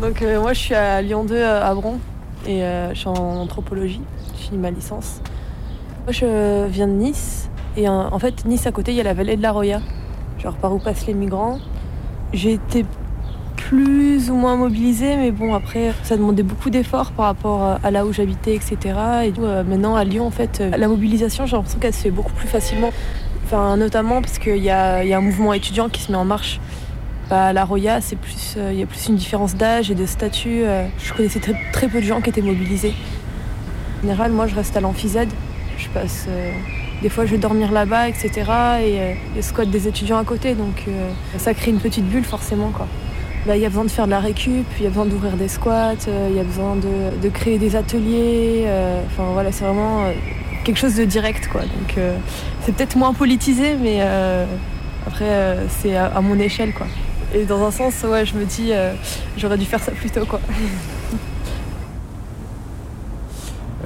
Donc 0.00 0.22
euh, 0.22 0.40
moi 0.40 0.54
je 0.54 0.58
suis 0.58 0.74
à 0.74 1.02
Lyon 1.02 1.24
2 1.24 1.34
euh, 1.34 1.62
à 1.62 1.74
Bron 1.74 1.98
et 2.46 2.64
euh, 2.64 2.94
je 2.94 3.00
suis 3.00 3.08
en 3.08 3.36
anthropologie, 3.36 4.00
je 4.34 4.44
finis 4.44 4.58
ma 4.58 4.70
licence. 4.70 5.20
Moi 6.04 6.12
je 6.12 6.66
viens 6.68 6.88
de 6.88 6.92
Nice 6.92 7.50
et 7.76 7.86
euh, 7.86 7.92
en 7.92 8.18
fait 8.18 8.46
Nice 8.46 8.66
à 8.66 8.72
côté 8.72 8.92
il 8.92 8.96
y 8.96 9.00
a 9.00 9.04
la 9.04 9.12
vallée 9.12 9.36
de 9.36 9.42
la 9.42 9.52
Roya, 9.52 9.82
genre 10.38 10.54
par 10.54 10.72
où 10.72 10.78
passent 10.78 11.06
les 11.06 11.12
migrants. 11.12 11.58
J'ai 12.32 12.54
été 12.54 12.86
plus 13.70 14.30
ou 14.30 14.34
moins 14.34 14.56
mobilisée 14.56 15.14
mais 15.16 15.30
bon 15.30 15.54
après 15.54 15.92
ça 16.02 16.16
demandait 16.16 16.42
beaucoup 16.42 16.70
d'efforts 16.70 17.12
par 17.12 17.26
rapport 17.26 17.64
euh, 17.64 17.76
à 17.84 17.92
là 17.92 18.04
où 18.04 18.12
j'habitais 18.12 18.56
etc. 18.56 18.76
Et 19.24 19.32
euh, 19.38 19.62
maintenant 19.62 19.94
à 19.94 20.02
Lyon 20.02 20.26
en 20.26 20.32
fait 20.32 20.60
euh, 20.60 20.76
la 20.76 20.88
mobilisation 20.88 21.46
j'ai 21.46 21.54
l'impression 21.54 21.78
qu'elle 21.78 21.94
se 21.94 22.00
fait 22.00 22.10
beaucoup 22.10 22.32
plus 22.32 22.48
facilement. 22.48 22.90
Enfin 23.44 23.76
notamment 23.76 24.22
parce 24.22 24.40
qu'il 24.40 24.56
y 24.56 24.70
a, 24.70 24.96
un 25.16 25.20
mouvement 25.20 25.52
étudiant 25.52 25.88
qui 25.88 26.02
se 26.02 26.10
met 26.10 26.18
en 26.18 26.24
marche. 26.24 26.58
Bah, 27.28 27.52
la 27.52 27.64
Roya, 27.64 28.00
c'est 28.00 28.16
plus, 28.16 28.56
il 28.56 28.76
y 28.76 28.82
a 28.82 28.86
plus 28.86 29.06
une 29.06 29.14
différence 29.14 29.54
d'âge 29.54 29.88
et 29.88 29.94
de 29.94 30.04
statut. 30.04 30.62
je 30.98 31.12
connaissais 31.12 31.38
très, 31.38 31.86
peu 31.86 32.00
de 32.00 32.04
gens 32.04 32.20
qui 32.20 32.30
étaient 32.30 32.42
mobilisés. 32.42 32.92
En 33.98 34.02
général, 34.02 34.32
moi, 34.32 34.48
je 34.48 34.56
reste 34.56 34.76
à 34.76 34.80
l'amphizède. 34.80 35.28
Je 35.78 35.88
passe. 35.90 36.26
des 37.02 37.08
fois, 37.08 37.26
je 37.26 37.30
vais 37.30 37.38
dormir 37.38 37.70
là-bas, 37.70 38.08
etc. 38.08 38.30
Et 38.82 39.38
a 39.38 39.42
squat 39.42 39.70
des 39.70 39.86
étudiants 39.86 40.18
à 40.18 40.24
côté, 40.24 40.54
donc 40.54 40.86
ça 41.38 41.54
crée 41.54 41.70
une 41.70 41.78
petite 41.78 42.04
bulle 42.04 42.24
forcément, 42.24 42.70
quoi. 42.70 42.88
Là, 43.46 43.56
il 43.56 43.62
y 43.62 43.64
a 43.64 43.68
besoin 43.70 43.84
de 43.84 43.90
faire 43.90 44.04
de 44.04 44.10
la 44.10 44.20
récup, 44.20 44.66
il 44.78 44.82
y 44.84 44.86
a 44.86 44.90
besoin 44.90 45.06
d'ouvrir 45.06 45.32
des 45.32 45.48
squats, 45.48 45.94
euh, 46.08 46.28
il 46.30 46.36
y 46.36 46.40
a 46.40 46.44
besoin 46.44 46.76
de, 46.76 47.28
créer 47.30 47.58
des 47.58 47.74
ateliers. 47.74 48.64
euh, 48.66 49.00
Enfin, 49.06 49.30
voilà, 49.32 49.50
c'est 49.50 49.64
vraiment 49.64 50.04
euh, 50.04 50.12
quelque 50.62 50.76
chose 50.76 50.94
de 50.94 51.04
direct, 51.04 51.48
quoi. 51.48 51.62
Donc, 51.62 51.96
c'est 52.62 52.74
peut-être 52.74 52.96
moins 52.96 53.14
politisé, 53.14 53.76
mais 53.80 54.02
après, 55.06 55.56
c'est 55.80 55.96
à, 55.96 56.06
à 56.06 56.20
mon 56.20 56.38
échelle, 56.38 56.74
quoi. 56.74 56.86
Et 57.34 57.44
dans 57.44 57.64
un 57.64 57.70
sens, 57.70 58.02
ouais, 58.02 58.26
je 58.26 58.34
me 58.34 58.44
dis, 58.44 58.72
j'aurais 59.38 59.56
dû 59.56 59.64
faire 59.64 59.82
ça 59.82 59.92
plus 59.92 60.10
tôt, 60.10 60.26
quoi. 60.26 60.40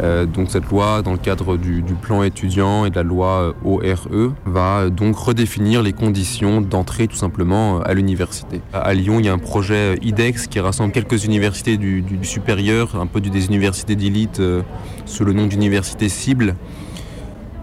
Euh, 0.05 0.27
donc 0.27 0.51
cette 0.51 0.69
loi, 0.69 1.01
dans 1.03 1.13
le 1.13 1.19
cadre 1.19 1.57
du, 1.57 1.83
plan 2.03 2.23
étudiant 2.23 2.85
et 2.85 2.91
de 2.91 2.97
la 2.97 3.03
loi 3.03 3.55
euh, 3.65 3.65
ORE, 3.65 4.35
va 4.45 4.81
euh, 4.81 4.91
donc 4.91 5.17
redéfinir 5.17 5.83
les 5.83 5.93
conditions 5.93 6.61
d'entrée 6.61 7.09
tout 7.09 7.17
simplement 7.17 7.81
à 7.81 7.95
l'université. 7.95 8.61
À 8.75 8.93
Lyon, 8.93 9.19
il 9.19 9.27
y 9.27 9.29
a 9.29 9.33
un 9.33 9.39
projet 9.39 9.99
IDEX 10.03 10.47
qui 10.47 10.61
rassemble 10.61 10.93
quelques 10.93 11.25
universités 11.25 11.79
du, 11.79 12.05
supérieur, 12.23 12.97
un 13.01 13.07
peu 13.07 13.21
des 13.21 13.47
universités 13.47 13.97
d'élite 13.97 14.41
sous 15.07 15.25
le 15.25 15.33
nom 15.33 15.47
d'université 15.47 16.09
cible. 16.09 16.55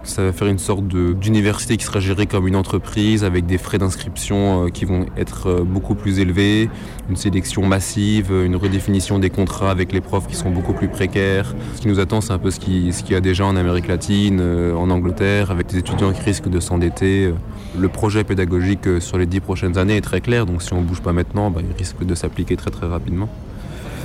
Ça 0.04 0.24
va 0.24 0.32
faire 0.32 0.48
une 0.48 0.58
sorte 0.58 0.84
d'université 0.88 1.76
qui 1.76 1.84
sera 1.84 2.00
gérée 2.00 2.26
comme 2.26 2.48
une 2.48 2.56
entreprise 2.56 3.22
avec 3.22 3.46
des 3.46 3.56
frais 3.56 3.78
d'inscription 3.78 4.64
euh, 4.64 4.68
qui 4.68 4.84
vont 4.84 5.06
être 5.16 5.46
euh, 5.48 5.62
beaucoup 5.62 5.94
plus 5.94 6.18
élevés, 6.18 6.68
une 7.08 7.14
sélection 7.16 7.64
massive, 7.64 8.32
une 8.32 8.56
redéfinition 8.56 9.20
des 9.20 9.30
contrats 9.30 9.70
avec 9.70 9.92
les 9.92 10.00
profs 10.00 10.26
qui 10.26 10.34
sont 10.34 10.50
beaucoup 10.50 10.72
plus 10.72 10.88
précaires. 10.88 11.54
Ce 11.76 11.80
qui 11.82 11.88
nous 11.88 12.00
attend, 12.00 12.20
c'est 12.20 12.32
un 12.32 12.38
peu 12.38 12.50
ce 12.50 12.58
qui- 12.58 12.92
ce 12.92 13.04
qu'il 13.04 13.12
y 13.12 13.14
a 13.16 13.20
déjà 13.20 13.46
en 13.46 13.54
Amérique 13.54 13.86
latine, 13.86 14.38
euh, 14.40 14.74
en 14.74 14.90
Angleterre, 14.90 15.52
avec 15.52 15.68
des 15.68 15.78
étudiants 15.78 16.12
qui 16.12 16.20
risquent 16.22 16.48
de 16.50 16.58
s'endetter. 16.60 17.32
Le 17.78 17.88
projet 17.88 18.24
pédagogique 18.24 19.00
sur 19.00 19.18
les 19.18 19.26
dix 19.26 19.40
prochaines 19.40 19.78
années 19.78 19.96
est 19.96 20.00
très 20.02 20.20
clair, 20.20 20.46
donc 20.46 20.62
si 20.62 20.72
on 20.74 20.80
ne 20.80 20.86
bouge 20.86 21.00
pas 21.00 21.12
maintenant, 21.12 21.50
bah, 21.50 21.60
il 21.66 21.74
risque 21.78 22.04
de 22.04 22.14
s'appliquer 22.16 22.56
très 22.56 22.70
très 22.72 22.86
rapidement. 22.88 23.28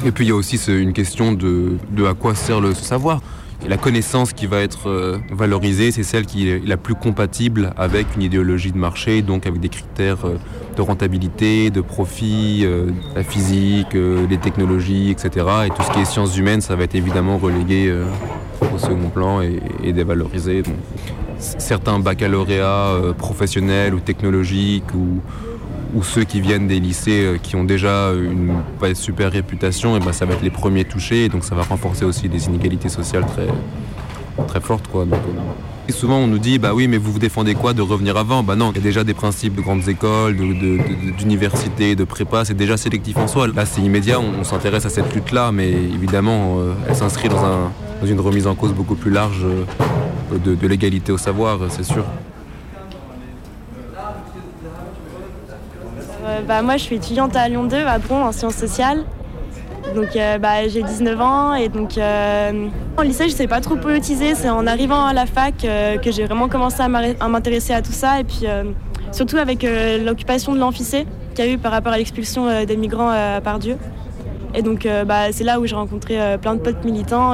Et 0.06 0.12
puis 0.12 0.26
il 0.26 0.28
y 0.28 0.32
a 0.32 0.36
aussi 0.36 0.60
une 0.72 0.94
question 0.94 1.34
de 1.34 1.78
à 2.08 2.14
quoi 2.14 2.36
sert 2.36 2.62
le 2.62 2.76
savoir. 2.76 3.20
La 3.66 3.76
connaissance 3.76 4.34
qui 4.34 4.46
va 4.46 4.62
être 4.62 4.88
euh, 4.88 5.18
valorisée, 5.32 5.92
c'est 5.92 6.04
celle 6.04 6.26
qui 6.26 6.48
est 6.48 6.66
la 6.66 6.78
plus 6.78 6.94
compatible 6.94 7.74
avec 7.76 8.16
une 8.16 8.22
idéologie 8.22 8.72
de 8.72 8.78
marché, 8.78 9.24
donc 9.24 9.48
avec 9.48 9.60
des 9.60 9.70
critères 9.70 10.26
euh, 10.26 10.38
de 10.78 10.82
rentabilité, 10.82 11.72
de 11.72 11.82
profit, 11.82 12.62
euh, 12.64 12.92
la 13.16 13.24
physique, 13.24 13.94
les 13.94 14.38
technologies, 14.38 15.10
etc. 15.10 15.46
Et 15.66 15.70
tout 15.70 15.82
ce 15.82 15.92
qui 15.92 16.00
est 16.00 16.06
sciences 16.06 16.38
humaines, 16.38 16.62
ça 16.62 16.76
va 16.76 16.84
être 16.84 16.94
évidemment 16.94 17.40
relégué 17.40 17.92
au 18.62 18.78
second 18.78 19.10
plan 19.10 19.42
et, 19.42 19.92
dévalorisé. 19.92 20.62
Certains 21.40 21.98
baccalauréats 22.00 22.96
professionnels 23.18 23.96
ou 23.96 24.00
technologiques 24.00 24.94
ou, 24.94 25.22
ou 25.94 26.04
ceux 26.04 26.24
qui 26.24 26.42
viennent 26.42 26.68
des 26.68 26.80
lycées 26.80 27.40
qui 27.42 27.56
ont 27.56 27.64
déjà 27.64 28.12
une 28.14 28.62
super 28.96 29.32
réputation, 29.32 29.96
et 29.96 30.00
ben 30.00 30.14
ça 30.14 30.26
va 30.26 30.34
être 30.34 30.44
les 30.44 30.50
premiers 30.50 30.86
touchés, 30.86 31.26
et 31.26 31.30
donc 31.30 31.44
ça 31.44 31.56
va 31.56 31.64
renforcer 31.64 32.06
aussi 32.06 32.30
des 32.30 32.46
inégalités 32.46 32.90
sociales 32.90 33.26
très, 33.26 33.48
très 34.46 34.62
fortes. 34.62 34.88
Quoi. 34.88 35.06
Et 35.90 35.94
souvent 35.94 36.18
on 36.18 36.28
nous 36.28 36.40
dit 36.40 36.60
bah 36.60 36.74
oui 36.74 36.88
mais 36.90 36.98
vous 36.98 37.14
vous 37.14 37.20
défendez 37.20 37.56
quoi 37.56 37.74
de 37.74 37.82
revenir 37.82 38.18
avant? 38.18 38.44
Bah 38.44 38.56
non, 38.56 38.72
il 38.72 38.78
y 38.78 38.80
a 38.80 38.84
déjà 38.84 39.06
des 39.06 39.14
principes 39.14 39.56
de 39.56 39.62
grandes 39.62 39.88
écoles, 39.88 40.36
d'universités, 41.18 41.96
de, 41.96 42.00
de, 42.00 42.04
prépa, 42.04 42.44
c'est 42.44 42.54
déjà 42.54 42.76
sélectif 42.76 43.16
en 43.18 43.28
soi. 43.28 43.48
Là 43.48 43.66
c'est 43.66 43.82
immédiat, 43.82 44.20
on, 44.20 44.44
s'intéresse 44.44 44.86
à 44.86 44.90
cette 44.90 45.14
lutte-là, 45.16 45.52
mais 45.54 45.70
évidemment 45.70 46.58
euh, 46.60 46.74
elle 46.90 46.96
s'inscrit 46.96 47.30
dans, 47.30 47.44
un, 47.44 47.72
dans 48.02 48.08
une 48.08 48.20
remise 48.20 48.48
en 48.48 48.56
cause 48.56 48.74
beaucoup 48.74 48.96
plus 48.96 49.12
large 49.12 49.46
euh, 49.46 50.38
de 50.38 50.68
l'égalité 50.68 51.14
au 51.14 51.18
savoir, 51.18 51.60
c'est 51.70 51.86
sûr. 51.86 52.04
Euh, 56.38 56.42
bah, 56.42 56.62
moi, 56.62 56.78
je 56.78 56.84
suis 56.84 56.96
étudiante 56.96 57.36
à 57.36 57.48
Lyon 57.48 57.66
2, 57.66 57.76
à 57.76 58.00
Bron, 58.00 58.24
en 58.24 58.32
sciences 58.32 58.56
sociales. 58.56 59.04
Donc 59.96 60.18
euh, 60.18 60.38
bah, 60.38 60.68
j'ai 60.68 60.84
19 60.84 61.22
ans 61.22 61.54
et 61.56 61.70
donc 61.70 61.98
euh, 61.98 62.68
au 62.98 63.04
lycée 63.04 63.30
je 63.30 63.32
ne 63.32 63.38
sais 63.38 63.48
pas 63.48 63.62
trop 63.62 63.78
politiser. 63.78 64.36
C'est 64.36 64.50
en 64.50 64.68
arrivant 64.68 65.06
à 65.06 65.14
la 65.14 65.26
fac 65.26 65.56
que 65.60 66.12
j'ai 66.12 66.26
vraiment 66.26 66.50
commencé 66.50 66.82
à 66.82 66.90
m'intéresser 67.30 67.72
à 67.72 67.82
tout 67.82 67.94
ça 67.94 68.20
et 68.20 68.26
puis 68.26 68.46
surtout 69.14 69.38
avec 69.38 69.66
l'occupation 70.04 70.54
de 70.54 70.60
l'amphicée 70.60 71.08
qu'il 71.34 71.46
y 71.46 71.48
a 71.48 71.52
eu 71.52 71.58
par 71.58 71.72
rapport 71.72 71.94
à 71.94 71.98
l'expulsion 71.98 72.66
des 72.66 72.76
migrants 72.76 73.10
à 73.10 73.40
Pardieu. 73.40 73.78
Et 74.54 74.62
donc 74.62 74.86
bah, 75.06 75.32
c'est 75.32 75.46
là 75.46 75.58
où 75.62 75.66
j'ai 75.66 75.76
rencontré 75.76 76.38
plein 76.42 76.56
de 76.56 76.60
potes 76.60 76.84
militants 76.84 77.34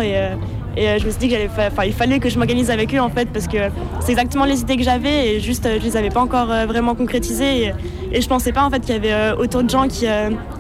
et 0.76 0.90
euh, 0.90 0.98
je 1.00 1.06
me 1.06 1.12
suis 1.12 1.20
dit 1.20 1.30
qu'il 1.30 1.94
fallait 1.94 2.20
que 2.20 2.30
je 2.30 2.38
m'organise 2.38 2.72
avec 2.72 2.94
eux 2.96 3.00
en 3.00 3.10
fait 3.10 3.30
parce 3.30 3.48
que 3.48 3.58
c'est 4.00 4.12
exactement 4.12 4.46
les 4.46 4.62
idées 4.62 4.78
que 4.78 4.84
j'avais 4.84 5.36
et 5.36 5.40
juste 5.40 5.66
euh, 5.66 5.78
je 5.80 5.86
les 5.86 5.98
avais 5.98 6.10
pas 6.10 6.22
encore 6.22 6.52
euh, 6.52 6.66
vraiment 6.66 6.96
concrétisées 6.96 7.66
et, 7.66 7.74
et 8.12 8.22
je 8.22 8.28
pensais 8.28 8.52
pas 8.52 8.64
en 8.64 8.70
fait 8.72 8.80
qu'il 8.80 8.96
y 8.96 8.98
avait 8.98 9.34
autant 9.38 9.62
de 9.62 9.70
gens 9.70 9.88
qui, 9.88 10.06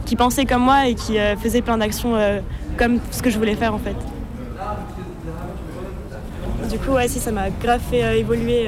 qui 0.06 0.16
pensaient 0.16 0.46
comme 0.46 0.64
moi 0.64 0.88
et 0.88 0.96
qui 0.96 1.18
faisaient 1.42 1.62
plein 1.62 1.78
d'actions 1.78 2.16
comme 2.78 3.00
ce 3.12 3.22
que 3.22 3.30
je 3.30 3.38
voulais 3.38 3.56
faire 3.56 3.74
en 3.74 3.80
fait. 3.80 3.96
Du 6.70 6.80
coup 6.80 6.92
ouais 6.92 7.08
si 7.08 7.20
ça 7.20 7.32
m'a 7.32 7.50
grave 7.50 7.82
fait 7.90 8.20
évoluer. 8.20 8.68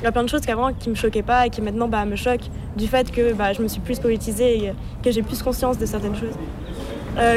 Il 0.00 0.04
y 0.04 0.06
a 0.06 0.12
plein 0.12 0.22
de 0.24 0.28
choses 0.28 0.40
qu'avant 0.40 0.72
qui 0.72 0.88
me 0.88 0.94
choquaient 0.94 1.22
pas 1.22 1.46
et 1.46 1.50
qui 1.50 1.60
maintenant 1.60 1.86
bah, 1.86 2.04
me 2.06 2.16
choquent 2.16 2.50
du 2.76 2.86
fait 2.86 3.12
que 3.12 3.34
bah, 3.34 3.52
je 3.52 3.62
me 3.62 3.68
suis 3.68 3.80
plus 3.80 3.98
politisée 3.98 4.64
et 4.64 4.72
que 5.02 5.10
j'ai 5.10 5.22
plus 5.22 5.42
conscience 5.42 5.78
de 5.78 5.86
certaines 5.86 6.16
choses. 6.16 6.34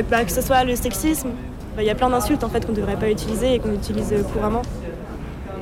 Bah, 0.10 0.24
que 0.24 0.32
ce 0.32 0.42
soit 0.42 0.64
le 0.64 0.76
sexisme, 0.76 1.30
bah, 1.76 1.82
il 1.82 1.86
y 1.86 1.90
a 1.90 1.96
plein 1.96 2.10
d'insultes 2.10 2.44
en 2.44 2.50
fait 2.50 2.66
qu'on 2.66 2.72
ne 2.72 2.78
devrait 2.78 2.98
pas 2.98 3.10
utiliser 3.10 3.56
et 3.56 3.60
qu'on 3.60 3.74
utilise 3.74 4.14
couramment. 4.34 4.62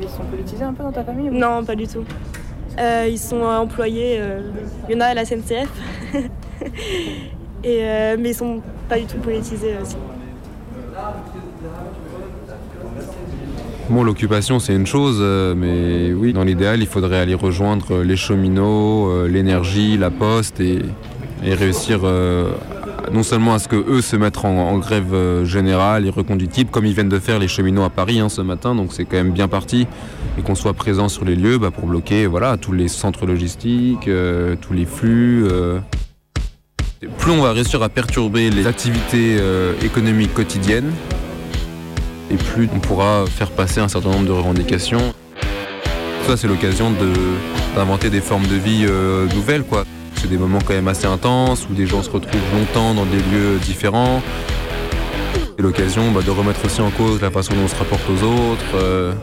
Ils 0.01 0.09
sont 0.09 0.23
politisés 0.23 0.63
un 0.63 0.73
peu 0.73 0.83
dans 0.83 0.91
ta 0.91 1.03
famille 1.03 1.29
Non, 1.29 1.63
pas 1.63 1.75
du 1.75 1.87
tout. 1.87 2.03
Euh, 2.79 3.07
ils 3.09 3.19
sont 3.19 3.43
euh, 3.43 3.57
employés, 3.57 4.17
euh, 4.19 4.39
il 4.87 4.95
y 4.95 4.97
en 4.97 5.01
a 5.01 5.07
à 5.07 5.13
la 5.13 5.25
SNCF, 5.25 5.69
et, 7.63 7.81
mais 8.17 8.29
ils 8.29 8.35
sont 8.35 8.61
pas 8.87 8.97
du 8.97 9.05
tout 9.05 9.17
politisés 9.17 9.75
aussi. 9.81 9.97
Bon, 13.89 14.03
l'occupation, 14.03 14.59
c'est 14.59 14.73
une 14.73 14.87
chose, 14.87 15.21
mais 15.57 16.13
oui, 16.13 16.31
dans 16.31 16.45
l'idéal, 16.45 16.79
il 16.79 16.87
faudrait 16.87 17.19
aller 17.19 17.33
rejoindre 17.33 18.03
les 18.03 18.15
cheminots, 18.15 19.27
l'énergie, 19.27 19.97
la 19.97 20.09
poste 20.09 20.61
et, 20.61 20.79
et 21.43 21.53
réussir 21.53 21.99
non 23.11 23.23
seulement 23.23 23.53
à 23.53 23.59
ce 23.59 23.67
que 23.67 23.75
eux 23.75 24.01
se 24.01 24.15
mettent 24.15 24.43
en, 24.43 24.77
grève 24.77 25.13
euh, 25.13 25.45
générale, 25.45 26.05
irreconductible, 26.05 26.69
comme 26.69 26.85
ils 26.85 26.93
viennent 26.93 27.09
de 27.09 27.19
faire 27.19 27.39
les 27.39 27.47
cheminots 27.47 27.83
à 27.83 27.89
Paris 27.89 28.19
hein, 28.19 28.29
ce 28.29 28.41
matin, 28.41 28.75
donc 28.75 28.93
c'est 28.93 29.05
quand 29.05 29.17
même 29.17 29.31
bien 29.31 29.47
parti, 29.47 29.87
et 30.37 30.41
qu'on 30.41 30.55
soit 30.55 30.73
présent 30.73 31.09
sur 31.09 31.25
les 31.25 31.35
lieux 31.35 31.57
bah, 31.57 31.71
pour 31.71 31.87
bloquer 31.87 32.27
voilà, 32.27 32.57
tous 32.57 32.73
les 32.73 32.87
centres 32.87 33.25
logistiques, 33.25 34.07
euh, 34.07 34.55
tous 34.59 34.73
les 34.73 34.85
flux. 34.85 35.47
Euh. 35.49 35.79
Plus 37.17 37.31
on 37.31 37.41
va 37.41 37.53
réussir 37.53 37.81
à 37.81 37.89
perturber 37.89 38.51
les 38.51 38.67
activités 38.67 39.37
économiques 39.83 40.35
quotidiennes, 40.35 40.91
et 42.29 42.35
plus 42.35 42.69
on 42.75 42.79
pourra 42.79 43.25
faire 43.25 43.49
passer 43.49 43.79
un 43.79 43.87
certain 43.87 44.11
nombre 44.11 44.27
de 44.27 44.31
revendications. 44.31 45.15
Ça, 46.27 46.37
c'est 46.37 46.47
l'occasion 46.47 46.93
d'inventer 47.75 48.11
des 48.11 48.21
formes 48.21 48.45
de 48.45 48.53
vie 48.53 48.85
nouvelles, 49.33 49.63
quoi 49.63 49.83
c'est 50.21 50.27
des 50.27 50.37
moments 50.37 50.59
quand 50.63 50.73
même 50.73 50.87
assez 50.87 51.07
intenses 51.07 51.67
où 51.69 51.73
des 51.73 51.87
gens 51.87 52.03
se 52.03 52.09
retrouvent 52.09 52.41
longtemps 52.53 52.93
dans 52.93 53.05
des 53.05 53.17
lieux 53.17 53.57
différents. 53.63 54.21
C'est 55.57 55.63
l'occasion 55.63 56.11
bah, 56.11 56.21
de 56.23 56.29
remettre 56.29 56.63
aussi 56.63 56.81
en 56.81 56.91
cause 56.91 57.21
la 57.21 57.31
façon 57.31 57.53
dont 57.55 57.63
on 57.63 57.67
se 57.67 57.75
rapporte 57.75 58.03
aux 58.07 58.23
autres, 58.23 58.75
euh, 58.75 59.13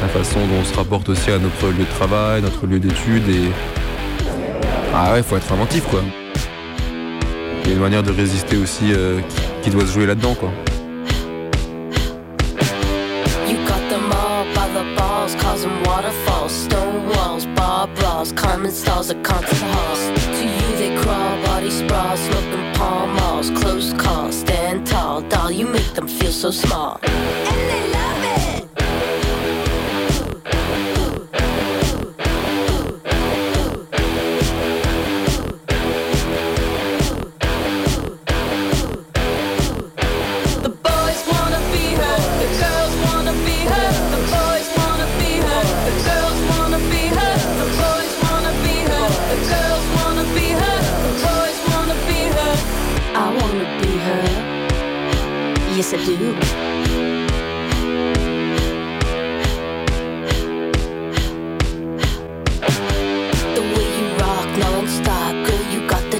la 0.00 0.08
façon 0.08 0.40
dont 0.40 0.60
on 0.60 0.64
se 0.64 0.74
rapporte 0.74 1.08
aussi 1.08 1.30
à 1.30 1.38
notre 1.38 1.68
lieu 1.68 1.84
de 1.84 1.96
travail, 1.96 2.42
notre 2.42 2.66
lieu 2.66 2.80
d'études 2.80 3.28
et. 3.28 3.50
Ah 4.94 5.12
ouais, 5.12 5.22
faut 5.22 5.36
être 5.36 5.50
inventif 5.52 5.84
quoi. 5.88 6.02
Il 7.64 7.70
y 7.70 7.72
a 7.72 7.76
une 7.76 7.80
manière 7.80 8.02
de 8.02 8.10
résister 8.10 8.56
aussi 8.56 8.92
euh, 8.92 9.20
qui, 9.62 9.70
doit 9.70 9.86
se 9.86 9.92
jouer 9.92 10.06
là-dedans 10.06 10.34
quoi. 10.34 10.50
crawl, 21.02 21.42
body 21.44 21.70
sprawl, 21.70 22.16
look 22.34 22.74
palm 22.74 23.14
malls, 23.14 23.50
close 23.50 23.92
call, 23.94 24.30
stand 24.32 24.86
tall, 24.86 25.20
doll, 25.22 25.50
you 25.50 25.66
make 25.66 25.94
them 25.94 26.08
feel 26.08 26.32
so 26.32 26.50
small. 26.50 27.00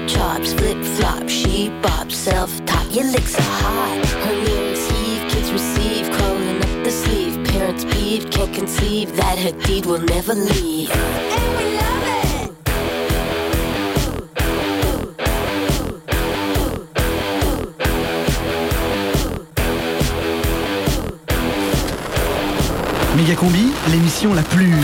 Chops. 0.07 0.53
Flip-flop, 0.53 1.29
she 1.29 1.71
bop, 1.83 2.11
self-top, 2.11 2.87
your 2.95 3.05
licks 3.05 3.35
are 3.39 3.43
hot. 3.43 4.07
Her 4.25 4.35
lyrics 4.35 4.87
heave, 4.91 5.31
kids 5.31 5.53
receive, 5.53 6.11
crawling 6.11 6.59
up 6.59 6.85
the 6.85 6.91
sleeve. 6.91 7.45
Parents 7.49 7.85
peeved, 7.85 8.33
can't 8.33 8.55
conceive 8.55 9.17
that 9.17 9.39
her 9.39 9.53
deed 9.67 9.87
will 9.87 10.01
never 10.01 10.35
leave. 10.35 10.91
And 10.91 11.57
we 11.59 11.77
love 11.77 12.02
Combi, 23.35 23.73
l'émission 23.91 24.35
la 24.35 24.43
plus. 24.43 24.75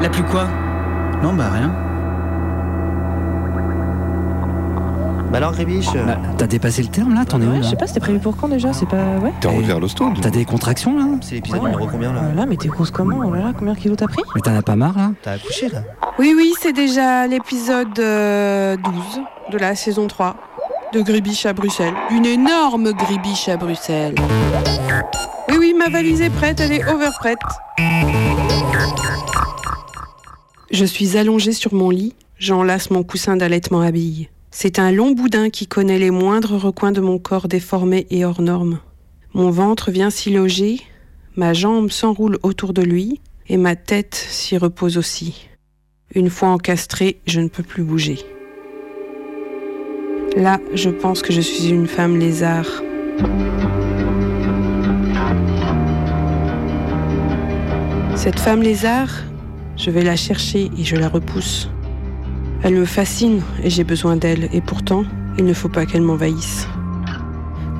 La 0.00 0.08
plus 0.08 0.22
quoi? 0.24 0.48
Non, 1.22 1.32
bah 1.34 1.50
rien. 1.52 1.72
Bah 5.30 5.38
alors, 5.38 5.52
Rébiche 5.52 5.92
bah, 5.94 6.18
T'as 6.36 6.46
dépassé 6.46 6.82
le 6.82 6.88
terme 6.88 7.14
là 7.14 7.24
T'en 7.24 7.40
es 7.40 7.46
où 7.46 7.56
Je 7.56 7.62
sais 7.62 7.76
pas, 7.76 7.86
c'était 7.86 8.00
prévu 8.00 8.18
pour 8.18 8.36
quand 8.36 8.48
déjà? 8.48 8.72
C'est 8.72 8.88
pas. 8.88 9.18
Ouais 9.22 9.32
T'es 9.40 9.48
en 9.48 9.52
route 9.52 9.64
vers 9.64 9.80
l'hosto 9.80 10.12
T'as 10.20 10.30
des 10.30 10.44
contractions 10.44 10.98
là? 10.98 11.04
C'est 11.22 11.36
l'épisode 11.36 11.62
numéro 11.62 11.86
combien 11.86 12.12
là? 12.12 12.22
Là, 12.34 12.44
mais 12.46 12.56
t'es 12.56 12.68
grosse 12.68 12.90
comment? 12.90 13.16
Oh 13.24 13.32
là 13.32 13.40
là, 13.40 13.52
combien 13.56 13.72
de 13.72 13.78
kilos 13.78 13.96
t'as 13.96 14.08
pris? 14.08 14.22
Mais 14.34 14.40
t'en 14.42 14.54
as 14.54 14.62
pas 14.62 14.76
marre 14.76 14.98
là? 14.98 15.12
T'as 15.22 15.32
accouché 15.32 15.68
là? 15.70 15.82
Oui, 16.18 16.34
oui, 16.36 16.52
c'est 16.60 16.74
déjà 16.74 17.26
l'épisode 17.26 17.94
12 17.94 18.02
de 19.52 19.58
la 19.58 19.74
saison 19.74 20.06
3 20.06 20.36
de 20.92 21.00
Gribiche 21.00 21.46
à 21.46 21.54
Bruxelles. 21.54 21.94
Une 22.10 22.26
énorme 22.26 22.92
Gribiche 22.92 23.48
à 23.48 23.56
Bruxelles. 23.56 24.14
Oui, 25.48 25.56
oui, 25.58 25.74
ma 25.76 25.88
valise 25.88 26.20
est 26.20 26.30
prête, 26.30 26.60
elle 26.60 26.72
est 26.72 26.84
over 26.84 27.10
prête. 27.18 27.38
Je 30.70 30.84
suis 30.84 31.16
allongée 31.16 31.52
sur 31.52 31.74
mon 31.74 31.90
lit, 31.90 32.14
j'enlace 32.38 32.90
mon 32.90 33.02
coussin 33.02 33.36
d'allaitement 33.36 33.80
à 33.80 33.90
billes. 33.90 34.28
C'est 34.50 34.78
un 34.78 34.92
long 34.92 35.12
boudin 35.12 35.50
qui 35.50 35.66
connaît 35.66 35.98
les 35.98 36.10
moindres 36.10 36.56
recoins 36.56 36.92
de 36.92 37.00
mon 37.00 37.18
corps 37.18 37.48
déformé 37.48 38.06
et 38.10 38.24
hors 38.24 38.42
norme. 38.42 38.80
Mon 39.34 39.50
ventre 39.50 39.90
vient 39.90 40.10
s'y 40.10 40.30
loger, 40.30 40.80
ma 41.36 41.54
jambe 41.54 41.90
s'enroule 41.90 42.38
autour 42.42 42.72
de 42.72 42.82
lui, 42.82 43.20
et 43.48 43.56
ma 43.56 43.76
tête 43.76 44.14
s'y 44.14 44.56
repose 44.56 44.98
aussi. 44.98 45.48
Une 46.14 46.30
fois 46.30 46.48
encastrée, 46.48 47.20
je 47.26 47.40
ne 47.40 47.48
peux 47.48 47.62
plus 47.62 47.82
bouger. 47.82 48.18
Là, 50.36 50.60
je 50.74 50.90
pense 50.90 51.22
que 51.22 51.32
je 51.32 51.40
suis 51.40 51.68
une 51.68 51.86
femme 51.86 52.18
lézard. 52.18 52.82
Cette 58.22 58.38
femme 58.38 58.62
lézard, 58.62 59.08
je 59.76 59.90
vais 59.90 60.04
la 60.04 60.14
chercher 60.14 60.70
et 60.78 60.84
je 60.84 60.94
la 60.94 61.08
repousse. 61.08 61.68
Elle 62.62 62.76
me 62.76 62.84
fascine 62.84 63.42
et 63.64 63.68
j'ai 63.68 63.82
besoin 63.82 64.14
d'elle, 64.14 64.48
et 64.52 64.60
pourtant, 64.60 65.02
il 65.38 65.44
ne 65.44 65.52
faut 65.52 65.68
pas 65.68 65.86
qu'elle 65.86 66.02
m'envahisse. 66.02 66.68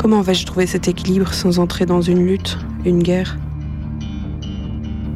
Comment 0.01 0.21
vais-je 0.21 0.45
trouver 0.45 0.67
cet 0.67 0.89
équilibre 0.89 1.33
sans 1.33 1.61
entrer 1.61 1.87
dans 1.87 2.01
une 2.01 2.27
lutte, 2.27 2.59
une 2.85 3.05
guerre? 3.05 3.39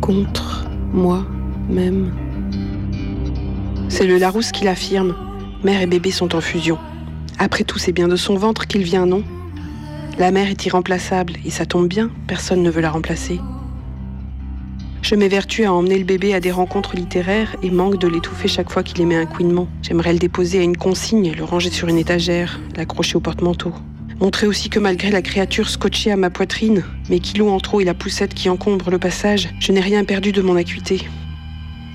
Contre 0.01 0.64
moi-même. 0.93 2.12
C'est 3.89 4.07
le 4.07 4.18
Larousse 4.18 4.53
qui 4.53 4.64
l'affirme. 4.64 5.16
Mère 5.64 5.83
et 5.83 5.89
bébé 5.89 6.12
sont 6.12 6.37
en 6.37 6.41
fusion. 6.41 6.79
Après 7.41 7.64
tout, 7.64 7.81
c'est 7.81 7.91
bien 7.91 8.07
de 8.07 8.14
son 8.14 8.37
ventre 8.37 8.68
qu'il 8.68 8.85
vient, 8.85 9.07
non? 9.07 9.24
La 10.20 10.31
mère 10.31 10.49
est 10.49 10.66
irremplaçable, 10.66 11.33
et 11.45 11.51
ça 11.51 11.66
tombe 11.66 11.89
bien, 11.89 12.11
personne 12.29 12.62
ne 12.62 12.70
veut 12.70 12.81
la 12.81 12.91
remplacer. 12.91 13.41
Je 15.09 15.15
m'évertue 15.15 15.65
à 15.65 15.73
emmener 15.73 15.99
le 15.99 16.05
bébé 16.05 16.35
à 16.35 16.41
des 16.41 16.51
rencontres 16.51 16.97
littéraires 16.97 17.55
et 17.63 17.71
manque 17.71 17.97
de 17.97 18.09
l'étouffer 18.09 18.49
chaque 18.49 18.73
fois 18.73 18.83
qu'il 18.83 19.01
émet 19.01 19.15
un 19.15 19.25
couinement. 19.25 19.69
J'aimerais 19.81 20.13
le 20.13 20.19
déposer 20.19 20.59
à 20.59 20.63
une 20.63 20.77
consigne, 20.77 21.33
le 21.33 21.45
ranger 21.45 21.71
sur 21.71 21.87
une 21.87 21.99
étagère, 21.99 22.59
l'accrocher 22.75 23.15
au 23.15 23.21
porte-manteau. 23.21 23.73
Montrer 24.19 24.49
aussi 24.49 24.69
que 24.69 24.81
malgré 24.81 25.13
la 25.13 25.23
créature 25.23 25.69
scotchée 25.69 26.11
à 26.11 26.17
ma 26.17 26.29
poitrine, 26.29 26.83
mes 27.09 27.21
kilos 27.21 27.53
en 27.53 27.61
trop 27.61 27.81
et 27.81 27.85
la 27.85 27.95
poussette 27.95 28.35
qui 28.35 28.49
encombre 28.49 28.91
le 28.91 28.99
passage, 28.99 29.49
je 29.61 29.71
n'ai 29.71 29.79
rien 29.79 30.03
perdu 30.03 30.33
de 30.33 30.43
mon 30.43 30.57
acuité. 30.57 31.03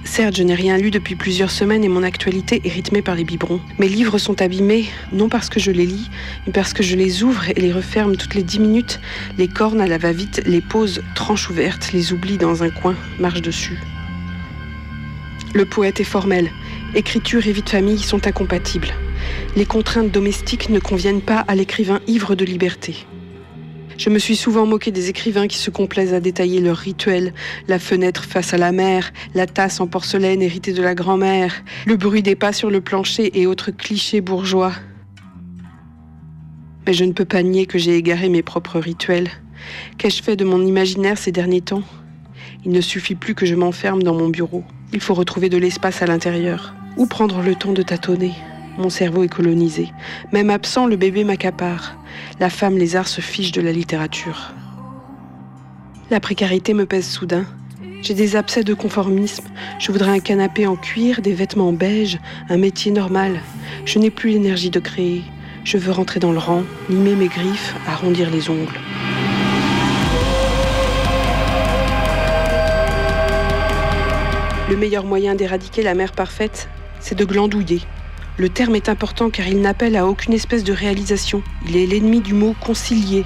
Certes, 0.03 0.35
je 0.35 0.43
n'ai 0.43 0.55
rien 0.55 0.77
lu 0.77 0.91
depuis 0.91 1.15
plusieurs 1.15 1.51
semaines 1.51 1.83
et 1.83 1.89
mon 1.89 2.03
actualité 2.03 2.61
est 2.65 2.69
rythmée 2.69 3.01
par 3.01 3.15
les 3.15 3.23
biberons. 3.23 3.61
Mes 3.77 3.87
livres 3.87 4.17
sont 4.17 4.41
abîmés, 4.41 4.85
non 5.11 5.29
parce 5.29 5.49
que 5.49 5.59
je 5.59 5.71
les 5.71 5.85
lis, 5.85 6.09
mais 6.45 6.53
parce 6.53 6.73
que 6.73 6.83
je 6.83 6.95
les 6.95 7.23
ouvre 7.23 7.49
et 7.49 7.61
les 7.61 7.71
referme 7.71 8.17
toutes 8.17 8.35
les 8.35 8.43
dix 8.43 8.59
minutes, 8.59 8.99
les 9.37 9.47
cornes 9.47 9.79
à 9.79 9.87
la 9.87 9.97
va-vite, 9.97 10.41
les 10.45 10.61
poses 10.61 11.01
tranches 11.15 11.49
ouvertes, 11.49 11.93
les 11.93 12.13
oublie 12.13 12.37
dans 12.37 12.63
un 12.63 12.69
coin, 12.69 12.95
marche 13.19 13.41
dessus. 13.41 13.79
Le 15.53 15.65
poète 15.65 15.99
est 15.99 16.05
formel. 16.05 16.49
Écriture 16.95 17.45
et 17.45 17.51
vie 17.51 17.61
de 17.61 17.69
famille 17.69 17.99
sont 17.99 18.25
incompatibles. 18.27 18.93
Les 19.55 19.65
contraintes 19.65 20.11
domestiques 20.11 20.69
ne 20.69 20.79
conviennent 20.79 21.21
pas 21.21 21.39
à 21.47 21.55
l'écrivain 21.55 21.99
ivre 22.07 22.35
de 22.35 22.43
liberté. 22.45 23.05
Je 24.01 24.09
me 24.09 24.17
suis 24.17 24.35
souvent 24.35 24.65
moqué 24.65 24.89
des 24.89 25.09
écrivains 25.09 25.45
qui 25.45 25.59
se 25.59 25.69
complaisent 25.69 26.15
à 26.15 26.19
détailler 26.19 26.59
leurs 26.59 26.77
rituels, 26.77 27.35
la 27.67 27.77
fenêtre 27.77 28.23
face 28.23 28.51
à 28.51 28.57
la 28.57 28.71
mer, 28.71 29.13
la 29.35 29.45
tasse 29.45 29.79
en 29.79 29.85
porcelaine 29.85 30.41
héritée 30.41 30.73
de 30.73 30.81
la 30.81 30.95
grand-mère, 30.95 31.63
le 31.85 31.97
bruit 31.97 32.23
des 32.23 32.33
pas 32.33 32.51
sur 32.51 32.71
le 32.71 32.81
plancher 32.81 33.39
et 33.39 33.45
autres 33.45 33.69
clichés 33.69 34.19
bourgeois. 34.19 34.71
Mais 36.87 36.93
je 36.93 37.03
ne 37.03 37.11
peux 37.11 37.25
pas 37.25 37.43
nier 37.43 37.67
que 37.67 37.77
j'ai 37.77 37.95
égaré 37.95 38.27
mes 38.27 38.41
propres 38.41 38.79
rituels. 38.79 39.29
Qu'ai-je 39.99 40.23
fait 40.23 40.35
de 40.35 40.45
mon 40.45 40.65
imaginaire 40.65 41.19
ces 41.19 41.31
derniers 41.31 41.61
temps? 41.61 41.83
Il 42.65 42.71
ne 42.71 42.81
suffit 42.81 43.13
plus 43.13 43.35
que 43.35 43.45
je 43.45 43.53
m'enferme 43.53 44.01
dans 44.01 44.15
mon 44.15 44.29
bureau. 44.29 44.63
Il 44.93 44.99
faut 44.99 45.13
retrouver 45.13 45.49
de 45.49 45.57
l'espace 45.57 46.01
à 46.01 46.07
l'intérieur. 46.07 46.73
Ou 46.97 47.05
prendre 47.05 47.43
le 47.43 47.53
temps 47.53 47.73
de 47.73 47.83
tâtonner? 47.83 48.33
Mon 48.77 48.89
cerveau 48.89 49.23
est 49.23 49.27
colonisé. 49.27 49.91
Même 50.31 50.49
absent, 50.49 50.87
le 50.87 50.95
bébé 50.95 51.23
m'accapare. 51.23 51.95
La 52.39 52.49
femme 52.49 52.77
lézard 52.77 53.07
se 53.07 53.21
fiche 53.21 53.51
de 53.51 53.61
la 53.61 53.71
littérature. 53.71 54.53
La 56.09 56.19
précarité 56.19 56.73
me 56.73 56.85
pèse 56.85 57.07
soudain. 57.07 57.45
J'ai 58.01 58.13
des 58.13 58.35
abcès 58.35 58.63
de 58.63 58.73
conformisme. 58.73 59.45
Je 59.79 59.91
voudrais 59.91 60.11
un 60.11 60.19
canapé 60.19 60.65
en 60.67 60.75
cuir, 60.75 61.21
des 61.21 61.33
vêtements 61.33 61.73
beige, 61.73 62.17
un 62.49 62.57
métier 62.57 62.91
normal. 62.91 63.41
Je 63.85 63.99
n'ai 63.99 64.09
plus 64.09 64.31
l'énergie 64.31 64.69
de 64.69 64.79
créer. 64.79 65.23
Je 65.63 65.77
veux 65.77 65.91
rentrer 65.91 66.19
dans 66.19 66.31
le 66.31 66.39
rang, 66.39 66.63
limer 66.89 67.15
mes 67.15 67.27
griffes, 67.27 67.75
arrondir 67.87 68.31
les 68.31 68.49
ongles. 68.49 68.79
Le 74.69 74.77
meilleur 74.77 75.03
moyen 75.03 75.35
d'éradiquer 75.35 75.83
la 75.83 75.93
mère 75.93 76.13
parfaite, 76.13 76.69
c'est 77.01 77.15
de 77.15 77.25
glandouiller. 77.25 77.81
Le 78.37 78.47
terme 78.47 78.75
est 78.75 78.87
important 78.87 79.29
car 79.29 79.47
il 79.47 79.59
n'appelle 79.59 79.97
à 79.97 80.07
aucune 80.07 80.33
espèce 80.33 80.63
de 80.63 80.71
réalisation. 80.71 81.43
Il 81.67 81.75
est 81.75 81.85
l'ennemi 81.85 82.21
du 82.21 82.33
mot 82.33 82.55
concilier. 82.59 83.25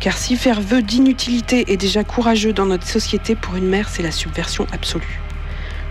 Car 0.00 0.16
si 0.16 0.34
faire 0.34 0.62
vœu 0.62 0.80
d'inutilité 0.80 1.70
est 1.70 1.76
déjà 1.76 2.04
courageux 2.04 2.54
dans 2.54 2.64
notre 2.64 2.86
société, 2.86 3.34
pour 3.34 3.56
une 3.56 3.68
mère, 3.68 3.90
c'est 3.90 4.02
la 4.02 4.10
subversion 4.10 4.66
absolue. 4.72 5.20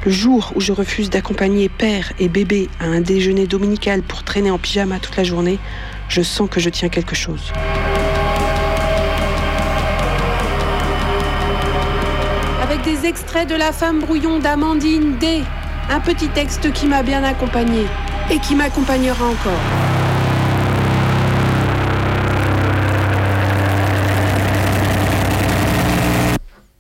Le 0.04 0.12
jour 0.12 0.52
où 0.56 0.62
je 0.62 0.72
refuse 0.72 1.12
d'accompagner 1.12 1.70
père 1.70 2.12
et 2.20 2.28
bébé 2.28 2.70
à 2.80 2.86
un 2.86 3.02
déjeuner 3.02 3.46
dominical 3.46 4.02
pour 4.02 4.24
traîner 4.24 4.50
en 4.50 4.58
pyjama 4.58 4.98
toute 4.98 5.16
la 5.16 5.24
journée, 5.24 5.60
je 6.08 6.24
sens 6.24 6.50
que 6.50 6.60
je 6.60 6.70
tiens 6.70 6.90
quelque 6.90 7.16
chose. 7.16 7.54
Avec 12.64 12.82
des 12.82 13.06
extraits 13.06 13.48
de 13.48 13.56
La 13.56 13.72
femme 13.72 14.00
brouillon 14.00 14.40
d'Amandine 14.40 15.18
D. 15.20 15.44
Un 15.92 16.00
petit 16.00 16.30
texte 16.30 16.72
qui 16.74 16.88
m'a 16.88 17.04
bien 17.04 17.24
accompagné 17.24 17.86
et 18.32 18.40
qui 18.40 18.56
m'accompagnera 18.56 19.26
encore. 19.26 19.60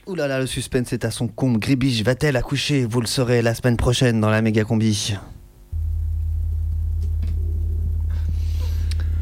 Ouh 0.07 0.15
là 0.15 0.27
là, 0.27 0.39
le 0.39 0.47
suspense 0.47 0.91
est 0.93 1.05
à 1.05 1.11
son 1.11 1.27
comble. 1.27 1.59
Gribiche 1.59 2.03
va-t-elle 2.03 2.35
accoucher 2.35 2.85
Vous 2.85 3.01
le 3.01 3.07
saurez 3.07 3.41
la 3.41 3.53
semaine 3.53 3.77
prochaine 3.77 4.19
dans 4.19 4.29
la 4.29 4.41
méga 4.41 4.63
combi? 4.63 5.15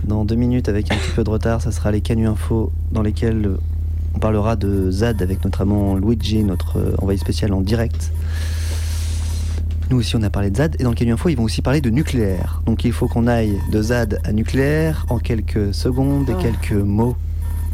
Dans 0.05 0.23
deux 0.23 0.35
minutes, 0.35 0.69
avec 0.69 0.89
un 0.91 0.95
petit 0.95 1.11
peu 1.11 1.25
de 1.25 1.29
retard, 1.29 1.61
ça 1.61 1.71
sera 1.73 1.91
les 1.91 1.99
Canu 1.99 2.27
Info 2.27 2.71
dans 2.91 3.01
lesquels 3.01 3.57
on 4.15 4.19
parlera 4.19 4.55
de 4.55 4.89
ZAD 4.89 5.21
avec 5.21 5.43
notre 5.43 5.61
amant 5.61 5.95
Luigi, 5.95 6.43
notre 6.43 6.79
euh, 6.79 6.95
envoyé 6.99 7.19
spécial 7.19 7.53
en 7.53 7.61
direct. 7.61 8.11
Nous 9.89 9.97
aussi, 9.97 10.15
on 10.17 10.23
a 10.23 10.29
parlé 10.29 10.49
de 10.51 10.57
ZAD. 10.57 10.75
Et 10.79 10.83
dans 10.83 10.89
le 10.89 10.95
Canu 10.95 11.13
Info, 11.13 11.29
ils 11.29 11.35
vont 11.37 11.43
aussi 11.45 11.61
parler 11.61 11.79
de 11.81 11.89
nucléaire. 11.89 12.61
Donc 12.65 12.83
il 12.83 12.91
faut 12.91 13.07
qu'on 13.07 13.25
aille 13.27 13.57
de 13.71 13.81
ZAD 13.81 14.19
à 14.25 14.33
nucléaire 14.33 15.05
en 15.09 15.17
quelques 15.17 15.73
secondes 15.73 16.29
et 16.29 16.33
Oh. 16.33 16.41
quelques 16.41 16.73
mots. 16.73 17.15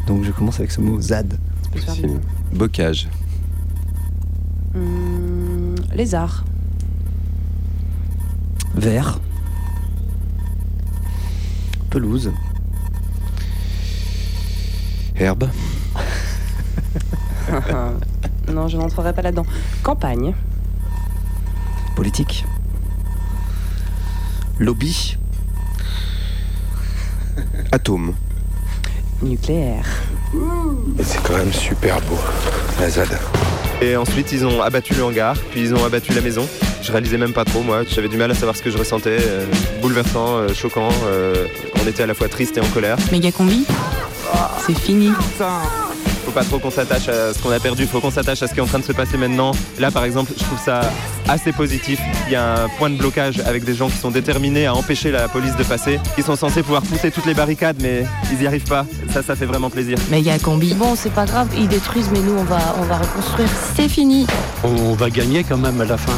Donc 0.07 0.24
je 0.24 0.32
commence 0.32 0.59
avec 0.59 0.72
ce 0.72 0.80
mot 0.82 1.01
ZAD. 1.01 1.38
Possible. 1.72 2.20
Bocage. 2.53 3.07
Hum, 4.76 5.76
lézard. 5.95 6.45
Vert. 8.76 9.20
Pelouse. 11.89 12.32
Herbe. 15.16 15.49
non, 18.51 18.68
je 18.68 18.78
n'entrerai 18.78 19.14
pas 19.14 19.22
là-dedans. 19.22 19.45
Campagne. 19.84 20.34
Politique. 21.96 22.46
Lobby. 24.60 25.18
Atome. 27.72 28.14
Nucléaire. 29.22 29.86
Et 31.00 31.04
c'est 31.04 31.22
quand 31.24 31.38
même 31.38 31.54
super 31.54 32.02
beau, 32.02 32.18
la 32.80 32.89
ZAD. 32.89 33.18
Et 33.82 33.96
ensuite, 33.96 34.32
ils 34.32 34.46
ont 34.46 34.62
abattu 34.62 34.94
le 34.96 35.04
hangar, 35.04 35.36
puis 35.52 35.62
ils 35.62 35.74
ont 35.74 35.86
abattu 35.86 36.14
la 36.14 36.22
maison. 36.22 36.48
Je 36.82 36.91
réalisais 36.91 37.18
même 37.18 37.34
pas 37.34 37.46
trop, 37.46 37.62
moi. 37.62 37.84
J'avais 37.88 38.10
du 38.10 38.18
mal 38.18 38.32
à 38.32 38.36
savoir 38.36 38.56
ce 38.56 38.62
que 38.62 38.70
je 38.70 38.78
ressentais. 38.78 39.18
euh, 39.22 39.46
bouleversant, 39.82 40.38
euh, 40.38 40.54
choquant. 40.54 40.89
euh, 41.06 41.48
on 41.82 41.88
était 41.88 42.04
à 42.04 42.08
la 42.08 42.14
fois 42.14 42.28
triste 42.28 42.58
et 42.58 42.62
en 42.62 42.68
colère. 42.68 42.98
Méga 43.12 43.32
combi, 43.32 43.66
c'est 44.66 44.78
fini. 44.78 45.12
Pas 46.34 46.43
trop 46.43 46.59
qu'on 46.59 46.71
s'attache 46.71 47.07
à 47.07 47.34
ce 47.34 47.39
qu'on 47.39 47.51
a 47.51 47.59
perdu, 47.59 47.86
faut 47.86 47.99
qu'on 47.99 48.11
s'attache 48.11 48.41
à 48.41 48.47
ce 48.47 48.53
qui 48.53 48.59
est 48.59 48.63
en 48.63 48.67
train 48.67 48.79
de 48.79 48.84
se 48.84 48.91
passer 48.91 49.17
maintenant. 49.17 49.51
Là, 49.79 49.91
par 49.91 50.03
exemple, 50.03 50.31
je 50.38 50.43
trouve 50.43 50.59
ça 50.59 50.81
assez 51.29 51.51
positif. 51.51 51.99
Il 52.27 52.34
y 52.34 52.36
a 52.36 52.63
un 52.63 52.69
point 52.77 52.89
de 52.89 52.97
blocage 52.97 53.39
avec 53.45 53.63
des 53.63 53.75
gens 53.75 53.88
qui 53.88 53.97
sont 53.97 54.11
déterminés 54.11 54.65
à 54.65 54.73
empêcher 54.73 55.11
la 55.11 55.27
police 55.27 55.55
de 55.55 55.63
passer. 55.63 55.99
Ils 56.17 56.23
sont 56.23 56.36
censés 56.36 56.63
pouvoir 56.63 56.81
pousser 56.81 57.11
toutes 57.11 57.25
les 57.25 57.34
barricades, 57.36 57.77
mais 57.81 58.05
ils 58.31 58.41
y 58.41 58.47
arrivent 58.47 58.67
pas. 58.67 58.86
Ça, 59.11 59.21
ça 59.21 59.36
fait 59.36 59.45
vraiment 59.45 59.69
plaisir. 59.69 59.97
Méga 60.09 60.38
combi. 60.39 60.73
Bon, 60.73 60.95
c'est 60.95 61.13
pas 61.13 61.25
grave, 61.25 61.47
ils 61.55 61.67
détruisent, 61.67 62.09
mais 62.11 62.19
nous, 62.19 62.34
on 62.38 62.43
va, 62.43 62.75
on 62.79 62.84
va 62.84 62.97
reconstruire. 62.97 63.49
C'est 63.75 63.89
fini. 63.89 64.25
On 64.63 64.93
va 64.93 65.09
gagner 65.09 65.43
quand 65.43 65.57
même 65.57 65.79
à 65.81 65.86
la 65.86 65.97
fin. 65.97 66.13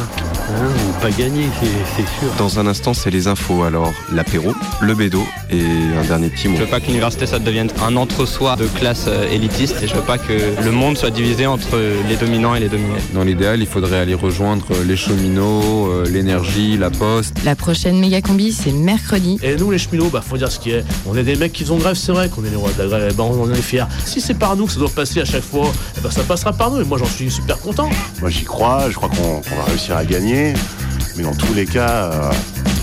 Ou 0.48 1.00
pas 1.00 1.10
gagner, 1.10 1.48
c'est 1.96 2.06
sûr. 2.20 2.32
Dans 2.38 2.58
un 2.60 2.66
instant, 2.66 2.94
c'est 2.94 3.10
les 3.10 3.26
infos. 3.26 3.64
Alors, 3.64 3.92
l'apéro, 4.12 4.54
le 4.80 4.94
bédo 4.94 5.22
et 5.50 5.62
un 5.98 6.04
dernier 6.04 6.28
petit 6.28 6.48
mot. 6.48 6.56
Je 6.56 6.62
veux 6.62 6.68
pas 6.68 6.80
que 6.80 6.86
l'université 6.86 7.26
ça 7.26 7.38
devienne 7.38 7.68
un 7.82 7.96
entre-soi 7.96 8.56
de 8.56 8.66
classe 8.66 9.06
euh, 9.08 9.28
élitiste 9.30 9.82
et 9.82 9.88
je 9.88 9.94
veux 9.94 10.02
pas 10.02 10.18
que 10.18 10.32
le 10.64 10.70
monde 10.70 10.96
soit 10.96 11.10
divisé 11.10 11.46
entre 11.46 11.78
les 12.08 12.16
dominants 12.16 12.54
et 12.54 12.60
les 12.60 12.68
dominés. 12.68 13.00
Dans 13.12 13.24
l'idéal, 13.24 13.60
il 13.60 13.66
faudrait 13.66 13.98
aller 13.98 14.14
rejoindre 14.14 14.66
les 14.86 14.96
cheminots, 14.96 15.88
euh, 15.90 16.06
l'énergie, 16.08 16.76
la 16.76 16.90
poste. 16.90 17.36
La 17.44 17.56
prochaine 17.56 17.98
méga 17.98 18.20
combi, 18.20 18.52
c'est 18.52 18.72
mercredi. 18.72 19.38
Et 19.42 19.56
nous, 19.56 19.70
les 19.70 19.78
cheminots, 19.78 20.10
bah, 20.10 20.22
faut 20.26 20.36
dire 20.36 20.50
ce 20.50 20.60
qui 20.60 20.70
est. 20.70 20.84
On 21.06 21.16
est 21.16 21.24
des 21.24 21.36
mecs 21.36 21.52
qui 21.52 21.64
font 21.64 21.76
grève, 21.76 21.96
c'est 21.96 22.12
vrai 22.12 22.28
qu'on 22.28 22.44
est 22.44 22.50
les 22.50 22.56
rois 22.56 22.70
de 22.76 22.82
la 22.82 22.88
grève, 22.88 23.10
et 23.10 23.14
ben, 23.14 23.24
on 23.24 23.42
en 23.42 23.52
est 23.52 23.62
fiers. 23.62 23.84
Si 24.04 24.20
c'est 24.20 24.34
par 24.34 24.56
nous 24.56 24.66
que 24.66 24.72
ça 24.72 24.78
doit 24.78 24.88
passer 24.90 25.20
à 25.20 25.24
chaque 25.24 25.44
fois, 25.44 25.72
ben, 26.02 26.10
ça 26.10 26.22
passera 26.22 26.52
par 26.52 26.70
nous, 26.70 26.80
et 26.80 26.84
moi 26.84 26.98
j'en 26.98 27.06
suis 27.06 27.30
super 27.30 27.58
content. 27.58 27.90
Moi 28.20 28.30
j'y 28.30 28.44
crois, 28.44 28.88
je 28.90 28.94
crois 28.94 29.08
qu'on 29.08 29.40
qu'on 29.40 29.56
va 29.56 29.64
réussir 29.64 29.96
à 29.96 30.04
gagner. 30.04 30.35
Mais 30.36 31.22
dans 31.22 31.34
tous 31.34 31.54
les 31.54 31.64
cas, 31.64 32.10
euh, 32.12 32.30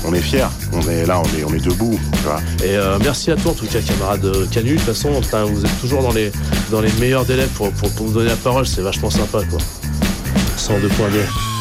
on 0.06 0.14
est 0.14 0.22
fiers. 0.22 0.48
On 0.72 0.82
est 0.90 1.06
là, 1.06 1.22
on 1.22 1.38
est, 1.38 1.44
on 1.44 1.54
est 1.54 1.64
debout. 1.64 2.00
Et 2.64 2.76
euh, 2.76 2.98
merci 3.04 3.30
à 3.32 3.36
toi 3.36 3.52
en 3.52 3.54
tout 3.54 3.68
cas, 3.68 3.80
camarade 3.80 4.26
euh, 4.26 4.48
Canu. 4.48 4.72
De 4.72 4.76
toute 4.78 4.86
façon, 4.86 5.12
vous 5.12 5.66
êtes 5.66 5.80
toujours 5.80 6.02
dans 6.02 6.14
les, 6.14 6.32
dans 6.72 6.82
les 6.82 6.92
meilleurs 6.94 7.26
délais 7.26 7.48
pour, 7.56 7.72
pour, 7.74 7.92
pour 7.92 8.08
nous 8.08 8.14
donner 8.14 8.30
la 8.30 8.36
parole, 8.36 8.66
c'est 8.66 8.82
vachement 8.82 9.12
sympa 9.12 9.42
quoi. 9.50 9.60
102.2. 10.58 11.53